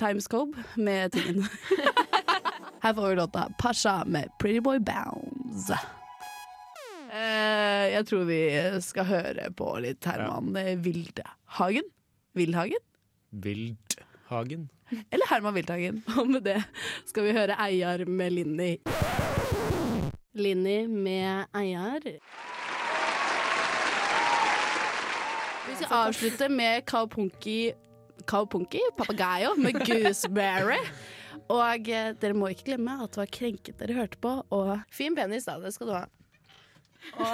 Timescope 0.00 0.64
med 0.80 1.12
tingen. 1.12 1.44
Her 2.82 2.94
får 2.94 3.08
vi 3.08 3.14
låta 3.18 3.48
Pasha 3.58 4.04
med 4.06 4.30
Pretty 4.40 4.62
Boy 4.64 4.78
Bounce. 4.80 5.76
Eh, 7.12 7.84
jeg 7.92 8.06
tror 8.08 8.24
vi 8.28 8.40
skal 8.84 9.08
høre 9.08 9.50
på 9.56 9.74
litt 9.84 10.04
Herman 10.08 10.56
Vildhagen. 10.84 11.88
Vildhagen? 12.38 12.84
Vildhagen. 13.30 14.68
Eller 15.10 15.28
Herman 15.30 15.54
Wildhagen. 15.54 16.02
Og 16.18 16.30
med 16.30 16.46
det 16.46 16.60
skal 17.08 17.28
vi 17.28 17.34
høre 17.36 17.56
Eiar 17.68 18.04
med 18.08 18.32
Linni. 18.36 18.70
Linni 20.38 20.78
med 20.86 21.50
Eiar. 21.56 22.06
Vi 25.68 25.76
skal 25.76 26.08
avslutte 26.08 26.48
med 26.48 26.86
Kaupunki 26.88 27.60
Kaupunki, 28.28 28.80
Papagayo 28.96 29.54
med 29.56 29.72
Gooseberry. 29.88 30.80
Og 31.48 31.88
eh, 31.88 32.12
dere 32.20 32.36
må 32.36 32.50
ikke 32.52 32.66
glemme 32.72 32.98
at 33.02 33.14
det 33.14 33.22
var 33.22 33.30
krenket 33.32 33.78
dere 33.80 33.96
hørte 33.96 34.18
på, 34.20 34.32
og 34.52 34.80
fin 34.92 35.16
penis, 35.16 35.46
da. 35.48 35.56
Det 35.62 35.72
skal 35.74 35.88
du 35.88 35.94
ha. 35.96 36.04
Og 37.14 37.28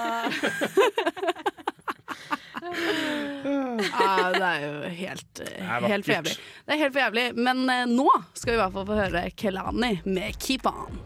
ja, 3.83 4.31
det 4.35 4.47
er 4.47 4.59
jo 4.63 4.73
helt, 5.01 5.24
er 5.65 5.87
helt 5.91 6.05
for 6.07 6.13
jævlig. 6.15 6.35
Det 6.65 6.73
er 6.77 6.81
helt 6.83 6.93
for 6.95 7.01
jævlig. 7.03 7.25
Men 7.37 7.65
eh, 7.69 7.85
nå 7.91 8.07
skal 8.33 8.53
vi 8.53 8.57
i 8.57 8.61
hvert 8.63 8.73
fall 8.79 8.87
få 8.89 8.99
høre 9.01 9.25
Kelani 9.35 9.93
med 10.05 10.39
Keep 10.41 10.65
On. 10.71 10.99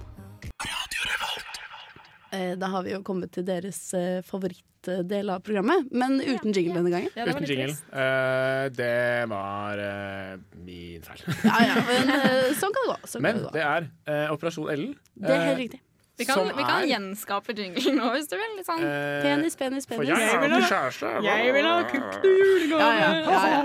Eh, 2.32 2.54
da 2.62 2.68
har 2.70 2.84
vi 2.86 2.92
jo 2.94 3.00
kommet 3.02 3.32
til 3.34 3.46
deres 3.48 3.78
eh, 3.98 4.20
favorittdel 4.28 5.32
av 5.34 5.40
programmet, 5.42 5.88
men 5.90 6.20
uten 6.22 6.54
jingle 6.54 6.76
denne 6.78 6.92
gangen. 6.94 7.10
Ja, 7.18 7.26
det 7.26 7.34
var 7.34 7.42
Uten 7.42 7.48
litt 7.48 7.54
jingle. 7.56 7.74
trist. 7.74 7.88
Eh, 7.90 8.66
det 8.78 9.30
var 9.32 9.82
eh, 9.82 10.36
min 10.68 11.02
feil. 11.08 11.24
Ja, 11.48 11.58
ja, 11.72 11.80
men 11.90 12.14
eh, 12.20 12.52
sånn 12.60 12.76
kan 12.76 12.86
det 12.86 12.92
gå. 12.92 12.98
Sånn 13.10 13.26
Men 13.26 13.40
kan 13.40 13.42
det, 13.42 13.48
gå. 13.48 13.54
det 13.58 13.66
er 13.66 13.90
eh, 14.14 14.34
Operasjon 14.36 14.70
Ellen. 14.76 14.94
det 15.18 15.34
er 15.34 15.40
eh, 15.42 15.48
helt 15.50 15.64
riktig. 15.66 15.82
Vi 16.20 16.26
kan, 16.28 16.36
som 16.36 16.50
vi 16.58 16.64
kan 16.68 16.82
er, 16.84 16.88
gjenskape 16.92 17.54
jinglen 17.56 17.96
nå, 17.98 18.10
hvis 18.16 18.28
du 18.28 18.36
vil. 18.36 18.52
Litt 18.58 18.68
sånn. 18.68 18.84
eh, 18.84 19.22
Penis, 19.24 19.56
penis, 19.56 19.86
For 19.88 20.04
penis. 20.04 20.20
jeg 20.20 20.42
vil 20.44 20.52
ha 20.52 20.60
kjæreste. 20.68 21.12
Ja, 21.24 22.90
ja, 23.00 23.10
ja, 23.24 23.40
ja. 23.50 23.62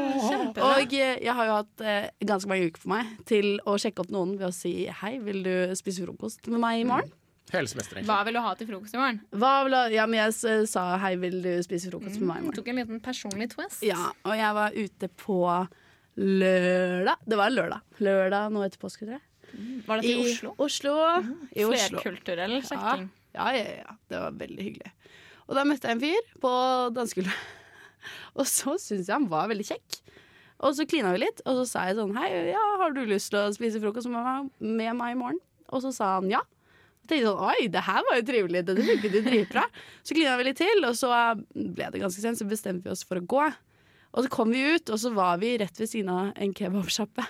Og 0.62 0.94
eh, 0.94 1.18
jeg 1.24 1.34
har 1.34 1.46
jo 1.50 1.56
hatt 1.58 1.84
eh, 1.84 2.06
ganske 2.24 2.48
mange 2.50 2.70
uker 2.70 2.84
på 2.84 2.90
meg 2.94 3.10
til 3.28 3.50
å 3.66 3.74
sjekke 3.80 4.04
opp 4.04 4.10
noen 4.14 4.36
ved 4.38 4.48
å 4.48 4.54
si 4.54 4.86
hei, 5.02 5.18
vil 5.24 5.42
du 5.44 5.54
spise 5.78 6.06
frokost 6.06 6.46
med 6.48 6.62
meg 6.62 6.80
i 6.84 6.88
morgen? 6.88 7.10
Hele 7.52 7.68
semesteret. 7.70 8.06
Hva 8.08 8.22
vil 8.26 8.34
du 8.38 8.40
ha 8.40 8.54
til 8.58 8.66
frokost 8.70 8.94
i 8.96 8.98
morgen? 8.98 9.18
Hva 9.36 9.50
vil 9.66 9.74
du- 9.76 9.94
ja, 9.94 10.06
men 10.06 10.18
jeg 10.32 10.66
sa 10.70 10.96
hei, 10.98 11.14
vil 11.20 11.42
du 11.44 11.52
spise 11.62 11.90
frokost 11.92 12.18
med 12.18 12.28
meg 12.30 12.38
i 12.38 12.46
morgen? 12.46 12.56
Tok 12.56 12.68
en 12.72 12.76
liten 12.80 13.00
personlig 13.04 13.50
twist. 13.52 13.82
Ja, 13.84 14.10
og 14.24 14.34
jeg 14.38 14.54
var 14.56 14.70
ute 14.74 15.08
på 15.20 15.40
lørdag. 16.16 17.16
Det 17.26 17.36
var 17.38 17.50
lørdag. 17.50 17.80
Lørdag 18.00 18.50
nå 18.54 18.64
etter 18.66 18.78
påske, 18.82 19.04
tror 19.06 19.16
jeg. 19.18 19.24
Var 19.86 20.00
det 20.00 20.08
til 20.08 20.22
Oslo? 20.24 20.54
Oslo. 20.64 20.94
I 21.52 21.66
Oslo. 21.66 22.00
Flerkulturell 22.00 22.56
sjekking. 22.64 23.10
Ja, 23.34 23.50
ja, 23.54 23.64
ja, 23.64 23.76
ja. 23.82 23.96
Det 24.10 24.22
var 24.22 24.38
veldig 24.44 24.66
hyggelig. 24.68 24.94
Og 25.44 25.58
da 25.58 25.64
møtte 25.68 25.90
jeg 25.90 25.98
en 25.98 26.02
fyr 26.04 26.32
på 26.42 26.54
dansegulvet. 26.96 27.52
Og 28.38 28.48
så 28.48 28.76
syntes 28.80 29.08
jeg 29.08 29.16
han 29.16 29.28
var 29.30 29.50
veldig 29.52 29.66
kjekk. 29.68 30.00
Og 30.64 30.76
så 30.76 30.86
klina 30.88 31.10
vi 31.12 31.24
litt, 31.24 31.40
og 31.44 31.58
så 31.58 31.64
sa 31.66 31.80
jeg 31.88 31.96
sånn 31.98 32.14
Hei, 32.16 32.28
ja, 32.52 32.60
har 32.80 32.92
du 32.94 33.00
lyst 33.08 33.32
til 33.32 33.40
å 33.40 33.52
spise 33.52 33.80
frokost 33.82 34.08
med 34.08 34.52
meg 34.62 35.10
i 35.10 35.18
morgen? 35.18 35.40
Og 35.74 35.82
så 35.82 35.90
sa 35.92 36.14
han 36.14 36.30
ja. 36.30 36.40
Og 37.02 37.10
tenkte 37.10 37.26
sånn, 37.26 37.42
Oi, 37.50 37.66
det 37.74 37.82
her 37.84 38.04
var 38.06 38.20
jo 38.20 38.26
trivelig. 38.30 38.62
Dette 38.68 38.86
funket 38.86 39.18
jo 39.18 39.22
dritbra. 39.26 39.64
Så 40.06 40.16
klina 40.16 40.38
vi 40.40 40.46
litt 40.48 40.60
til, 40.62 40.80
og 40.86 40.96
så 40.96 41.10
ble 41.52 41.90
det 41.92 42.00
ganske 42.00 42.22
sent, 42.22 42.40
så 42.40 42.46
bestemte 42.48 42.86
vi 42.86 42.94
oss 42.94 43.04
for 43.04 43.20
å 43.20 43.26
gå. 43.34 43.48
Og 44.14 44.24
så 44.24 44.30
kom 44.32 44.54
vi 44.54 44.62
ut, 44.76 44.94
og 44.94 45.00
så 45.02 45.10
var 45.12 45.42
vi 45.42 45.56
rett 45.60 45.80
ved 45.82 45.90
siden 45.90 46.12
av 46.14 46.30
en 46.38 46.54
kebabsjappe. 46.56 47.26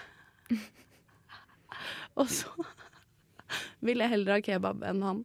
og 2.20 2.30
så 2.30 2.50
ville 3.84 4.06
jeg 4.06 4.14
heller 4.14 4.36
ha 4.36 4.44
kebab 4.44 4.82
enn 4.86 5.04
han. 5.04 5.22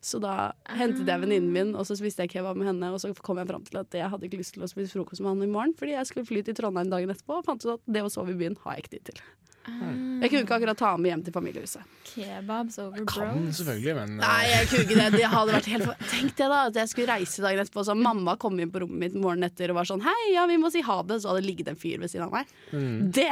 Så 0.00 0.16
da 0.16 0.52
hentet 0.78 1.08
jeg 1.08 1.20
venninnen 1.20 1.50
min, 1.52 1.74
og 1.76 1.84
så 1.84 1.94
spiste 1.98 2.24
jeg 2.24 2.32
kebab 2.32 2.56
med 2.56 2.70
henne. 2.70 2.88
Og 2.94 3.02
så 3.02 3.12
kom 3.20 3.40
jeg 3.40 3.50
fram 3.50 3.66
til 3.66 3.82
at 3.82 3.96
jeg 3.96 4.08
hadde 4.08 4.26
ikke 4.26 4.40
lyst 4.40 4.54
til 4.56 4.64
å 4.64 4.70
spise 4.70 4.94
frokost 4.96 5.20
med 5.20 5.34
han 5.34 5.44
i 5.44 5.50
morgen, 5.50 5.74
fordi 5.76 5.92
jeg 5.92 6.08
skulle 6.08 6.28
fly 6.28 6.40
til 6.46 6.56
Trondheim 6.56 6.88
dagen 6.92 7.12
etterpå, 7.12 7.36
og 7.36 7.46
fant 7.48 7.66
ut 7.66 7.74
at 7.76 7.84
det 7.84 8.04
å 8.06 8.12
sove 8.12 8.32
i 8.32 8.38
byen 8.40 8.56
har 8.64 8.78
jeg 8.78 8.86
ikke 8.86 8.94
tid 8.96 9.10
til. 9.10 9.20
Jeg 9.66 10.30
kunne 10.32 10.40
ikke 10.44 10.56
akkurat 10.56 10.78
ta 10.80 10.90
ham 10.94 11.02
med 11.04 11.10
hjem 11.12 11.22
til 11.26 11.34
familiehuset. 11.34 11.82
Kebabs 12.10 12.78
over 12.82 13.02
Kan 13.08 13.36
bros. 13.44 13.58
selvfølgelig, 13.60 13.94
men 13.98 14.14
eh, 14.16 14.22
Nei, 14.24 14.46
jeg 14.50 14.68
kunne 14.70 14.84
ikke 14.86 14.96
det. 14.98 15.10
det 15.20 15.28
hadde 15.34 15.52
vært 15.56 15.68
helt 15.72 15.84
for... 15.90 16.06
Tenk 16.10 16.32
det 16.40 16.48
da, 16.50 16.60
at 16.70 16.78
jeg 16.80 16.90
skulle 16.92 17.10
reise 17.12 17.44
dagen 17.44 17.62
etterpå, 17.64 17.84
så 17.86 17.94
mamma 17.98 18.34
kom 18.40 18.56
inn 18.60 18.72
på 18.72 18.82
rommet 18.84 19.02
mitt 19.04 19.18
morgenen 19.20 19.48
etter 19.50 19.70
og 19.74 19.78
var 19.82 19.88
sånn 19.90 20.02
Hei, 20.06 20.16
ja, 20.34 20.46
vi 20.50 20.56
må 20.60 20.72
si 20.72 20.80
ha 20.86 20.96
det. 21.06 21.20
Så 21.22 21.30
hadde 21.30 21.42
det 21.44 21.50
ligget 21.52 21.68
en 21.74 21.78
fyr 21.80 22.00
ved 22.02 22.10
siden 22.12 22.26
av 22.28 22.34
meg. 22.40 22.50
mm. 22.72 22.96
Det! 23.20 23.28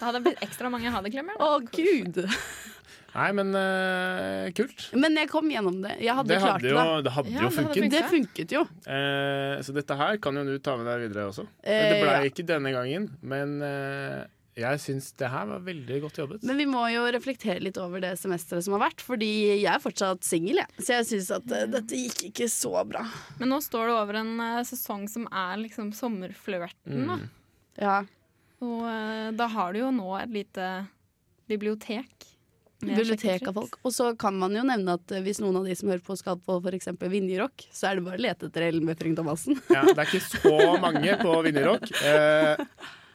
Da 0.00 0.08
hadde 0.10 0.18
det 0.18 0.26
blitt 0.28 0.44
ekstra 0.48 0.70
mange 0.74 0.90
ha 0.92 1.02
det-klemmer. 1.06 1.38
da. 1.38 1.46
Å, 1.46 1.62
gud! 1.70 2.20
Nei, 3.10 3.28
men 3.34 3.48
eh, 3.58 4.50
kult. 4.54 4.84
Men 4.94 5.16
jeg 5.18 5.26
kom 5.32 5.48
gjennom 5.50 5.80
det. 5.82 5.96
Jeg 5.98 6.14
hadde 6.14 6.30
Det 6.30 6.36
klart 6.42 6.60
hadde 6.60 6.68
jo, 6.70 6.76
det. 6.78 7.00
det 7.08 7.14
hadde 7.16 7.30
Ja, 7.30 7.40
jo 7.40 7.40
det 7.40 7.56
hadde 7.56 7.70
funket. 7.72 7.94
Det 7.94 8.02
funket 8.12 8.52
jo. 8.54 8.60
Eh, 8.86 9.54
så 9.66 9.74
dette 9.74 9.96
her 9.98 10.20
kan 10.22 10.38
jo 10.38 10.44
du 10.46 10.52
ta 10.62 10.76
med 10.78 10.86
deg 10.86 11.08
videre 11.08 11.24
også. 11.32 11.46
Eh, 11.62 11.88
det 11.90 11.96
ble 12.04 12.12
ja. 12.14 12.20
ikke 12.30 12.44
denne 12.46 12.70
gangen, 12.76 13.08
men 13.26 13.56
eh, 13.66 14.20
jeg 14.58 14.80
syns 14.82 15.10
det 15.20 15.28
her 15.30 15.46
var 15.46 15.62
veldig 15.64 15.98
godt 16.04 16.18
jobbet. 16.20 16.44
Men 16.46 16.58
vi 16.58 16.66
må 16.68 16.82
jo 16.90 17.04
reflektere 17.14 17.62
litt 17.62 17.78
over 17.80 18.02
det 18.02 18.16
semesteret 18.18 18.66
som 18.66 18.74
har 18.76 18.82
vært, 18.88 19.04
fordi 19.04 19.30
jeg 19.60 19.68
er 19.70 19.82
fortsatt 19.82 20.26
singel, 20.26 20.62
jeg. 20.62 20.80
Så 20.80 20.96
jeg 20.96 21.08
syns 21.12 21.30
at 21.38 21.54
uh, 21.54 21.66
dette 21.70 22.00
gikk 22.00 22.24
ikke 22.30 22.48
så 22.50 22.72
bra. 22.88 23.04
Men 23.38 23.54
nå 23.54 23.60
står 23.64 23.90
det 23.90 23.98
over 23.98 24.20
en 24.22 24.32
uh, 24.42 24.62
sesong 24.66 25.06
som 25.10 25.28
er 25.30 25.60
liksom 25.62 25.92
sommerflørten. 25.96 27.06
da. 27.06 27.20
Mm. 27.20 27.28
Ja. 27.80 28.00
Og 28.60 28.82
uh, 28.84 29.30
da 29.38 29.48
har 29.54 29.72
du 29.72 29.84
jo 29.84 29.94
nå 29.94 30.10
et 30.18 30.34
lite 30.34 30.68
bibliotek. 31.50 32.28
Bibliotek 32.80 33.44
av 33.48 33.56
folk. 33.56 33.76
Og 33.84 33.92
så 33.92 34.10
kan 34.18 34.36
man 34.40 34.54
jo 34.56 34.62
nevne 34.66 34.96
at 34.96 35.12
hvis 35.24 35.40
noen 35.42 35.60
av 35.60 35.66
de 35.68 35.74
som 35.76 35.90
hører 35.92 36.04
på 36.04 36.16
skal 36.16 36.40
på 36.40 36.56
f.eks. 36.62 36.88
Vinjerock, 37.00 37.66
så 37.70 37.90
er 37.90 37.98
det 37.98 38.06
bare 38.06 38.18
å 38.18 38.24
lete 38.24 38.48
etter 38.48 38.70
Ellen 38.70 38.88
Befring 38.88 39.16
Thomassen. 39.18 39.58
Ja, 39.68 39.84
det 39.84 39.98
er 39.98 40.08
ikke 40.08 40.24
så 40.24 40.78
mange 40.82 41.18
på 41.22 41.36
Vinjerock. 41.46 41.86
Eh, 42.10 42.56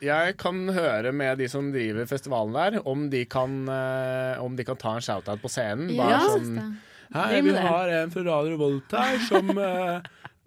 jeg 0.06 0.38
kan 0.42 0.64
høre 0.76 1.12
med 1.16 1.38
de 1.42 1.48
som 1.52 1.72
driver 1.74 2.06
festivalen 2.10 2.54
der, 2.56 2.80
om 2.88 3.08
de 3.10 3.24
kan, 3.26 3.58
eh, 3.70 4.42
om 4.44 4.56
de 4.56 4.64
kan 4.68 4.78
ta 4.82 4.96
en 4.96 5.02
shout-out 5.06 5.42
på 5.42 5.50
scenen. 5.52 5.96
Bare 5.98 6.10
Ja. 6.16 6.20
sånn. 6.30 6.78
Hei, 7.14 7.42
vi 7.42 7.52
har 7.56 7.88
en 7.90 8.10
fra 8.12 8.24
Radio 8.26 8.56
Revolt 8.58 8.92
her 8.92 9.20
som 9.28 9.52
eh, 9.58 10.02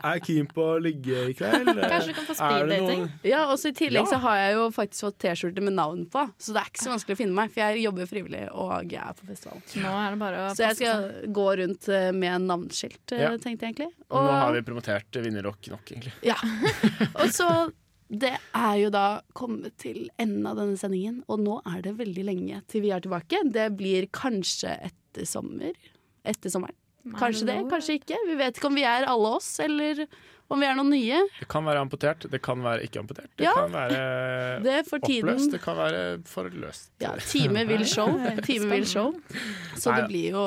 er 0.04 0.18
keen 0.22 0.46
på 0.46 0.62
å 0.76 0.80
ligge 0.82 1.30
i 1.30 1.34
kveld. 1.34 1.66
Kanskje 1.74 2.10
du 2.12 2.14
kan 2.14 2.26
få 2.26 2.34
er 2.34 2.66
det 2.66 2.76
speeddating? 2.76 3.00
noen- 3.00 3.10
Ja, 3.26 3.44
og 3.50 3.58
så 3.58 3.70
I 3.70 3.72
tillegg 3.78 4.04
Ja. 4.04 4.10
så 4.12 4.18
har 4.22 4.36
jeg 4.36 4.54
jo 4.54 4.66
faktisk 4.70 5.00
fått 5.06 5.18
T-skjorte 5.24 5.62
med 5.62 5.72
navn 5.74 6.04
på, 6.10 6.22
så 6.38 6.52
det 6.54 6.62
er 6.62 6.68
ikke 6.70 6.84
så 6.84 6.92
vanskelig 6.94 7.16
å 7.16 7.20
finne 7.22 7.34
meg. 7.34 7.50
For 7.54 7.60
jeg 7.62 7.82
jobber 7.86 8.06
frivillig, 8.06 8.44
og 8.54 8.90
jeg 8.90 9.00
er 9.02 9.14
på 9.18 9.26
festival. 9.26 9.62
Så 9.66 9.80
nå 9.82 9.90
er 10.06 10.10
det 10.14 10.18
bare 10.18 10.36
å 10.36 10.50
Så 10.54 10.62
jeg 10.66 10.76
passe 10.76 10.86
skal 10.86 11.32
gå 11.40 11.48
rundt 11.62 11.88
eh, 11.88 12.12
med 12.12 12.40
navneskilt, 12.46 13.12
eh, 13.12 13.22
Ja. 13.22 13.30
tenkte 13.38 13.60
jeg 13.66 13.74
egentlig. 13.74 13.90
Og 14.10 14.22
nå 14.22 14.30
har 14.30 14.52
vi 14.52 14.62
promotert 14.62 15.10
Vinnerrock 15.22 15.66
nok, 15.68 15.84
egentlig. 15.90 16.12
Ja. 16.22 16.36
Og 17.22 17.30
så 17.34 17.72
Det 18.08 18.32
er 18.56 18.74
jo 18.80 18.88
da 18.90 19.20
kommet 19.36 19.74
til 19.80 20.06
enden 20.18 20.46
av 20.48 20.56
denne 20.56 20.78
sendingen, 20.80 21.20
og 21.28 21.42
nå 21.44 21.58
er 21.68 21.82
det 21.84 21.96
veldig 21.98 22.24
lenge 22.24 22.62
til 22.72 22.80
vi 22.86 22.92
er 22.94 23.02
tilbake. 23.04 23.42
Det 23.52 23.66
blir 23.76 24.06
kanskje 24.16 24.72
etter 24.88 25.28
sommer. 25.28 25.76
Etter 26.24 26.52
sommeren. 26.52 26.76
Kanskje 27.18 27.46
det, 27.48 27.58
kanskje 27.70 27.98
ikke. 28.00 28.16
Vi 28.28 28.34
vet 28.40 28.56
ikke 28.58 28.68
om 28.70 28.76
vi 28.76 28.84
er 28.88 29.06
alle 29.08 29.34
oss, 29.38 29.50
eller 29.64 30.02
om 30.48 30.60
vi 30.60 30.66
er 30.68 30.76
noen 30.76 30.90
nye. 30.92 31.20
Det 31.38 31.48
kan 31.52 31.64
være 31.68 31.84
amputert, 31.84 32.24
det 32.32 32.40
kan 32.44 32.60
være 32.64 32.84
ikke 32.88 33.02
amputert. 33.02 33.30
Det 33.36 33.44
Ja. 33.44 33.52
kan 33.56 33.72
være 33.72 34.00
Det 34.64 34.78
oppløst, 34.88 35.52
det 35.52 35.60
kan 35.62 35.76
være 35.76 36.02
forløst. 36.28 36.90
Ja, 37.04 37.14
time 37.20 37.64
vil 37.70 37.84
show. 37.88 38.08
Time 38.44 38.68
vil 38.72 38.86
show. 38.88 39.12
Så 39.76 39.92
det 39.96 40.08
blir 40.08 40.30
jo 40.32 40.44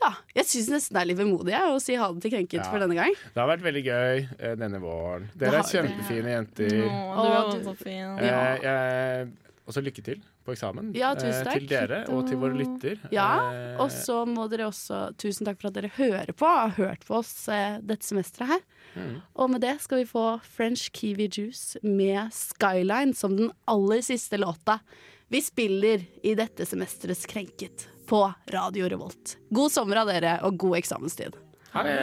Ja, 0.00 0.12
jeg 0.34 0.46
syns 0.48 0.70
nesten 0.72 0.96
det 0.96 1.02
er 1.02 1.08
litt 1.10 1.18
vemodig 1.20 1.52
å 1.60 1.76
si 1.82 1.94
ha 2.00 2.06
det 2.14 2.22
til 2.24 2.32
krenket 2.32 2.62
Ja. 2.62 2.70
for 2.70 2.80
denne 2.80 2.96
gang. 2.96 3.12
Det 3.34 3.36
har 3.42 3.48
vært 3.50 3.66
veldig 3.66 3.84
gøy 3.84 4.28
eh, 4.38 4.54
denne 4.56 4.80
våren. 4.80 5.28
Dere 5.36 5.60
er 5.60 5.68
kjempefine 5.68 6.32
jenter. 6.38 6.72
Nå, 6.88 7.28
du 7.52 7.58
er 7.60 7.64
så 7.68 7.74
fin. 7.76 8.18
Eh, 8.18 8.64
jeg, 8.64 9.30
også 9.70 9.82
lykke 9.84 10.02
til 10.02 10.22
på 10.44 10.54
eksamen. 10.56 10.88
Ja, 10.96 11.12
tusen 11.14 11.34
eh, 11.36 11.44
takk. 11.46 11.58
til 11.60 11.68
dere 11.70 11.98
og 12.10 12.24
til 12.26 12.40
våre 12.40 12.56
lytter. 12.58 12.96
Ja, 13.12 13.28
Eh, 13.52 13.76
Og 13.80 13.90
så 13.92 14.24
må 14.26 14.48
dere 14.50 14.66
også 14.68 15.14
Tusen 15.20 15.46
takk 15.46 15.60
for 15.60 15.68
at 15.68 15.76
dere 15.76 15.90
hører 15.94 16.32
på, 16.32 16.44
har 16.48 16.72
hørt 16.80 17.04
på 17.06 17.18
oss 17.20 17.46
eh, 17.48 17.76
dette 17.84 18.02
semesteret 18.08 18.48
her. 18.56 18.64
Mm. 18.96 19.14
Og 19.36 19.50
med 19.52 19.60
det 19.62 19.76
skal 19.84 20.00
vi 20.02 20.08
få 20.10 20.24
French 20.42 20.88
Kiwi 20.96 21.28
Juice 21.30 21.78
med 21.84 22.32
Skyline 22.34 23.14
som 23.14 23.36
den 23.36 23.52
aller 23.68 24.00
siste 24.02 24.40
låta 24.40 24.80
vi 25.30 25.38
spiller 25.44 26.02
i 26.26 26.34
dette 26.34 26.66
semesterets 26.66 27.22
Krenket 27.30 27.86
på 28.10 28.32
Radio 28.50 28.88
Revolt. 28.88 29.36
God 29.54 29.72
sommer 29.72 30.02
av 30.02 30.10
dere, 30.10 30.32
og 30.42 30.56
god 30.58 30.80
eksamenstid. 30.80 31.36
Ha 31.70 31.84
det! 31.86 32.00